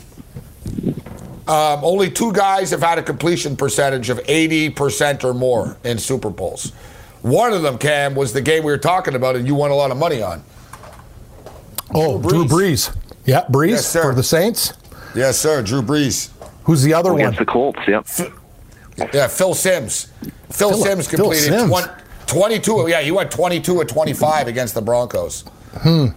um, 1.49 1.79
only 1.83 2.09
two 2.11 2.31
guys 2.33 2.71
have 2.71 2.81
had 2.81 2.97
a 2.97 3.03
completion 3.03 3.55
percentage 3.55 4.09
of 4.09 4.19
80 4.27 4.71
percent 4.71 5.23
or 5.23 5.33
more 5.33 5.77
in 5.83 5.97
Super 5.97 6.29
Bowls. 6.29 6.71
One 7.21 7.51
of 7.53 7.61
them, 7.61 7.77
Cam, 7.77 8.15
was 8.15 8.33
the 8.33 8.41
game 8.41 8.63
we 8.63 8.71
were 8.71 8.77
talking 8.77 9.15
about, 9.15 9.35
and 9.35 9.47
you 9.47 9.55
won 9.55 9.71
a 9.71 9.75
lot 9.75 9.91
of 9.91 9.97
money 9.97 10.21
on. 10.21 10.43
Oh, 11.93 12.21
Drew 12.21 12.45
Brees. 12.45 12.95
Yeah, 13.25 13.45
Brees 13.49 13.69
Yes, 13.71 13.93
for 13.93 14.13
the 14.13 14.23
Saints. 14.23 14.73
Yes, 15.15 15.39
sir. 15.39 15.61
Drew 15.63 15.81
Brees. 15.81 16.29
Who's 16.63 16.83
the 16.83 16.93
other 16.93 17.13
Against 17.13 17.39
one? 17.39 17.45
the 17.45 17.51
Colts, 17.51 17.79
yep. 17.87 18.05
Yeah, 19.13 19.27
Phil 19.27 19.53
Simms. 19.53 20.07
Phil, 20.51 20.69
Phil- 20.71 20.83
Simms 20.83 21.07
Phil 21.07 21.19
completed 21.19 21.43
Simms. 21.53 21.69
20 21.71 22.59
22. 22.59 22.87
Yeah, 22.89 23.01
he 23.01 23.11
went 23.11 23.31
22 23.31 23.81
of 23.81 23.87
25 23.87 24.47
against 24.47 24.73
the 24.73 24.81
Broncos. 24.81 25.43
Hmm. 25.77 26.07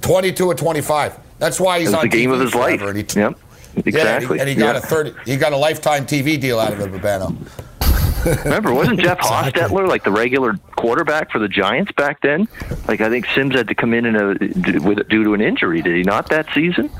22 0.00 0.50
of 0.50 0.56
25. 0.56 1.18
That's 1.38 1.60
why 1.60 1.78
he's 1.80 1.92
on 1.94 2.02
the 2.02 2.08
game 2.08 2.30
TV 2.30 2.34
of 2.34 2.40
his 2.40 2.54
life. 2.54 2.80
And 2.80 2.96
he, 2.96 3.04
Yep, 3.20 3.38
Yeah, 3.76 3.82
and 3.82 3.84
he- 3.84 3.88
exactly. 3.90 4.40
and 4.40 4.48
he, 4.48 4.54
got 4.54 4.74
Yeah. 4.74 4.78
a 4.78 4.82
30. 4.82 5.14
He 5.24 5.36
got 5.36 5.52
a 5.52 5.56
lifetime 5.56 6.06
TV 6.06 6.40
deal 6.40 6.58
out 6.58 6.72
of 6.72 6.80
it, 6.80 6.90
Babano. 6.92 7.36
Remember, 8.44 8.74
wasn't 8.74 8.98
Jeff 9.00 9.18
Exactly. 9.20 9.52
Hostetler 9.62 9.86
like 9.86 10.02
the 10.02 10.10
regular 10.10 10.54
quarterback 10.74 11.30
for 11.30 11.38
the 11.38 11.46
Giants 11.46 11.92
back 11.92 12.20
then? 12.22 12.48
Like 12.88 13.00
I 13.00 13.08
think 13.08 13.26
Simms 13.34 13.54
had 13.54 13.68
to 13.68 13.74
come 13.74 13.94
in, 13.94 14.04
in 14.04 14.16
a, 14.16 14.26
with, 14.80 15.08
due 15.08 15.22
to 15.22 15.34
an 15.34 15.40
injury. 15.40 15.80
Did 15.80 15.94
he 15.96 16.02
not 16.02 16.28
that 16.30 16.46
season? 16.52 16.90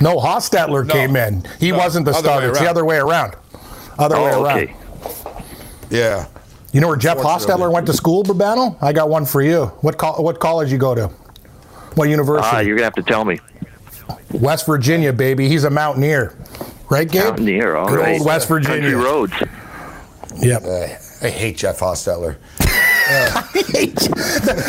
No, 0.00 0.18
Hostetler 0.18 0.84
No. 0.86 0.92
came 0.92 1.16
in. 1.16 1.44
He 1.58 1.70
No, 1.70 1.78
wasn't 1.78 2.04
the 2.04 2.10
other 2.10 2.20
way 2.28 2.32
starter. 2.34 2.48
It's 2.50 2.58
the 2.60 2.68
other 2.68 2.84
way 2.84 2.96
around. 2.98 3.34
Other 3.98 4.16
way 4.20 4.32
Oh, 4.34 4.44
around. 4.44 4.58
okay. 4.58 4.74
Yeah. 5.88 6.26
You 6.72 6.80
know 6.80 6.88
where 6.88 6.96
Jeff 6.96 7.18
Hostetler 7.18 7.70
went 7.72 7.86
to 7.86 7.92
school, 7.94 8.22
Babano? 8.24 8.76
I 8.82 8.92
got 8.92 9.08
one 9.08 9.24
for 9.24 9.40
you. 9.40 9.66
What 9.80 9.96
col- 9.96 10.22
what 10.22 10.38
college 10.40 10.70
you 10.72 10.78
go 10.78 10.94
to? 10.94 11.06
What 11.94 12.08
university? 12.08 12.48
Ah, 12.52 12.58
you're 12.60 12.76
gonna 12.76 12.84
have 12.84 12.94
to 12.94 13.02
tell 13.02 13.24
me. 13.24 13.38
West 14.32 14.66
Virginia, 14.66 15.12
baby. 15.12 15.48
He's 15.48 15.64
a 15.64 15.70
Mountaineer. 15.70 16.36
Right, 16.90 17.10
Gabe? 17.10 17.24
Mountaineer, 17.24 17.76
all 17.76 17.88
Good 17.88 17.98
right. 17.98 18.18
old 18.18 18.26
West 18.26 18.48
Virginia. 18.48 18.90
Country 18.90 18.94
roads. 18.94 19.32
Yep. 20.38 20.62
Uh, 20.64 21.26
I 21.26 21.30
hate 21.30 21.56
Jeff 21.56 21.78
Hostetler. 21.78 22.36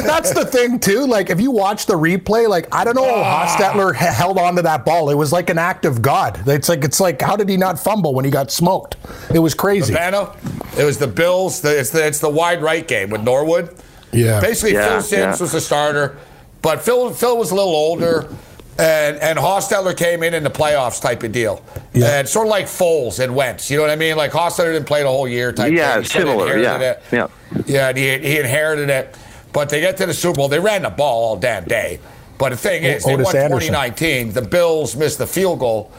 That's 0.06 0.34
the 0.34 0.46
thing 0.46 0.80
too. 0.80 1.06
Like 1.06 1.30
if 1.30 1.40
you 1.40 1.52
watch 1.52 1.86
the 1.86 1.94
replay, 1.94 2.48
like 2.48 2.74
I 2.74 2.84
don't 2.84 2.96
know 2.96 3.04
how 3.06 3.22
ah. 3.22 3.48
Hostetler 3.48 3.94
h- 3.94 4.14
held 4.16 4.38
on 4.38 4.56
to 4.56 4.62
that 4.64 4.86
ball. 4.86 5.10
It 5.10 5.16
was 5.16 5.32
like 5.32 5.50
an 5.50 5.58
act 5.58 5.86
of 5.86 6.02
God. 6.02 6.48
It's 6.48 6.70
like 6.70 6.84
it's 6.84 7.00
like 7.00 7.22
how 7.22 7.36
did 7.36 7.50
he 7.50 7.58
not 7.58 7.80
fumble 7.80 8.14
when 8.14 8.26
he 8.26 8.32
got 8.32 8.52
smoked? 8.52 8.96
It 9.34 9.40
was 9.40 9.54
crazy. 9.54 9.94
Babano, 9.94 10.36
it 10.78 10.84
was 10.84 10.98
the 10.98 11.08
Bills. 11.08 11.62
The, 11.62 11.80
it's, 11.80 11.90
the, 11.92 12.06
it's 12.06 12.20
the 12.20 12.30
wide 12.30 12.62
right 12.62 12.88
game 12.88 13.10
with 13.10 13.22
Norwood. 13.22 13.76
Yeah. 14.12 14.40
Basically, 14.42 14.74
Yeah, 14.74 14.90
Phil 14.90 15.02
Simms 15.02 15.38
yeah. 15.40 15.44
was 15.44 15.52
the 15.52 15.62
starter, 15.62 16.18
but 16.62 16.82
Phil 16.82 17.12
Phil 17.14 17.38
was 17.38 17.52
a 17.52 17.56
little 17.56 17.74
older, 17.76 18.30
and 18.78 19.18
and 19.18 19.40
Hostetler 19.40 19.96
came 19.96 20.22
in 20.24 20.34
in 20.34 20.44
the 20.44 20.50
playoffs 20.50 21.02
type 21.02 21.24
of 21.24 21.32
deal, 21.32 21.64
Yeah. 21.94 22.20
and 22.20 22.28
sort 22.28 22.48
of 22.48 22.52
like 22.52 22.66
Foles 22.66 23.24
and 23.24 23.36
Wentz. 23.36 23.70
You 23.72 23.78
know 23.78 23.84
what 23.84 23.90
I 23.92 23.96
mean? 23.96 24.18
Like 24.18 24.32
Hostetler 24.32 24.74
didn't 24.74 24.86
play 24.88 25.02
the 25.04 25.10
whole 25.10 25.28
year 25.28 25.52
type. 25.54 25.72
Yeah, 25.72 25.94
thing. 25.94 26.04
He 26.04 26.08
sort 26.10 26.24
of 26.24 26.30
similar, 26.30 26.58
yeah, 26.58 26.80
it. 26.80 27.04
yeah. 27.12 27.28
yeah. 27.66 27.90
and 27.90 27.98
he, 27.98 28.18
he 28.20 28.38
inherited 28.40 28.90
it, 28.90 29.16
but 29.54 29.70
they 29.70 29.80
get 29.80 29.96
to 29.98 30.06
the 30.06 30.14
Super 30.14 30.36
Bowl. 30.38 30.48
They 30.50 30.60
ran 30.60 30.82
the 30.82 30.90
ball 30.90 31.24
all 31.30 31.38
damn 31.38 31.64
day, 31.66 32.00
but 32.38 32.50
the 32.50 32.58
thing 32.58 32.84
is, 32.84 33.04
they 33.06 33.16
won 33.16 33.26
Anderson. 33.36 33.50
2019. 33.72 34.34
The 34.34 34.42
Bills 34.42 34.96
missed 34.96 35.20
the 35.20 35.28
field 35.28 35.60
goal, 35.60 35.92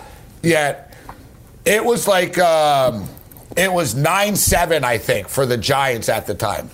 yet 0.42 0.94
it 1.64 1.82
was 1.82 2.06
like 2.06 2.36
um, 2.38 3.08
it 3.56 3.72
was 3.72 3.94
nine 3.94 4.36
seven, 4.36 4.84
I 4.84 4.98
think, 4.98 5.28
for 5.28 5.46
the 5.46 5.56
Giants 5.56 6.10
at 6.10 6.26
the 6.26 6.34
time, 6.34 6.68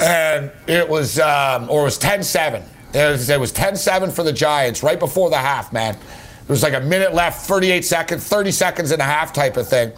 and 0.00 0.50
it 0.66 0.88
was 0.88 1.20
um, 1.20 1.70
or 1.70 1.82
it 1.82 1.84
was 1.84 1.98
10-7. 2.00 2.64
It 2.94 3.10
was, 3.10 3.28
it 3.28 3.40
10-7 3.40 4.12
for 4.12 4.22
the 4.22 4.32
Giants 4.32 4.82
right 4.82 4.98
before 4.98 5.28
the 5.28 5.36
half. 5.36 5.72
Man, 5.72 5.94
it 5.94 6.48
was 6.48 6.62
like 6.62 6.74
a 6.74 6.80
minute 6.80 7.12
left, 7.14 7.46
thirty 7.46 7.70
eight 7.70 7.84
seconds, 7.84 8.26
thirty 8.28 8.52
seconds 8.52 8.90
and 8.90 9.02
a 9.02 9.04
half 9.04 9.32
type 9.32 9.56
of 9.56 9.68
thing, 9.68 9.92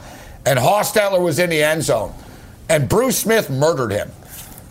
and 0.46 0.58
Hostetler 0.58 1.20
was 1.20 1.38
in 1.38 1.50
the 1.50 1.62
end 1.62 1.82
zone, 1.82 2.14
and 2.68 2.88
Bruce 2.88 3.18
Smith 3.18 3.50
murdered 3.50 3.90
him. 3.90 4.10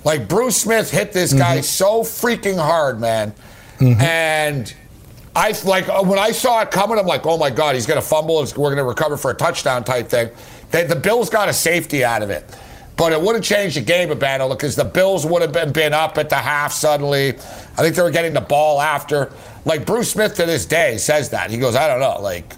Like 0.03 0.27
Bruce 0.27 0.57
Smith 0.57 0.89
hit 0.89 1.11
this 1.13 1.33
guy 1.33 1.61
so 1.61 2.01
freaking 2.01 2.57
hard, 2.57 2.99
man, 2.99 3.33
and. 3.79 4.73
I 5.37 5.53
like 5.65 5.89
uh, 5.89 6.01
when 6.01 6.17
I 6.17 6.31
saw 6.31 6.61
it 6.61 6.71
coming. 6.71 6.97
I'm 6.97 7.05
like, 7.05 7.25
oh 7.25 7.37
my 7.37 7.49
god, 7.49 7.75
he's 7.75 7.85
going 7.85 7.99
to 7.99 8.07
fumble. 8.07 8.35
We're 8.35 8.69
going 8.69 8.77
to 8.77 8.85
recover 8.85 9.17
for 9.17 9.31
a 9.31 9.33
touchdown 9.33 9.83
type 9.83 10.07
thing. 10.07 10.29
They, 10.71 10.85
the 10.85 10.95
Bills 10.95 11.29
got 11.29 11.49
a 11.49 11.53
safety 11.53 12.05
out 12.05 12.21
of 12.21 12.29
it, 12.29 12.45
but 12.97 13.11
it 13.11 13.21
would 13.21 13.35
have 13.35 13.43
changed 13.43 13.75
the 13.75 13.81
game 13.81 14.11
a 14.11 14.15
battle 14.15 14.49
because 14.49 14.75
the 14.75 14.85
Bills 14.85 15.25
would 15.25 15.41
have 15.41 15.51
been, 15.51 15.71
been 15.71 15.93
up 15.93 16.17
at 16.17 16.29
the 16.29 16.35
half 16.35 16.71
suddenly. 16.71 17.29
I 17.29 17.81
think 17.81 17.95
they 17.95 18.01
were 18.01 18.11
getting 18.11 18.33
the 18.33 18.41
ball 18.41 18.81
after. 18.81 19.31
Like 19.65 19.85
Bruce 19.85 20.11
Smith 20.11 20.35
to 20.35 20.45
this 20.45 20.65
day 20.65 20.97
says 20.97 21.31
that 21.31 21.51
he 21.51 21.57
goes, 21.57 21.75
I 21.75 21.87
don't 21.87 21.99
know, 21.99 22.21
like 22.21 22.53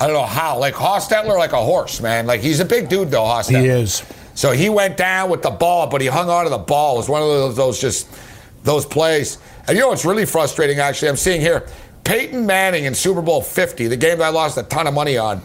I 0.00 0.06
don't 0.06 0.14
know 0.14 0.26
how. 0.26 0.58
Like 0.58 0.74
Hostetler, 0.74 1.36
like 1.38 1.52
a 1.52 1.62
horse, 1.62 2.00
man. 2.00 2.26
Like 2.26 2.40
he's 2.40 2.60
a 2.60 2.64
big 2.64 2.88
dude 2.88 3.10
though, 3.10 3.22
Hostetler. 3.22 3.60
He 3.60 3.68
is. 3.68 4.02
So 4.34 4.52
he 4.52 4.68
went 4.68 4.96
down 4.96 5.30
with 5.30 5.42
the 5.42 5.50
ball, 5.50 5.86
but 5.88 6.00
he 6.00 6.06
hung 6.06 6.30
on 6.30 6.44
to 6.44 6.50
the 6.50 6.58
ball. 6.58 6.94
It 6.94 6.98
was 6.98 7.08
one 7.08 7.22
of 7.22 7.28
those, 7.28 7.56
those 7.56 7.80
just 7.80 8.08
those 8.64 8.86
plays. 8.86 9.38
And 9.66 9.76
you 9.76 9.82
know 9.82 9.88
what's 9.88 10.04
really 10.04 10.26
frustrating? 10.26 10.78
Actually, 10.78 11.10
I'm 11.10 11.16
seeing 11.16 11.40
here 11.40 11.66
Peyton 12.04 12.46
Manning 12.46 12.84
in 12.84 12.94
Super 12.94 13.22
Bowl 13.22 13.42
50, 13.42 13.88
the 13.88 13.96
game 13.96 14.18
that 14.18 14.24
I 14.24 14.28
lost 14.30 14.56
a 14.56 14.62
ton 14.62 14.86
of 14.86 14.94
money 14.94 15.18
on. 15.18 15.42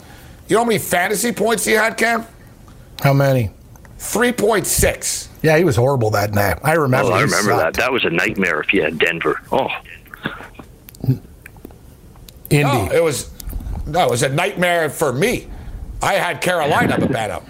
You 0.48 0.56
know 0.56 0.62
how 0.62 0.68
many 0.68 0.80
fantasy 0.80 1.34
points 1.34 1.66
he 1.66 1.74
had, 1.74 1.98
Cam? 1.98 2.26
How 3.04 3.14
many? 3.14 3.52
3.6. 3.98 5.28
Yeah, 5.42 5.58
he 5.58 5.64
was 5.64 5.76
horrible 5.76 6.12
that 6.12 6.34
night. 6.34 6.60
I 6.64 6.74
remember. 6.74 7.12
Oh, 7.12 7.16
I 7.16 7.22
remember 7.22 7.52
that. 7.52 7.60
sucked. 7.60 7.78
That 7.78 7.92
was 7.92 8.06
a 8.06 8.10
nightmare 8.10 8.60
if 8.60 8.74
you 8.74 8.84
had 8.84 8.98
Denver. 9.00 9.42
Oh, 9.52 9.70
Indy. 12.50 12.64
No, 12.64 12.92
it 12.92 13.04
was 13.04 13.32
no, 13.86 14.06
it 14.06 14.10
was 14.10 14.24
a 14.24 14.30
nightmare 14.30 14.90
for 14.90 15.12
me. 15.12 15.48
I 16.02 16.14
had 16.14 16.42
Carolina 16.42 16.98
but 17.00 17.12
bad 17.12 17.32
up. 17.32 17.46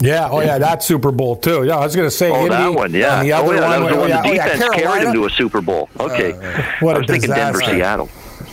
Yeah. 0.00 0.28
Oh, 0.30 0.40
yeah. 0.40 0.58
That 0.58 0.82
Super 0.82 1.10
Bowl 1.10 1.36
too. 1.36 1.64
Yeah, 1.64 1.76
I 1.76 1.84
was 1.84 1.96
going 1.96 2.06
to 2.06 2.14
say. 2.14 2.30
oh, 2.30 2.36
Indy, 2.36 2.48
that 2.50 2.68
one, 2.68 2.92
yeah. 2.92 3.20
And 3.20 3.28
the 3.28 3.32
oh, 3.32 3.44
other 3.44 3.54
yeah, 3.54 3.60
that 3.60 3.80
one, 3.80 3.82
was 3.82 3.92
the 3.92 3.96
oh, 3.96 4.00
one 4.00 4.08
yeah, 4.08 4.22
the 4.22 4.28
oh, 4.28 4.32
yeah, 4.32 4.52
defense 4.52 4.74
carried 4.74 5.02
him 5.04 5.14
to 5.14 5.24
a 5.24 5.30
Super 5.30 5.60
Bowl. 5.60 5.88
Okay, 6.00 6.32
What 6.80 6.96
I 6.96 6.98
a 6.98 7.00
was 7.00 7.06
thinking 7.06 7.30
Denver. 7.30 7.60
Seattle. 7.60 8.08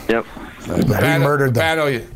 Yep. 0.09 0.25
he 0.65 1.17
murdered 1.19 1.53
them. 1.53 2.07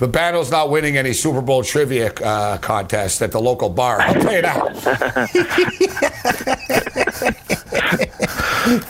Babano, 0.00 0.32
Babano's 0.32 0.50
not 0.50 0.70
winning 0.70 0.96
any 0.96 1.12
Super 1.12 1.42
Bowl 1.42 1.62
trivia 1.62 2.12
uh, 2.14 2.58
contest 2.58 3.20
at 3.22 3.32
the 3.32 3.40
local 3.40 3.68
bar. 3.68 4.00
I'll 4.00 4.14
tell 4.14 4.32
you 4.32 4.42
that. 4.42 5.30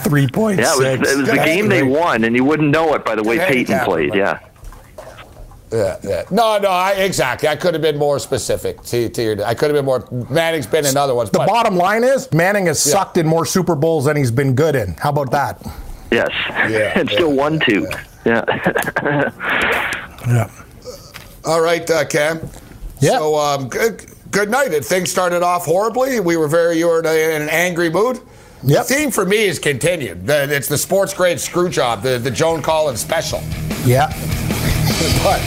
Three 0.04 0.28
points. 0.28 0.62
Yeah, 0.62 0.92
it 0.92 1.00
was, 1.00 1.12
it 1.12 1.16
was 1.18 1.26
the 1.26 1.34
That's 1.34 1.44
game 1.44 1.68
they 1.68 1.82
won, 1.82 2.24
and 2.24 2.36
you 2.36 2.44
wouldn't 2.44 2.70
know 2.70 2.94
it 2.94 3.04
by 3.04 3.14
the 3.14 3.22
way 3.22 3.36
Yeah, 3.36 3.48
Peyton 3.48 3.72
yeah. 3.72 3.84
played. 3.84 4.14
Yeah. 4.14 4.38
Yeah, 5.72 5.98
yeah. 6.02 6.24
No, 6.32 6.58
no, 6.58 6.68
I, 6.68 6.92
exactly. 6.94 7.48
I 7.48 7.54
could 7.54 7.74
have 7.74 7.82
been 7.82 7.96
more 7.96 8.18
specific 8.18 8.82
to, 8.84 9.08
to 9.08 9.22
your. 9.22 9.44
I 9.44 9.54
could 9.54 9.70
have 9.70 9.76
been 9.76 9.84
more. 9.84 10.06
Manning's 10.28 10.66
been 10.66 10.84
in 10.84 10.96
other 10.96 11.14
ones. 11.14 11.30
The 11.30 11.38
but 11.38 11.46
bottom 11.46 11.76
line 11.76 12.02
is 12.02 12.30
Manning 12.32 12.66
has 12.66 12.82
sucked 12.82 13.16
in 13.16 13.26
more 13.26 13.46
Super 13.46 13.76
Bowls 13.76 14.06
than 14.06 14.16
he's 14.16 14.32
been 14.32 14.54
good 14.56 14.74
in. 14.74 14.94
How 14.94 15.11
about 15.11 15.30
that? 15.30 15.64
Yes. 16.11 16.30
Yeah, 16.48 16.92
and 16.98 17.08
still 17.08 17.32
won 17.32 17.61
two. 17.61 17.86
Yeah. 18.24 18.44
Yeah. 20.26 20.50
all 21.45 21.61
right, 21.61 21.88
uh, 21.91 22.05
Cam. 22.05 22.41
Yeah. 23.01 23.18
So, 23.18 23.36
um, 23.36 23.68
good, 23.68 24.05
good 24.30 24.51
night. 24.51 24.74
And 24.74 24.84
things 24.84 25.11
started 25.11 25.43
off 25.43 25.64
horribly. 25.64 26.20
We 26.20 26.36
were 26.36 26.49
very. 26.49 26.78
You 26.78 26.88
were 26.88 27.01
in, 27.01 27.07
a, 27.07 27.34
in 27.36 27.43
an 27.43 27.49
angry 27.49 27.88
mood. 27.91 28.20
Yep. 28.62 28.86
The 28.88 28.95
theme 28.95 29.11
for 29.11 29.24
me 29.24 29.45
is 29.47 29.59
continued. 29.59 30.26
The, 30.26 30.45
it's 30.55 30.68
the 30.68 30.76
sports 30.76 31.14
grade 31.14 31.41
screw 31.41 31.70
job, 31.70 32.03
the, 32.03 32.18
the 32.18 32.30
Joan 32.30 32.61
Collins 32.62 33.01
special. 33.01 33.41
Yeah. 33.84 34.12
But 35.24 35.41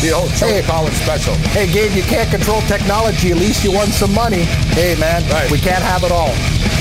The 0.00 0.12
old 0.16 0.30
Joey 0.40 0.62
Collins 0.64 0.96
special. 0.96 1.34
Hey, 1.52 1.68
Gabe, 1.70 1.92
you 1.92 2.02
can't 2.04 2.30
control 2.30 2.60
technology. 2.64 3.32
At 3.32 3.36
least 3.36 3.60
you 3.64 3.72
won 3.72 3.88
some 3.88 4.14
money. 4.14 4.48
Hey, 4.72 4.96
man, 4.96 5.20
Right. 5.28 5.50
we 5.50 5.58
can't 5.60 5.82
have 5.84 6.04
it 6.04 6.12
all. 6.12 6.32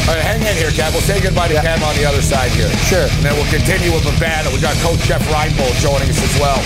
All 0.08 0.16
right, 0.16 0.24
hang 0.24 0.40
in 0.40 0.56
here, 0.56 0.72
Cam. 0.72 0.92
We'll 0.96 1.04
say 1.04 1.20
goodbye 1.20 1.50
to 1.52 1.60
Cam 1.60 1.84
on 1.84 1.96
the 2.00 2.06
other 2.08 2.22
side 2.24 2.52
here. 2.56 2.72
Sure. 2.88 3.08
And 3.12 3.22
then 3.28 3.36
we'll 3.36 3.52
continue 3.52 3.92
with 3.92 4.08
the 4.08 4.16
band. 4.24 4.48
We 4.56 4.60
got 4.64 4.76
Coach 4.80 5.04
Jeff 5.04 5.20
Reinbold 5.28 5.76
joining 5.84 6.08
us 6.08 6.20
as 6.24 6.36
well. 6.40 6.60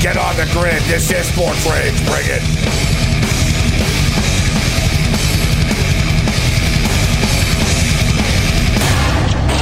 Get 0.00 0.16
on 0.16 0.34
the 0.34 0.48
grid. 0.54 0.80
This 0.84 1.10
is 1.12 1.26
Sports 1.26 1.66
Rage. 1.66 1.94
Bring 2.06 2.24
it. 2.24 2.40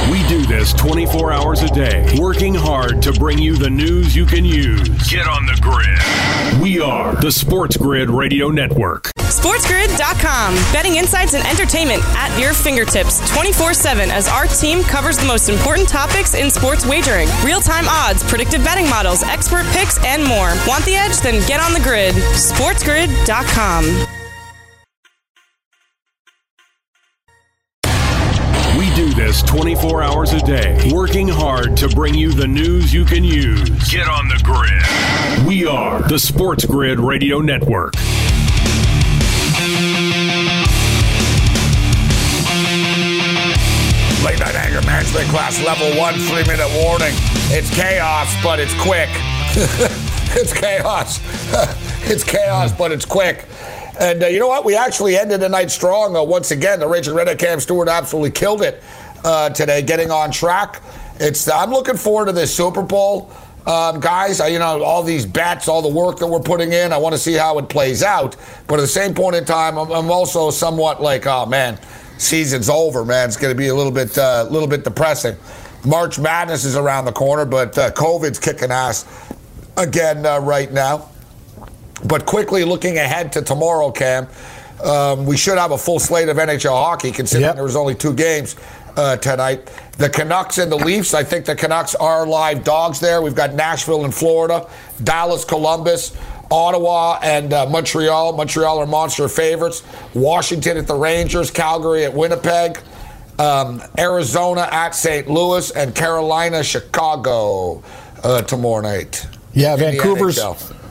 We 0.09 0.25
do 0.29 0.45
this 0.45 0.71
24 0.71 1.33
hours 1.33 1.61
a 1.61 1.67
day, 1.67 2.15
working 2.17 2.55
hard 2.55 3.01
to 3.01 3.11
bring 3.11 3.37
you 3.37 3.57
the 3.57 3.69
news 3.69 4.15
you 4.15 4.25
can 4.25 4.45
use. 4.45 4.87
Get 5.09 5.27
on 5.27 5.45
the 5.45 5.57
grid. 5.59 6.61
We 6.63 6.79
are 6.79 7.15
the 7.15 7.33
Sports 7.33 7.75
Grid 7.75 8.09
Radio 8.09 8.47
Network. 8.47 9.11
SportsGrid.com. 9.29 10.55
Betting 10.73 10.95
insights 10.95 11.33
and 11.35 11.45
entertainment 11.45 12.01
at 12.17 12.37
your 12.39 12.53
fingertips 12.53 13.19
24 13.31 13.73
7 13.73 14.09
as 14.09 14.27
our 14.27 14.47
team 14.47 14.83
covers 14.83 15.17
the 15.17 15.25
most 15.25 15.49
important 15.49 15.87
topics 15.87 16.33
in 16.33 16.49
sports 16.49 16.85
wagering 16.85 17.29
real 17.43 17.61
time 17.61 17.85
odds, 17.87 18.23
predictive 18.23 18.63
betting 18.63 18.89
models, 18.89 19.23
expert 19.23 19.65
picks, 19.67 20.03
and 20.03 20.23
more. 20.23 20.53
Want 20.67 20.83
the 20.85 20.95
edge? 20.95 21.17
Then 21.21 21.45
get 21.47 21.61
on 21.61 21.73
the 21.73 21.79
grid. 21.79 22.15
SportsGrid.com. 22.15 24.07
We 28.77 28.93
do 28.95 29.13
this 29.13 29.41
24 29.43 30.03
hours 30.03 30.33
a 30.33 30.39
day, 30.39 30.89
working 30.91 31.27
hard 31.27 31.75
to 31.77 31.89
bring 31.89 32.15
you 32.15 32.31
the 32.31 32.47
news 32.47 32.93
you 32.93 33.03
can 33.05 33.23
use. 33.23 33.69
Get 33.91 34.07
on 34.07 34.27
the 34.27 34.39
grid. 34.43 35.47
We 35.47 35.65
are 35.65 36.01
the 36.07 36.17
Sports 36.19 36.65
Grid 36.65 36.99
Radio 36.99 37.39
Network. 37.39 37.93
Late 44.23 44.39
night 44.39 44.55
anger 44.55 44.81
management 44.85 45.29
class 45.29 45.63
level 45.63 45.97
one, 45.97 46.13
three 46.15 46.43
minute 46.43 46.69
warning. 46.83 47.13
It's 47.51 47.73
chaos, 47.73 48.35
but 48.43 48.59
it's 48.59 48.73
quick. 48.81 49.07
it's 50.35 50.51
chaos. 50.51 51.21
it's 52.03 52.25
chaos, 52.25 52.73
but 52.73 52.91
it's 52.91 53.05
quick. 53.05 53.45
And 53.97 54.21
uh, 54.21 54.27
you 54.27 54.39
know 54.39 54.49
what? 54.49 54.65
We 54.65 54.75
actually 54.75 55.15
ended 55.15 55.39
the 55.39 55.47
night 55.47 55.71
strong. 55.71 56.17
Uh, 56.17 56.23
once 56.23 56.51
again, 56.51 56.81
the 56.81 56.87
Rachel 56.87 57.15
Redhead 57.15 57.39
Cam 57.39 57.61
Stewart 57.61 57.87
absolutely 57.87 58.31
killed 58.31 58.61
it 58.61 58.83
uh, 59.23 59.51
today, 59.51 59.81
getting 59.81 60.11
on 60.11 60.31
track. 60.31 60.81
It's. 61.21 61.49
I'm 61.49 61.69
looking 61.69 61.95
forward 61.95 62.25
to 62.25 62.33
this 62.33 62.53
Super 62.53 62.81
Bowl, 62.81 63.31
um, 63.65 64.01
guys. 64.01 64.39
You 64.39 64.59
know, 64.59 64.83
all 64.83 65.01
these 65.01 65.25
bets, 65.25 65.69
all 65.69 65.81
the 65.81 65.87
work 65.87 66.17
that 66.19 66.27
we're 66.27 66.41
putting 66.41 66.73
in. 66.73 66.91
I 66.91 66.97
want 66.97 67.13
to 67.13 67.19
see 67.19 67.35
how 67.35 67.57
it 67.57 67.69
plays 67.69 68.03
out. 68.03 68.35
But 68.67 68.79
at 68.79 68.81
the 68.81 68.87
same 68.87 69.13
point 69.13 69.37
in 69.37 69.45
time, 69.45 69.77
I'm, 69.77 69.89
I'm 69.91 70.11
also 70.11 70.51
somewhat 70.51 71.01
like, 71.01 71.25
oh 71.25 71.45
man, 71.45 71.79
season's 72.19 72.69
over, 72.69 73.03
man. 73.05 73.27
It's 73.27 73.37
going 73.37 73.53
to 73.53 73.57
be 73.57 73.67
a 73.69 73.75
little 73.75 73.91
bit, 73.91 74.17
a 74.17 74.43
little 74.43 74.67
bit 74.67 74.83
depressing. 74.83 75.35
March 75.85 76.19
Madness 76.19 76.65
is 76.65 76.75
around 76.75 77.05
the 77.05 77.11
corner, 77.11 77.45
but 77.45 77.77
uh, 77.77 77.91
COVID's 77.91 78.37
kicking 78.39 78.69
ass 78.71 79.05
again 79.77 80.25
uh, 80.25 80.39
right 80.39 80.71
now. 80.71 81.09
But 82.05 82.25
quickly 82.25 82.63
looking 82.63 82.97
ahead 82.97 83.31
to 83.33 83.41
tomorrow, 83.41 83.91
Cam, 83.91 84.27
um, 84.83 85.25
we 85.25 85.37
should 85.37 85.57
have 85.57 85.71
a 85.71 85.77
full 85.77 85.99
slate 85.99 86.29
of 86.29 86.37
NHL 86.37 86.71
hockey, 86.71 87.11
considering 87.11 87.47
Yep. 87.47 87.55
there 87.55 87.63
was 87.63 87.75
only 87.75 87.95
two 87.95 88.13
games 88.13 88.55
uh, 88.95 89.17
tonight. 89.17 89.65
The 89.97 90.09
Canucks 90.09 90.57
and 90.57 90.71
the 90.71 90.77
Leafs. 90.77 91.13
I 91.13 91.23
think 91.23 91.45
the 91.45 91.55
Canucks 91.55 91.95
are 91.95 92.25
live 92.25 92.63
dogs 92.63 92.99
there. 92.99 93.21
We've 93.21 93.35
got 93.35 93.53
Nashville 93.53 94.05
and 94.05 94.13
Florida, 94.15 94.69
Dallas, 95.03 95.43
Columbus. 95.45 96.15
Ottawa 96.51 97.19
and 97.21 97.53
uh, 97.53 97.65
Montreal. 97.69 98.33
Montreal 98.33 98.79
are 98.79 98.87
monster 98.87 99.27
favorites. 99.27 99.83
Washington 100.13 100.77
at 100.77 100.87
the 100.87 100.95
Rangers. 100.95 101.51
Calgary 101.51 102.05
at 102.05 102.13
Winnipeg. 102.13 102.79
Um, 103.37 103.81
Arizona 103.97 104.67
at 104.71 104.95
St. 104.95 105.29
Louis. 105.29 105.71
And 105.71 105.93
Carolina, 105.95 106.63
Chicago 106.63 107.83
uh, 108.23 108.41
tomorrow 108.41 108.81
night. 108.81 109.27
Yeah, 109.53 109.75
Vancouver's. 109.75 110.39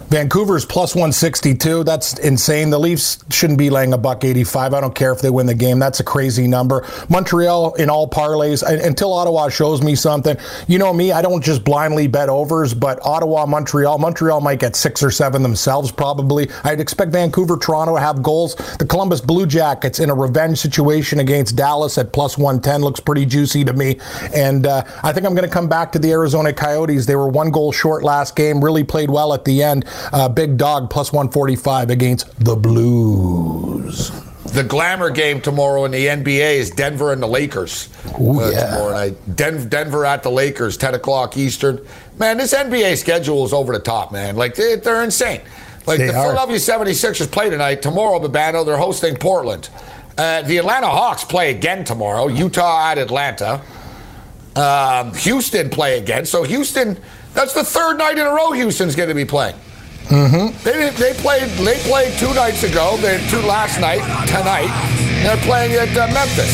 Vancouver's 0.09 0.65
plus 0.65 0.95
162. 0.95 1.85
That's 1.85 2.19
insane. 2.21 2.71
The 2.71 2.79
Leafs 2.79 3.19
shouldn't 3.31 3.59
be 3.59 3.69
laying 3.69 3.93
a 3.93 3.99
buck 3.99 4.25
85. 4.25 4.73
I 4.73 4.81
don't 4.81 4.95
care 4.95 5.13
if 5.13 5.21
they 5.21 5.29
win 5.29 5.47
the 5.47 5.55
game. 5.55 5.79
That's 5.79 6.01
a 6.01 6.05
crazy 6.05 6.47
number. 6.47 6.87
Montreal 7.11 7.75
in 7.75 7.91
all 7.91 8.09
parlays 8.09 8.63
until 8.63 9.13
Ottawa 9.13 9.51
shows 9.51 9.83
me 9.83 9.95
something. 9.95 10.39
You 10.67 10.79
know 10.79 10.95
me, 10.95 11.13
I 11.13 11.21
don't 11.21 11.45
just 11.45 11.63
blindly 11.63 12.07
bet 12.07 12.31
overs, 12.31 12.73
but 12.73 12.99
Ottawa, 13.05 13.45
Montreal, 13.45 13.99
Montreal 13.99 14.41
might 14.41 14.61
get 14.61 14.77
six 14.77 15.03
or 15.03 15.11
seven 15.11 15.43
themselves 15.43 15.93
probably. 15.93 16.49
I'd 16.65 16.81
expect 16.81 17.13
Vancouver, 17.13 17.59
Toronto 17.59 17.97
to 17.97 18.01
have 18.01 18.23
goals. 18.23 18.55
The 18.79 18.87
Columbus 18.87 19.21
Blue 19.21 19.45
Jackets 19.45 20.01
in 20.01 20.09
a 20.09 20.15
revenge 20.15 20.59
situation 20.59 21.21
against 21.21 21.55
Dallas 21.55 21.99
at 21.99 22.15
plus 22.15 22.39
110 22.39 22.81
looks 22.81 23.01
pretty 23.01 23.27
juicy 23.27 23.63
to 23.65 23.75
me. 23.75 24.01
And 24.35 24.67
uh, 24.67 24.85
I 25.03 25.13
think 25.13 25.27
I'm 25.27 25.35
going 25.35 25.49
to 25.49 25.53
come 25.53 25.69
back 25.69 25.93
to 25.93 25.99
the 25.99 26.13
Arizona 26.13 26.55
Coyotes. 26.55 27.05
They 27.05 27.17
were 27.17 27.29
one 27.29 27.51
goal 27.51 27.73
short 27.73 28.03
last 28.03 28.37
game, 28.37 28.65
really 28.65 28.85
played 28.85 29.11
well 29.11 29.35
at 29.35 29.45
the 29.45 29.63
end. 29.63 29.85
Uh, 30.13 30.29
big 30.29 30.57
dog 30.57 30.91
plus 30.91 31.13
145 31.13 31.91
against 31.91 32.45
the 32.45 32.57
Blues. 32.57 34.11
The 34.53 34.65
glamour 34.65 35.11
game 35.11 35.41
tomorrow 35.43 35.85
in 35.85 35.91
the 35.91 36.07
NBA 36.07 36.55
is 36.57 36.71
Denver 36.71 37.13
and 37.13 37.23
the 37.23 37.27
Lakers. 37.27 37.91
Ooh, 38.19 38.41
uh, 38.41 38.51
yeah. 38.51 38.71
Tomorrow 38.71 38.93
night. 38.93 39.37
Den- 39.37 39.69
Denver 39.69 40.07
at 40.07 40.23
the 40.23 40.31
Lakers, 40.31 40.77
10 40.79 40.95
o'clock 40.95 41.37
Eastern. 41.37 41.85
Man, 42.19 42.39
this 42.39 42.55
NBA 42.55 42.97
schedule 42.97 43.45
is 43.45 43.53
over 43.53 43.73
the 43.75 43.79
top, 43.79 44.11
man. 44.11 44.37
Like, 44.37 44.55
they, 44.55 44.77
they're 44.77 45.05
insane. 45.05 45.43
Like, 45.87 45.99
They 45.99 46.07
the 46.09 46.15
are. 46.17 46.35
Philadelphia 46.35 46.57
76ers 46.57 47.31
play 47.31 47.51
tonight. 47.51 47.83
Tomorrow, 47.83 48.21
Babano, 48.21 48.65
they're 48.65 48.79
hosting 48.79 49.17
Portland. 49.17 49.69
Uh, 50.17 50.43
the 50.43 50.57
Atlanta 50.57 50.89
Hawks 50.89 51.25
play 51.25 51.51
again 51.51 51.85
tomorrow. 51.85 52.29
Utah 52.29 52.91
at 52.91 52.99
Atlanta. 52.99 53.61
Um, 54.57 55.15
Houston 55.15 55.69
play 55.71 55.99
again. 55.99 56.25
So, 56.25 56.43
Houston, 56.43 56.99
that's 57.35 57.53
the 57.53 57.63
third 57.65 57.99
night 57.99 58.19
in 58.19 58.27
a 58.27 58.31
row 58.31 58.53
Houston's 58.53 58.97
going 58.97 59.11
to 59.11 59.15
be 59.15 59.25
playing. 59.27 59.55
Mm-hmm. 60.09 60.57
They 60.65 60.73
didn't, 60.73 60.97
they 60.97 61.13
played 61.21 61.49
they 61.61 61.77
played 61.85 62.17
two 62.17 62.33
nights 62.33 62.65
ago. 62.65 62.97
They 62.97 63.21
two 63.29 63.45
last 63.45 63.77
night 63.81 64.01
tonight. 64.25 64.73
They're 65.21 65.37
playing 65.45 65.77
at 65.77 65.93
uh, 65.93 66.09
Memphis. 66.17 66.49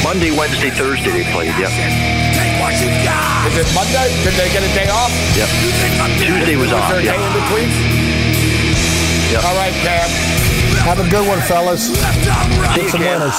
Monday, 0.00 0.32
Wednesday, 0.32 0.70
Thursday 0.72 1.12
they 1.12 1.26
played. 1.28 1.52
Yep. 1.60 1.68
Take 1.68 2.54
what 2.62 2.72
you 2.80 2.88
got. 3.04 3.44
Is 3.52 3.60
it 3.60 3.68
Monday? 3.76 4.08
Did 4.24 4.32
they 4.40 4.48
get 4.48 4.64
a 4.64 4.72
day 4.72 4.88
off? 4.88 5.12
Yep. 5.36 5.48
Tuesday 6.24 6.56
was 6.56 6.72
Was 6.72 6.80
off. 6.80 6.88
there 6.88 7.00
a 7.00 7.04
day 7.04 7.20
in 7.20 7.32
between? 7.36 7.68
Yep. 9.28 9.44
All 9.44 9.56
right, 9.60 9.74
Cam. 9.84 10.08
Have 10.88 11.00
a 11.04 11.08
good 11.12 11.28
one, 11.28 11.40
fellas. 11.44 11.92
Get 12.72 12.88
some 12.88 13.04
Cam. 13.04 13.20
winners. 13.20 13.36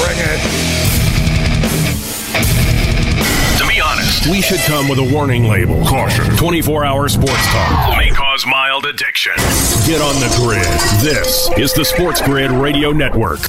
Bring 0.00 0.16
it. 0.16 1.03
We 4.30 4.40
should 4.40 4.60
come 4.60 4.88
with 4.88 4.98
a 4.98 5.12
warning 5.12 5.44
label. 5.44 5.84
Caution. 5.84 6.24
24 6.36 6.84
hour 6.84 7.08
sports 7.08 7.46
talk. 7.48 7.98
may 7.98 8.10
cause 8.10 8.46
mild 8.46 8.86
addiction. 8.86 9.32
Get 9.86 10.00
on 10.00 10.14
the 10.18 10.32
grid. 10.40 10.64
This 11.02 11.50
is 11.58 11.74
the 11.74 11.84
Sports 11.84 12.22
Grid 12.22 12.50
Radio 12.50 12.90
Network. 12.90 13.40